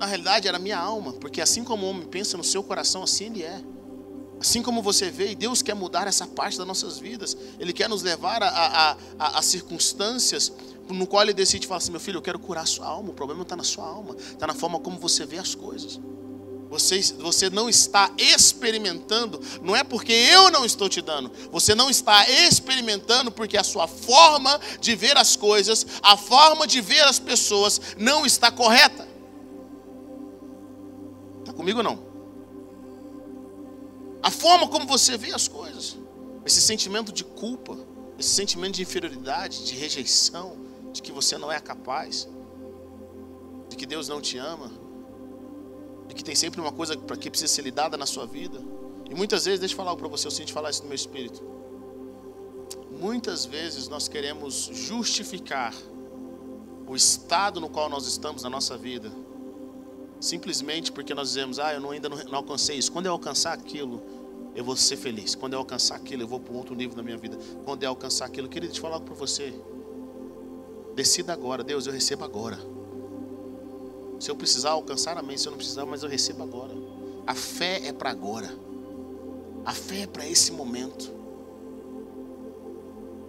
na 0.00 0.06
realidade 0.06 0.48
era 0.48 0.58
minha 0.58 0.78
alma, 0.78 1.12
porque 1.12 1.42
assim 1.42 1.62
como 1.62 1.84
o 1.84 1.90
homem 1.90 2.06
pensa 2.06 2.34
no 2.38 2.42
seu 2.42 2.62
coração, 2.62 3.02
assim 3.02 3.26
ele 3.26 3.42
é. 3.42 3.62
Assim 4.40 4.62
como 4.62 4.80
você 4.80 5.10
vê, 5.10 5.32
e 5.32 5.34
Deus 5.34 5.60
quer 5.60 5.74
mudar 5.74 6.06
essa 6.06 6.26
parte 6.26 6.56
das 6.56 6.66
nossas 6.66 6.98
vidas, 6.98 7.36
Ele 7.58 7.74
quer 7.74 7.90
nos 7.90 8.00
levar 8.00 8.42
a, 8.42 8.48
a, 8.48 8.96
a, 9.18 9.38
a 9.38 9.42
circunstâncias 9.42 10.50
no 10.88 11.06
qual 11.06 11.22
Ele 11.22 11.34
decide 11.34 11.66
falar 11.66 11.76
assim: 11.76 11.90
meu 11.90 12.00
filho, 12.00 12.16
eu 12.16 12.22
quero 12.22 12.38
curar 12.38 12.62
a 12.62 12.66
sua 12.66 12.86
alma. 12.86 13.10
O 13.10 13.12
problema 13.12 13.42
está 13.42 13.54
na 13.54 13.62
sua 13.62 13.84
alma, 13.86 14.16
está 14.16 14.46
na 14.46 14.54
forma 14.54 14.80
como 14.80 14.98
você 14.98 15.26
vê 15.26 15.36
as 15.36 15.54
coisas. 15.54 16.00
Você, 16.70 17.00
você 17.18 17.50
não 17.50 17.68
está 17.68 18.12
experimentando, 18.16 19.40
não 19.60 19.74
é 19.74 19.82
porque 19.82 20.12
eu 20.12 20.52
não 20.52 20.64
estou 20.64 20.88
te 20.88 21.02
dando, 21.02 21.30
você 21.50 21.74
não 21.74 21.90
está 21.90 22.30
experimentando 22.30 23.32
porque 23.32 23.56
a 23.56 23.64
sua 23.64 23.88
forma 23.88 24.58
de 24.80 24.94
ver 24.94 25.16
as 25.16 25.34
coisas, 25.34 25.84
a 26.00 26.16
forma 26.16 26.68
de 26.68 26.80
ver 26.80 27.00
as 27.00 27.18
pessoas 27.18 27.80
não 27.98 28.24
está 28.24 28.52
correta. 28.52 29.08
Comigo 31.56 31.82
não. 31.82 32.02
A 34.22 34.30
forma 34.30 34.66
como 34.66 34.86
você 34.86 35.18
vê 35.18 35.30
as 35.34 35.46
coisas. 35.46 35.98
esse 36.46 36.60
sentimento 36.60 37.12
de 37.12 37.22
culpa, 37.22 37.76
esse 38.18 38.30
sentimento 38.30 38.76
de 38.76 38.82
inferioridade, 38.82 39.66
de 39.66 39.74
rejeição, 39.74 40.56
de 40.90 41.02
que 41.02 41.12
você 41.12 41.36
não 41.36 41.52
é 41.52 41.60
capaz, 41.60 42.26
de 43.68 43.76
que 43.76 43.84
Deus 43.84 44.08
não 44.08 44.22
te 44.22 44.38
ama, 44.38 44.72
de 46.10 46.16
que 46.16 46.24
tem 46.24 46.34
sempre 46.34 46.60
uma 46.60 46.72
coisa 46.72 46.96
para 46.96 47.16
que 47.16 47.30
precisa 47.30 47.52
ser 47.52 47.62
lidada 47.62 47.96
na 47.96 48.04
sua 48.04 48.26
vida. 48.26 48.60
E 49.08 49.14
muitas 49.14 49.44
vezes, 49.44 49.60
deixa 49.60 49.74
eu 49.74 49.76
falar 49.76 49.96
para 49.96 50.08
você, 50.08 50.26
eu 50.26 50.30
sinto 50.30 50.52
falar 50.52 50.70
isso 50.70 50.82
no 50.82 50.88
meu 50.88 50.94
espírito. 50.94 51.42
Muitas 53.00 53.44
vezes 53.44 53.88
nós 53.88 54.08
queremos 54.08 54.70
justificar 54.72 55.74
o 56.86 56.94
estado 56.94 57.60
no 57.60 57.68
qual 57.68 57.88
nós 57.88 58.06
estamos 58.06 58.42
na 58.42 58.50
nossa 58.50 58.76
vida, 58.76 59.10
simplesmente 60.20 60.90
porque 60.90 61.14
nós 61.14 61.28
dizemos, 61.28 61.58
ah, 61.58 61.72
eu 61.72 61.90
ainda 61.90 62.08
não, 62.08 62.18
alcancei 62.32 62.76
isso. 62.76 62.90
Quando 62.90 63.06
eu 63.06 63.12
alcançar 63.12 63.52
aquilo, 63.52 64.02
eu 64.54 64.64
vou 64.64 64.76
ser 64.76 64.96
feliz. 64.96 65.36
Quando 65.36 65.52
eu 65.54 65.60
alcançar 65.60 65.94
aquilo, 65.94 66.24
eu 66.24 66.28
vou 66.28 66.40
para 66.40 66.52
um 66.52 66.56
outro 66.56 66.74
nível 66.74 66.96
na 66.96 67.02
minha 67.02 67.16
vida. 67.16 67.38
Quando 67.64 67.84
eu 67.84 67.90
alcançar 67.90 68.26
aquilo, 68.26 68.48
eu 68.48 68.50
queria 68.50 68.68
te 68.68 68.80
falar 68.80 69.00
para 69.00 69.14
você. 69.14 69.54
Decida 70.94 71.32
agora, 71.32 71.62
Deus, 71.62 71.86
eu 71.86 71.92
recebo 71.92 72.24
agora. 72.24 72.58
Se 74.20 74.30
eu 74.30 74.36
precisar 74.36 74.70
alcançar, 74.70 75.16
amém. 75.16 75.38
Se 75.38 75.48
eu 75.48 75.50
não 75.50 75.56
precisar, 75.56 75.86
mas 75.86 76.02
eu 76.02 76.08
recebo 76.08 76.42
agora. 76.42 76.74
A 77.26 77.34
fé 77.34 77.86
é 77.86 77.92
para 77.92 78.10
agora. 78.10 78.54
A 79.64 79.72
fé 79.72 80.02
é 80.02 80.06
para 80.06 80.26
esse 80.28 80.52
momento. 80.52 81.10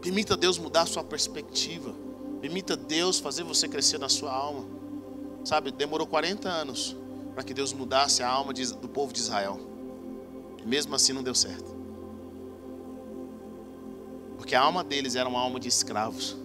Permita 0.01 0.35
Deus 0.35 0.57
mudar 0.57 0.81
a 0.81 0.85
sua 0.85 1.03
perspectiva. 1.03 1.93
Permita 2.41 2.75
Deus 2.75 3.19
fazer 3.19 3.43
você 3.43 3.69
crescer 3.69 3.99
na 3.99 4.09
sua 4.09 4.33
alma. 4.33 4.65
Sabe, 5.45 5.71
demorou 5.71 6.05
40 6.05 6.49
anos 6.49 6.95
para 7.33 7.43
que 7.43 7.53
Deus 7.53 7.71
mudasse 7.71 8.21
a 8.21 8.27
alma 8.27 8.51
do 8.53 8.89
povo 8.89 9.13
de 9.13 9.19
Israel. 9.19 9.59
E 10.61 10.67
mesmo 10.67 10.93
assim 10.93 11.13
não 11.13 11.23
deu 11.23 11.33
certo. 11.33 11.73
Porque 14.37 14.55
a 14.55 14.61
alma 14.61 14.83
deles 14.83 15.15
era 15.15 15.29
uma 15.29 15.39
alma 15.39 15.59
de 15.59 15.69
escravos. 15.69 16.35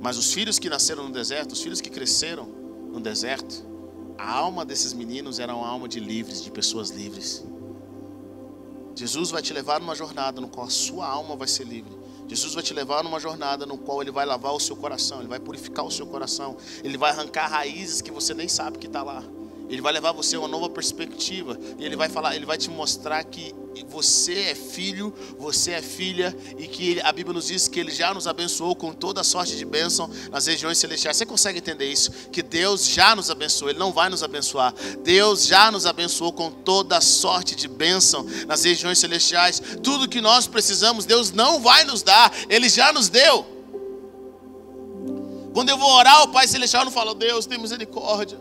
Mas 0.00 0.16
os 0.16 0.32
filhos 0.32 0.58
que 0.58 0.68
nasceram 0.68 1.04
no 1.04 1.12
deserto, 1.12 1.52
os 1.52 1.60
filhos 1.60 1.80
que 1.80 1.90
cresceram 1.90 2.46
no 2.92 3.00
deserto, 3.00 3.66
a 4.16 4.30
alma 4.30 4.64
desses 4.64 4.92
meninos 4.92 5.38
era 5.38 5.54
uma 5.54 5.66
alma 5.66 5.88
de 5.88 6.00
livres, 6.00 6.42
de 6.42 6.50
pessoas 6.50 6.90
livres. 6.90 7.44
Jesus 8.94 9.30
vai 9.30 9.40
te 9.40 9.52
levar 9.52 9.80
numa 9.80 9.94
jornada 9.94 10.40
no 10.40 10.48
qual 10.48 10.66
a 10.66 10.70
sua 10.70 11.06
alma 11.06 11.36
vai 11.36 11.46
ser 11.46 11.64
livre. 11.64 11.96
Jesus 12.26 12.52
vai 12.52 12.62
te 12.62 12.74
levar 12.74 13.02
numa 13.02 13.20
jornada 13.20 13.64
no 13.64 13.78
qual 13.78 14.02
Ele 14.02 14.10
vai 14.10 14.26
lavar 14.26 14.52
o 14.52 14.60
seu 14.60 14.76
coração, 14.76 15.20
Ele 15.20 15.28
vai 15.28 15.38
purificar 15.38 15.84
o 15.84 15.90
seu 15.90 16.06
coração, 16.06 16.56
Ele 16.82 16.98
vai 16.98 17.10
arrancar 17.10 17.46
raízes 17.46 18.02
que 18.02 18.10
você 18.10 18.34
nem 18.34 18.48
sabe 18.48 18.78
que 18.78 18.86
está 18.86 19.02
lá. 19.02 19.22
Ele 19.68 19.82
vai 19.82 19.92
levar 19.92 20.12
você 20.12 20.36
a 20.36 20.38
uma 20.38 20.48
nova 20.48 20.68
perspectiva. 20.68 21.58
E 21.78 21.84
ele 21.84 21.96
vai 21.96 22.08
falar, 22.08 22.34
ele 22.34 22.46
vai 22.46 22.56
te 22.56 22.70
mostrar 22.70 23.22
que 23.24 23.54
você 23.88 24.34
é 24.34 24.54
filho, 24.54 25.14
você 25.38 25.72
é 25.72 25.82
filha 25.82 26.36
e 26.58 26.66
que 26.66 27.00
a 27.02 27.12
Bíblia 27.12 27.34
nos 27.34 27.46
diz 27.46 27.68
que 27.68 27.78
ele 27.78 27.90
já 27.90 28.12
nos 28.12 28.26
abençoou 28.26 28.74
com 28.74 28.92
toda 28.92 29.22
sorte 29.22 29.56
de 29.56 29.64
bênção 29.64 30.10
nas 30.30 30.46
regiões 30.46 30.78
celestiais. 30.78 31.16
Você 31.16 31.26
consegue 31.26 31.58
entender 31.58 31.86
isso? 31.90 32.10
Que 32.32 32.42
Deus 32.42 32.86
já 32.86 33.14
nos 33.14 33.30
abençoou, 33.30 33.70
ele 33.70 33.78
não 33.78 33.92
vai 33.92 34.08
nos 34.08 34.22
abençoar. 34.22 34.74
Deus 35.02 35.46
já 35.46 35.70
nos 35.70 35.86
abençoou 35.86 36.32
com 36.32 36.50
toda 36.50 37.00
sorte 37.00 37.54
de 37.54 37.68
bênção 37.68 38.26
nas 38.46 38.64
regiões 38.64 38.98
celestiais. 38.98 39.60
Tudo 39.82 40.08
que 40.08 40.20
nós 40.20 40.46
precisamos, 40.46 41.04
Deus 41.04 41.30
não 41.30 41.60
vai 41.60 41.84
nos 41.84 42.02
dar, 42.02 42.32
ele 42.48 42.68
já 42.68 42.92
nos 42.92 43.08
deu. 43.08 43.46
Quando 45.52 45.70
eu 45.70 45.78
vou 45.78 45.90
orar, 45.90 46.22
o 46.22 46.28
Pai 46.28 46.46
Celestial 46.46 46.84
não 46.84 46.92
fala, 46.92 47.14
Deus, 47.14 47.46
tem 47.46 47.58
misericórdia. 47.58 48.38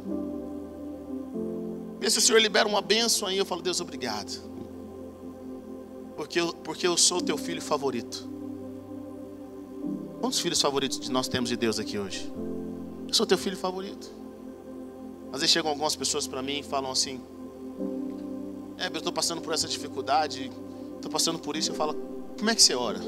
Se 2.10 2.20
o 2.20 2.22
Senhor 2.22 2.39
libera 2.39 2.68
uma 2.68 2.82
bênção 2.82 3.28
aí. 3.28 3.38
Eu 3.38 3.45
falo, 3.45 3.62
Deus, 3.62 3.82
obrigado. 3.82 4.41
Porque 6.16 6.39
eu, 6.39 6.53
porque 6.53 6.88
eu 6.88 6.97
sou 6.97 7.22
teu 7.22 7.38
filho 7.38 7.62
favorito. 7.62 8.28
Quantos 10.20 10.39
filhos 10.39 10.60
favoritos 10.60 11.10
nós 11.10 11.28
temos 11.28 11.49
de 11.49 11.55
Deus 11.55 11.80
aqui 11.80 11.97
hoje? 11.99 12.32
Eu 13.08 13.14
sou 13.14 13.26
teu 13.26 13.38
filho 13.38 13.55
favorito. 13.55 14.12
Às 15.32 15.41
vezes 15.41 15.51
chegam 15.51 15.70
algumas 15.70 15.95
pessoas 15.95 16.26
para 16.26 16.41
mim 16.41 16.60
e 16.60 16.64
falam 16.64 16.91
assim: 16.91 17.22
É, 18.78 18.88
eu 18.88 18.97
estou 18.97 19.14
passando 19.14 19.41
por 19.41 19.53
essa 19.53 19.68
dificuldade, 19.68 20.51
estou 20.95 21.12
passando 21.12 21.38
por 21.38 21.55
isso. 21.55 21.72
Eu 21.72 21.76
falo: 21.76 21.93
Como 22.38 22.49
é 22.49 22.55
que 22.55 22.62
você 22.62 22.74
ora? 22.74 22.99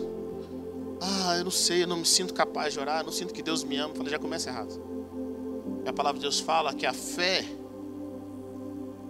Ah, 1.02 1.36
eu 1.38 1.44
não 1.46 1.52
sei, 1.52 1.84
eu 1.84 1.88
não 1.88 1.98
me 1.98 2.06
sinto 2.06 2.34
capaz 2.34 2.74
de 2.74 2.80
orar, 2.80 3.02
eu 3.02 3.06
não 3.06 3.12
sinto 3.12 3.34
que 3.34 3.42
Deus 3.42 3.64
me 3.64 3.78
ama. 3.78 3.92
Eu 3.92 3.96
falo: 3.96 4.10
Já 4.10 4.20
começa 4.20 4.50
errado. 4.50 4.80
E 5.84 5.90
a 5.90 5.94
palavra 5.94 6.20
de 6.20 6.26
Deus 6.26 6.40
fala 6.40 6.74
que 6.74 6.86
a 6.86 6.94
fé 6.94 7.44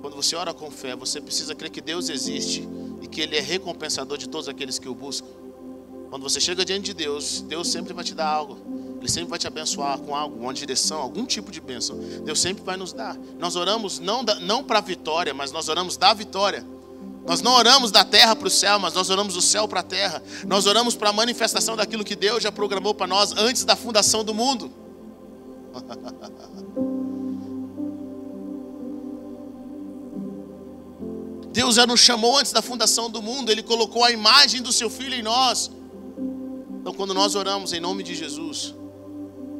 quando 0.01 0.15
você 0.15 0.35
ora 0.35 0.53
com 0.53 0.71
fé, 0.71 0.95
você 0.95 1.19
precisa 1.19 1.53
crer 1.53 1.69
que 1.69 1.81
Deus 1.81 2.09
existe 2.09 2.67
e 3.01 3.07
que 3.07 3.21
Ele 3.21 3.35
é 3.35 3.41
recompensador 3.41 4.17
de 4.17 4.27
todos 4.27 4.47
aqueles 4.47 4.79
que 4.79 4.87
o 4.87 4.95
buscam. 4.95 5.27
Quando 6.09 6.23
você 6.23 6.39
chega 6.39 6.65
diante 6.65 6.85
de 6.85 6.93
Deus, 6.93 7.41
Deus 7.41 7.67
sempre 7.67 7.93
vai 7.93 8.03
te 8.03 8.15
dar 8.15 8.27
algo. 8.27 8.57
Ele 8.99 9.09
sempre 9.09 9.29
vai 9.29 9.39
te 9.39 9.47
abençoar 9.47 9.99
com 9.99 10.15
algo, 10.15 10.41
uma 10.41 10.53
direção, 10.53 10.99
algum 10.99 11.25
tipo 11.25 11.51
de 11.51 11.61
bênção. 11.61 11.97
Deus 12.25 12.39
sempre 12.39 12.63
vai 12.63 12.75
nos 12.75 12.91
dar. 12.91 13.17
Nós 13.37 13.55
oramos 13.55 13.99
não, 13.99 14.23
não 14.41 14.63
para 14.63 14.79
a 14.79 14.81
vitória, 14.81 15.33
mas 15.33 15.51
nós 15.51 15.69
oramos 15.69 15.97
da 15.97 16.13
vitória. 16.13 16.65
Nós 17.25 17.41
não 17.41 17.53
oramos 17.53 17.91
da 17.91 18.03
terra 18.03 18.35
para 18.35 18.47
o 18.47 18.51
céu, 18.51 18.79
mas 18.79 18.93
nós 18.93 19.09
oramos 19.09 19.35
do 19.35 19.41
céu 19.41 19.67
para 19.67 19.81
a 19.81 19.83
terra. 19.83 20.21
Nós 20.47 20.65
oramos 20.65 20.95
para 20.95 21.09
a 21.09 21.13
manifestação 21.13 21.75
daquilo 21.75 22.03
que 22.03 22.15
Deus 22.15 22.41
já 22.41 22.51
programou 22.51 22.93
para 22.93 23.05
nós 23.05 23.33
antes 23.37 23.63
da 23.63 23.75
fundação 23.75 24.23
do 24.23 24.33
mundo. 24.33 24.71
Deus 31.51 31.75
já 31.75 31.85
nos 31.85 31.99
chamou 31.99 32.37
antes 32.37 32.51
da 32.51 32.61
fundação 32.61 33.09
do 33.09 33.21
mundo, 33.21 33.51
Ele 33.51 33.63
colocou 33.63 34.03
a 34.03 34.11
imagem 34.11 34.61
do 34.61 34.71
Seu 34.71 34.89
Filho 34.89 35.15
em 35.15 35.23
nós. 35.23 35.71
Então, 36.79 36.93
quando 36.93 37.13
nós 37.13 37.35
oramos 37.35 37.73
em 37.73 37.79
nome 37.79 38.03
de 38.03 38.15
Jesus, 38.15 38.73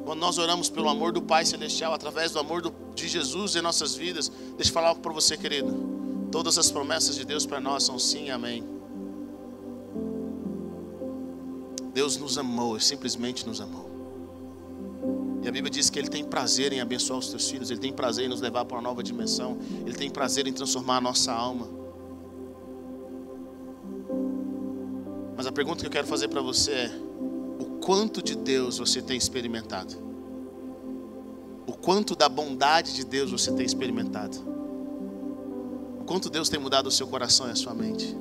quando 0.06 0.20
nós 0.20 0.38
oramos 0.38 0.70
pelo 0.70 0.90
amor 0.90 1.12
do 1.12 1.22
Pai 1.22 1.46
Celestial, 1.46 1.94
através 1.94 2.32
do 2.32 2.40
amor 2.40 2.62
do, 2.62 2.74
de 2.96 3.08
Jesus 3.08 3.56
em 3.56 3.62
nossas 3.62 3.96
vidas, 3.96 4.32
deixa 4.56 4.70
eu 4.70 4.74
falar 4.74 4.96
para 4.96 5.12
você, 5.12 5.38
querido. 5.38 6.28
Todas 6.32 6.58
as 6.58 6.72
promessas 6.72 7.16
de 7.16 7.26
Deus 7.26 7.46
para 7.46 7.60
nós 7.60 7.84
são 7.84 7.98
sim 7.98 8.30
amém. 8.30 8.64
Deus 11.94 12.18
nos 12.18 12.38
amou, 12.38 12.80
simplesmente 12.80 13.46
nos 13.46 13.60
amou. 13.60 13.99
E 15.42 15.48
a 15.48 15.52
Bíblia 15.52 15.70
diz 15.70 15.90
que 15.90 15.98
Ele 15.98 16.10
tem 16.10 16.24
prazer 16.24 16.74
em 16.74 16.82
abençoar 16.82 17.20
os 17.20 17.30
teus 17.30 17.50
filhos, 17.50 17.72
Ele 17.72 17.80
tem 17.80 17.94
prazer 17.94 18.26
em 18.26 18.30
nos 18.30 18.42
levar 18.42 18.66
para 18.66 18.78
uma 18.78 18.84
nova 18.84 19.02
dimensão, 19.02 19.58
Ele 19.86 19.96
tem 19.96 20.10
prazer 20.10 20.48
em 20.48 20.54
transformar 20.54 20.98
a 20.98 21.02
nossa 21.02 21.32
alma. 21.32 21.68
Mas 25.38 25.48
a 25.48 25.52
pergunta 25.52 25.80
que 25.80 25.88
eu 25.88 25.92
quero 25.92 26.08
fazer 26.08 26.28
para 26.28 26.42
você 26.42 26.72
é: 26.72 26.92
o 27.60 27.80
quanto 27.80 28.22
de 28.22 28.36
Deus 28.36 28.78
você 28.78 29.02
tem 29.02 29.18
experimentado? 29.18 29.96
O 31.66 31.74
quanto 31.74 32.16
da 32.16 32.28
bondade 32.28 32.94
de 32.94 33.06
Deus 33.06 33.32
você 33.32 33.52
tem 33.54 33.66
experimentado? 33.66 34.38
O 36.02 36.04
quanto 36.04 36.30
Deus 36.30 36.50
tem 36.50 36.60
mudado 36.60 36.88
o 36.88 36.92
seu 36.92 37.08
coração 37.08 37.48
e 37.48 37.52
a 37.52 37.56
sua 37.56 37.74
mente? 37.74 38.14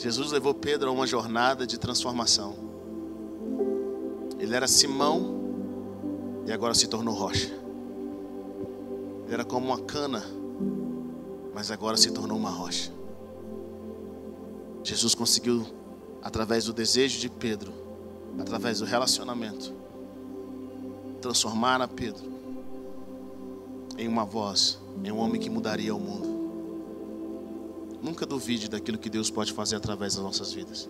Jesus 0.00 0.32
levou 0.32 0.54
Pedro 0.54 0.88
a 0.88 0.92
uma 0.92 1.06
jornada 1.06 1.66
de 1.66 1.76
transformação. 1.76 2.56
Ele 4.38 4.56
era 4.56 4.66
Simão 4.66 6.42
e 6.46 6.52
agora 6.52 6.72
se 6.72 6.86
tornou 6.86 7.14
rocha. 7.14 7.52
Ele 9.26 9.34
era 9.34 9.44
como 9.44 9.66
uma 9.66 9.78
cana, 9.78 10.24
mas 11.54 11.70
agora 11.70 11.98
se 11.98 12.10
tornou 12.12 12.38
uma 12.38 12.48
rocha. 12.48 12.90
Jesus 14.82 15.14
conseguiu, 15.14 15.66
através 16.22 16.64
do 16.64 16.72
desejo 16.72 17.20
de 17.20 17.28
Pedro, 17.28 17.70
através 18.38 18.78
do 18.78 18.86
relacionamento, 18.86 19.74
transformar 21.20 21.82
a 21.82 21.86
Pedro 21.86 22.24
em 23.98 24.08
uma 24.08 24.24
voz, 24.24 24.80
em 25.04 25.12
um 25.12 25.18
homem 25.18 25.38
que 25.38 25.50
mudaria 25.50 25.94
o 25.94 26.00
mundo. 26.00 26.29
Nunca 28.02 28.24
duvide 28.24 28.68
daquilo 28.68 28.98
que 28.98 29.10
Deus 29.10 29.30
pode 29.30 29.52
fazer 29.52 29.76
através 29.76 30.14
das 30.14 30.24
nossas 30.24 30.52
vidas 30.52 30.88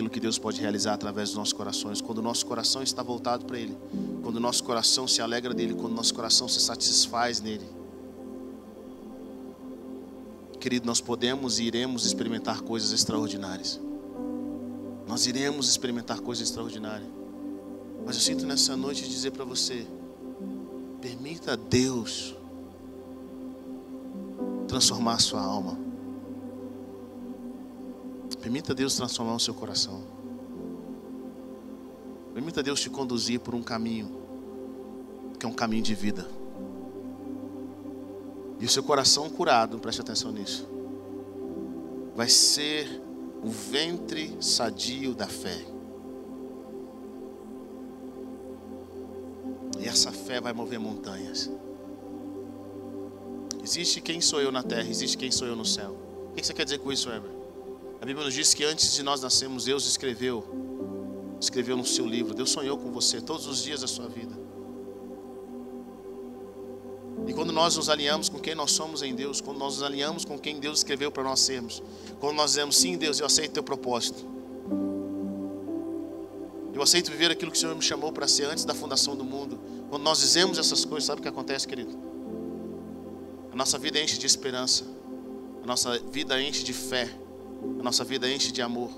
aquilo 0.00 0.08
que 0.08 0.20
Deus 0.20 0.38
pode 0.38 0.60
realizar 0.60 0.94
através 0.94 1.30
dos 1.30 1.36
nossos 1.36 1.52
corações, 1.52 2.00
quando 2.00 2.18
o 2.18 2.22
nosso 2.22 2.46
coração 2.46 2.82
está 2.82 3.02
voltado 3.02 3.44
para 3.44 3.58
Ele, 3.58 3.76
quando 4.22 4.36
o 4.36 4.40
nosso 4.40 4.64
coração 4.64 5.06
se 5.06 5.20
alegra 5.20 5.52
dele, 5.52 5.74
quando 5.74 5.92
o 5.92 5.96
nosso 5.96 6.14
coração 6.14 6.48
se 6.48 6.60
satisfaz 6.60 7.40
nele. 7.40 7.66
Querido, 10.58 10.86
nós 10.86 11.00
podemos 11.00 11.58
e 11.58 11.64
iremos 11.64 12.06
experimentar 12.06 12.62
coisas 12.62 12.92
extraordinárias. 12.92 13.80
Nós 15.06 15.26
iremos 15.26 15.68
experimentar 15.68 16.20
coisas 16.20 16.48
extraordinárias. 16.48 17.08
Mas 18.06 18.16
eu 18.16 18.22
sinto 18.22 18.46
nessa 18.46 18.76
noite 18.76 19.08
dizer 19.08 19.30
para 19.30 19.44
você: 19.44 19.86
permita 21.00 21.54
a 21.54 21.56
Deus 21.56 22.34
transformar 24.70 25.14
a 25.14 25.18
sua 25.18 25.42
alma. 25.42 25.76
Permita 28.40 28.74
Deus 28.74 28.94
transformar 28.94 29.34
o 29.34 29.40
seu 29.40 29.52
coração. 29.52 30.02
Permita 32.32 32.62
Deus 32.62 32.80
te 32.80 32.88
conduzir 32.88 33.40
por 33.40 33.54
um 33.54 33.62
caminho 33.62 34.20
que 35.38 35.46
é 35.46 35.48
um 35.48 35.54
caminho 35.54 35.82
de 35.82 35.94
vida. 35.94 36.26
E 38.60 38.64
o 38.66 38.68
seu 38.68 38.82
coração 38.82 39.28
curado, 39.30 39.78
preste 39.78 40.02
atenção 40.02 40.30
nisso, 40.30 40.68
vai 42.14 42.28
ser 42.28 43.02
o 43.42 43.48
ventre 43.48 44.36
sadio 44.38 45.14
da 45.14 45.26
fé. 45.26 45.64
E 49.78 49.88
essa 49.88 50.12
fé 50.12 50.42
vai 50.42 50.52
mover 50.52 50.78
montanhas. 50.78 51.50
Existe 53.70 54.00
quem 54.00 54.20
sou 54.20 54.40
eu 54.40 54.50
na 54.50 54.64
terra, 54.64 54.90
existe 54.90 55.16
quem 55.16 55.30
sou 55.30 55.46
eu 55.46 55.54
no 55.54 55.64
céu. 55.64 55.96
O 56.32 56.34
que 56.34 56.44
você 56.44 56.52
quer 56.52 56.64
dizer 56.64 56.78
com 56.78 56.90
isso, 56.90 57.08
Heber? 57.08 57.30
A 58.02 58.04
Bíblia 58.04 58.24
nos 58.24 58.34
diz 58.34 58.52
que 58.52 58.64
antes 58.64 58.92
de 58.92 59.00
nós 59.04 59.20
nascermos, 59.20 59.66
Deus 59.66 59.86
escreveu, 59.86 60.44
escreveu 61.40 61.76
no 61.76 61.86
seu 61.86 62.04
livro. 62.04 62.34
Deus 62.34 62.50
sonhou 62.50 62.76
com 62.76 62.90
você 62.90 63.20
todos 63.20 63.46
os 63.46 63.62
dias 63.62 63.82
da 63.82 63.86
sua 63.86 64.08
vida. 64.08 64.36
E 67.28 67.32
quando 67.32 67.52
nós 67.52 67.76
nos 67.76 67.88
alinhamos 67.88 68.28
com 68.28 68.40
quem 68.40 68.56
nós 68.56 68.72
somos 68.72 69.02
em 69.02 69.14
Deus, 69.14 69.40
quando 69.40 69.58
nós 69.58 69.74
nos 69.74 69.84
alinhamos 69.84 70.24
com 70.24 70.36
quem 70.36 70.58
Deus 70.58 70.78
escreveu 70.78 71.12
para 71.12 71.22
nós 71.22 71.38
sermos, 71.38 71.80
quando 72.18 72.34
nós 72.34 72.50
dizemos 72.50 72.76
sim, 72.76 72.98
Deus, 72.98 73.20
eu 73.20 73.26
aceito 73.26 73.52
teu 73.52 73.62
propósito. 73.62 74.26
Eu 76.74 76.82
aceito 76.82 77.08
viver 77.12 77.30
aquilo 77.30 77.52
que 77.52 77.56
o 77.56 77.60
Senhor 77.60 77.76
me 77.76 77.82
chamou 77.82 78.10
para 78.10 78.26
ser 78.26 78.46
antes 78.46 78.64
da 78.64 78.74
fundação 78.74 79.14
do 79.14 79.22
mundo. 79.22 79.60
Quando 79.88 80.02
nós 80.02 80.18
dizemos 80.18 80.58
essas 80.58 80.84
coisas, 80.84 81.04
sabe 81.04 81.20
o 81.20 81.22
que 81.22 81.28
acontece, 81.28 81.68
querido? 81.68 82.09
A 83.52 83.56
nossa 83.56 83.78
vida 83.78 84.00
enche 84.00 84.18
de 84.18 84.26
esperança. 84.26 84.84
A 85.62 85.66
nossa 85.66 85.98
vida 85.98 86.40
enche 86.40 86.62
de 86.62 86.72
fé. 86.72 87.10
A 87.78 87.82
nossa 87.82 88.04
vida 88.04 88.30
enche 88.30 88.52
de 88.52 88.62
amor. 88.62 88.90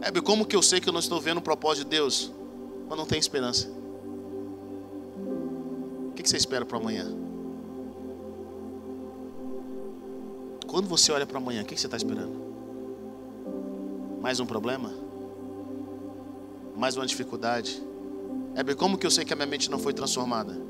É, 0.00 0.10
como 0.20 0.46
que 0.46 0.56
eu 0.56 0.62
sei 0.62 0.80
que 0.80 0.88
eu 0.88 0.92
não 0.92 1.00
estou 1.00 1.20
vendo 1.20 1.38
o 1.38 1.42
propósito 1.42 1.84
de 1.84 1.90
Deus? 1.90 2.32
Quando 2.86 3.00
não 3.00 3.06
tem 3.06 3.18
esperança. 3.18 3.68
O 6.08 6.12
que 6.14 6.28
você 6.28 6.36
espera 6.36 6.64
para 6.64 6.78
amanhã? 6.78 7.06
Quando 10.66 10.88
você 10.88 11.12
olha 11.12 11.26
para 11.26 11.38
amanhã, 11.38 11.62
o 11.62 11.64
que 11.64 11.78
você 11.78 11.86
está 11.86 11.96
esperando? 11.96 12.32
Mais 14.20 14.40
um 14.40 14.46
problema? 14.46 14.92
Mais 16.76 16.96
uma 16.96 17.06
dificuldade? 17.06 17.82
Bem 18.64 18.74
como 18.74 18.98
que 18.98 19.06
eu 19.06 19.10
sei 19.10 19.24
que 19.24 19.32
a 19.32 19.36
minha 19.36 19.46
mente 19.46 19.70
não 19.70 19.78
foi 19.78 19.92
transformada? 19.92 20.60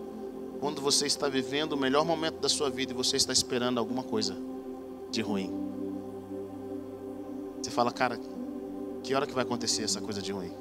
Quando 0.61 0.81
você 0.81 1.07
está 1.07 1.29
vivendo 1.29 1.73
o 1.73 1.77
melhor 1.77 2.05
momento 2.05 2.41
da 2.41 2.49
sua 2.49 2.71
vida 2.71 2.93
e 2.93 2.95
você 2.95 3.17
está 3.17 3.33
esperando 3.33 3.79
alguma 3.79 4.03
coisa 4.03 4.37
de 5.11 5.21
ruim. 5.21 5.53
Você 7.63 7.71
fala, 7.71 7.91
cara, 7.91 8.19
que 9.03 9.15
hora 9.15 9.27
que 9.27 9.35
vai 9.35 9.45
acontecer 9.45 9.83
essa 9.83 10.01
coisa 10.01 10.21
de 10.21 10.33
ruim? 10.33 10.53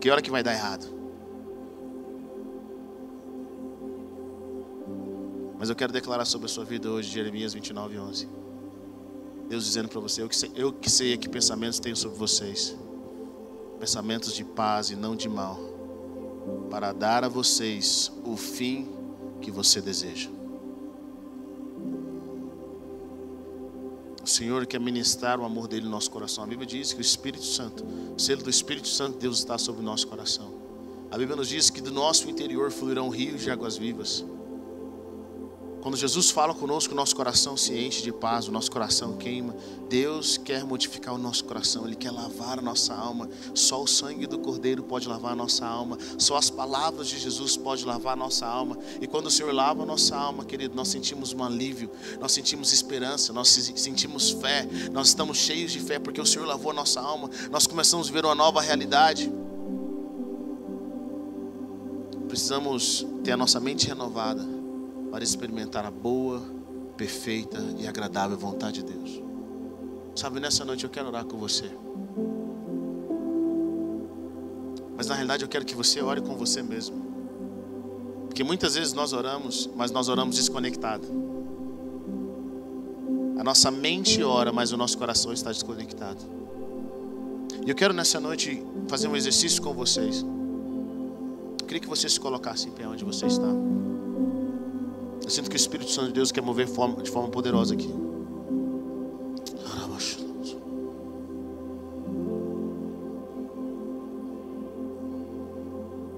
Que 0.00 0.10
hora 0.10 0.20
que 0.20 0.30
vai 0.30 0.42
dar 0.42 0.52
errado? 0.52 0.86
Mas 5.58 5.70
eu 5.70 5.76
quero 5.76 5.92
declarar 5.92 6.24
sobre 6.24 6.46
a 6.46 6.48
sua 6.48 6.64
vida 6.64 6.90
hoje, 6.90 7.08
Jeremias 7.08 7.54
29, 7.54 7.96
11. 7.96 8.28
Deus 9.48 9.64
dizendo 9.64 9.88
para 9.88 10.00
você: 10.00 10.22
eu 10.22 10.28
que, 10.28 10.36
sei, 10.36 10.50
eu 10.56 10.72
que 10.72 10.90
sei 10.90 11.16
que 11.16 11.28
pensamentos 11.28 11.78
tenho 11.78 11.94
sobre 11.94 12.18
vocês, 12.18 12.76
pensamentos 13.78 14.34
de 14.34 14.44
paz 14.44 14.90
e 14.90 14.96
não 14.96 15.14
de 15.14 15.28
mal, 15.28 15.60
para 16.70 16.92
dar 16.92 17.24
a 17.24 17.28
vocês 17.28 18.10
o 18.24 18.36
fim 18.36 18.88
que 19.40 19.50
você 19.50 19.80
deseja. 19.80 20.30
O 24.22 24.26
Senhor 24.26 24.66
quer 24.66 24.80
ministrar 24.80 25.40
o 25.40 25.44
amor 25.44 25.66
dele 25.66 25.84
no 25.84 25.90
nosso 25.90 26.10
coração. 26.10 26.44
A 26.44 26.46
Bíblia 26.46 26.66
diz 26.66 26.92
que 26.92 27.00
o 27.00 27.02
Espírito 27.02 27.44
Santo, 27.44 27.84
o 28.16 28.20
selo 28.20 28.42
do 28.42 28.50
Espírito 28.50 28.86
Santo, 28.86 29.18
Deus 29.18 29.38
está 29.38 29.58
sobre 29.58 29.82
o 29.82 29.84
nosso 29.84 30.06
coração. 30.06 30.52
A 31.10 31.18
Bíblia 31.18 31.36
nos 31.36 31.48
diz 31.48 31.70
que 31.70 31.80
do 31.80 31.90
nosso 31.90 32.30
interior 32.30 32.70
fluirão 32.70 33.08
rios 33.08 33.42
de 33.42 33.50
águas 33.50 33.76
vivas. 33.76 34.24
Quando 35.82 35.96
Jesus 35.96 36.30
fala 36.30 36.54
conosco, 36.54 36.92
o 36.94 36.96
nosso 36.96 37.16
coração 37.16 37.56
se 37.56 37.76
enche 37.76 38.02
de 38.02 38.12
paz, 38.12 38.46
o 38.46 38.52
nosso 38.52 38.70
coração 38.70 39.16
queima. 39.16 39.52
Deus 39.88 40.38
quer 40.38 40.62
modificar 40.62 41.12
o 41.12 41.18
nosso 41.18 41.44
coração, 41.44 41.84
Ele 41.84 41.96
quer 41.96 42.12
lavar 42.12 42.60
a 42.60 42.62
nossa 42.62 42.94
alma. 42.94 43.28
Só 43.52 43.82
o 43.82 43.86
sangue 43.88 44.28
do 44.28 44.38
Cordeiro 44.38 44.84
pode 44.84 45.08
lavar 45.08 45.32
a 45.32 45.34
nossa 45.34 45.66
alma. 45.66 45.98
Só 46.16 46.36
as 46.36 46.48
palavras 46.48 47.08
de 47.08 47.18
Jesus 47.18 47.56
pode 47.56 47.84
lavar 47.84 48.12
a 48.12 48.16
nossa 48.16 48.46
alma. 48.46 48.78
E 49.00 49.08
quando 49.08 49.26
o 49.26 49.30
Senhor 49.30 49.52
lava 49.52 49.82
a 49.82 49.86
nossa 49.86 50.14
alma, 50.14 50.44
querido, 50.44 50.76
nós 50.76 50.86
sentimos 50.86 51.32
um 51.32 51.42
alívio, 51.42 51.90
nós 52.20 52.30
sentimos 52.30 52.72
esperança, 52.72 53.32
nós 53.32 53.48
sentimos 53.48 54.30
fé, 54.30 54.68
nós 54.92 55.08
estamos 55.08 55.36
cheios 55.36 55.72
de 55.72 55.80
fé 55.80 55.98
porque 55.98 56.20
o 56.20 56.26
Senhor 56.26 56.46
lavou 56.46 56.70
a 56.70 56.74
nossa 56.74 57.00
alma. 57.00 57.28
Nós 57.50 57.66
começamos 57.66 58.08
a 58.08 58.12
ver 58.12 58.24
uma 58.24 58.36
nova 58.36 58.60
realidade. 58.60 59.32
Precisamos 62.28 63.04
ter 63.24 63.32
a 63.32 63.36
nossa 63.36 63.58
mente 63.58 63.88
renovada 63.88 64.61
para 65.12 65.22
experimentar 65.22 65.84
a 65.84 65.90
boa, 65.90 66.42
perfeita 66.96 67.58
e 67.78 67.86
agradável 67.86 68.36
vontade 68.36 68.82
de 68.82 68.94
Deus. 68.94 69.22
Sabe, 70.16 70.40
nessa 70.40 70.64
noite 70.64 70.84
eu 70.84 70.90
quero 70.90 71.08
orar 71.08 71.26
com 71.26 71.36
você. 71.36 71.70
Mas 74.96 75.08
na 75.08 75.14
realidade 75.14 75.44
eu 75.44 75.48
quero 75.48 75.66
que 75.66 75.74
você 75.74 76.00
ore 76.00 76.22
com 76.22 76.34
você 76.34 76.62
mesmo. 76.62 76.96
Porque 78.26 78.42
muitas 78.42 78.74
vezes 78.74 78.94
nós 78.94 79.12
oramos, 79.12 79.68
mas 79.76 79.90
nós 79.90 80.08
oramos 80.08 80.36
desconectado. 80.36 81.06
A 83.38 83.44
nossa 83.44 83.70
mente 83.70 84.22
ora, 84.22 84.50
mas 84.50 84.72
o 84.72 84.78
nosso 84.78 84.96
coração 84.96 85.30
está 85.30 85.52
desconectado. 85.52 86.22
E 87.66 87.68
eu 87.68 87.76
quero 87.76 87.92
nessa 87.92 88.18
noite 88.18 88.64
fazer 88.88 89.08
um 89.08 89.16
exercício 89.16 89.60
com 89.60 89.74
vocês. 89.74 90.24
Eu 91.60 91.66
queria 91.66 91.80
que 91.80 91.88
você 91.88 92.08
se 92.08 92.18
colocasse 92.18 92.66
em 92.66 92.72
pé 92.72 92.88
onde 92.88 93.04
você 93.04 93.26
está. 93.26 93.52
Eu 95.22 95.30
sinto 95.30 95.48
que 95.48 95.56
o 95.56 95.56
Espírito 95.56 95.90
Santo 95.90 96.08
de 96.08 96.14
Deus 96.14 96.32
quer 96.32 96.42
mover 96.42 96.66
de 96.66 97.10
forma 97.10 97.28
poderosa 97.28 97.74
aqui. 97.74 97.90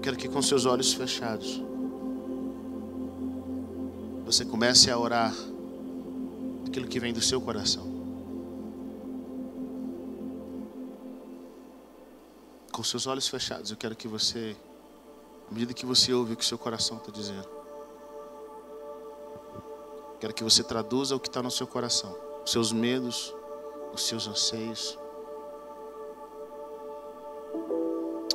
Quero 0.05 0.19
que 0.19 0.29
com 0.29 0.43
seus 0.43 0.67
olhos 0.67 0.93
fechados 0.93 1.63
você 4.27 4.45
comece 4.45 4.91
a 4.91 4.99
orar 4.99 5.35
aquilo 6.67 6.87
que 6.87 7.01
vem 7.01 7.11
do 7.11 7.23
seu 7.23 7.41
coração. 7.41 7.91
Com 12.71 12.83
seus 12.83 13.07
olhos 13.07 13.27
fechados, 13.29 13.71
eu 13.71 13.79
quero 13.79 13.97
que 13.97 14.07
você, 14.07 14.55
à 15.51 15.55
medida 15.55 15.73
que 15.73 15.87
você 15.87 16.13
ouve 16.13 16.35
o 16.35 16.37
que 16.37 16.45
seu 16.45 16.59
coração 16.59 16.99
está 16.99 17.11
dizendo, 17.11 17.49
Quero 20.25 20.33
que 20.33 20.43
você 20.43 20.65
traduza 20.65 21.15
o 21.15 21.21
que 21.21 21.29
está 21.29 21.43
no 21.43 21.51
seu 21.51 21.67
coração, 21.67 22.17
os 22.43 22.51
seus 22.51 22.73
medos, 22.73 23.37
os 23.93 24.07
seus 24.07 24.27
anseios. 24.27 24.99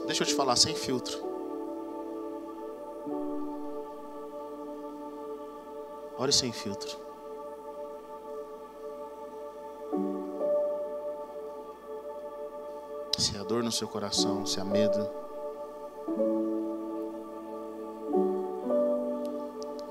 Deixa 0.05 0.21
eu 0.21 0.27
te 0.27 0.35
falar 0.35 0.55
sem 0.55 0.75
filtro. 0.75 1.17
Ore 6.15 6.31
sem 6.31 6.51
filtro. 6.51 6.95
Se 13.17 13.35
há 13.35 13.43
dor 13.43 13.63
no 13.63 13.71
seu 13.71 13.87
coração, 13.87 14.45
se 14.45 14.59
há 14.59 14.63
medo. 14.63 15.09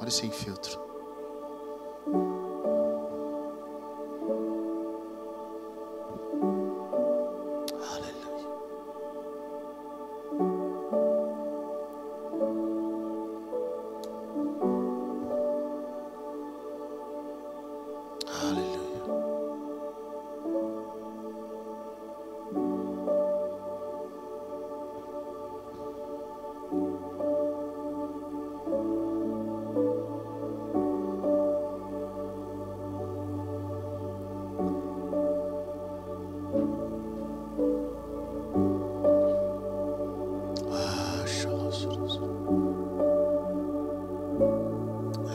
Ore 0.00 0.12
sem 0.12 0.30
filtro. 0.30 0.87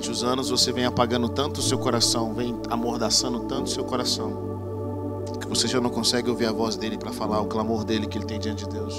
durante 0.00 0.10
os 0.10 0.24
anos 0.24 0.48
você 0.48 0.72
venha 0.72 0.88
apagando 0.88 1.28
tanto 1.28 1.58
o 1.58 1.62
seu 1.62 1.78
coração, 1.78 2.32
vem 2.32 2.58
amordaçando 2.70 3.40
tanto 3.40 3.66
o 3.66 3.70
seu 3.70 3.84
coração, 3.84 5.22
que 5.38 5.46
você 5.46 5.68
já 5.68 5.78
não 5.78 5.90
consegue 5.90 6.30
ouvir 6.30 6.46
a 6.46 6.52
voz 6.52 6.74
dele 6.74 6.96
para 6.96 7.12
falar 7.12 7.38
o 7.40 7.46
clamor 7.46 7.84
dele 7.84 8.06
que 8.06 8.16
ele 8.16 8.24
tem 8.24 8.38
diante 8.40 8.64
de 8.64 8.70
Deus. 8.70 8.94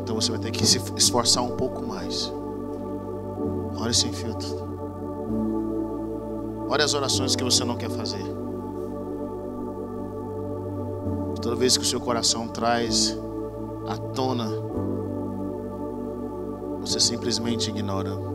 Então 0.00 0.16
você 0.16 0.32
vai 0.32 0.40
ter 0.40 0.50
que 0.50 0.66
se 0.66 0.82
esforçar 0.96 1.44
um 1.44 1.56
pouco 1.56 1.86
mais. 1.86 2.32
Ore 3.80 3.94
sem 3.94 4.12
filtro. 4.12 4.48
Ore 6.68 6.82
as 6.82 6.94
orações 6.94 7.36
que 7.36 7.44
você 7.44 7.62
não 7.64 7.76
quer 7.76 7.90
fazer. 7.90 8.24
Toda 11.40 11.54
vez 11.54 11.76
que 11.76 11.84
o 11.84 11.86
seu 11.86 12.00
coração 12.00 12.48
traz 12.48 13.16
à 13.86 13.96
tona, 13.96 14.50
você 16.80 16.98
simplesmente 16.98 17.70
ignora. 17.70 18.34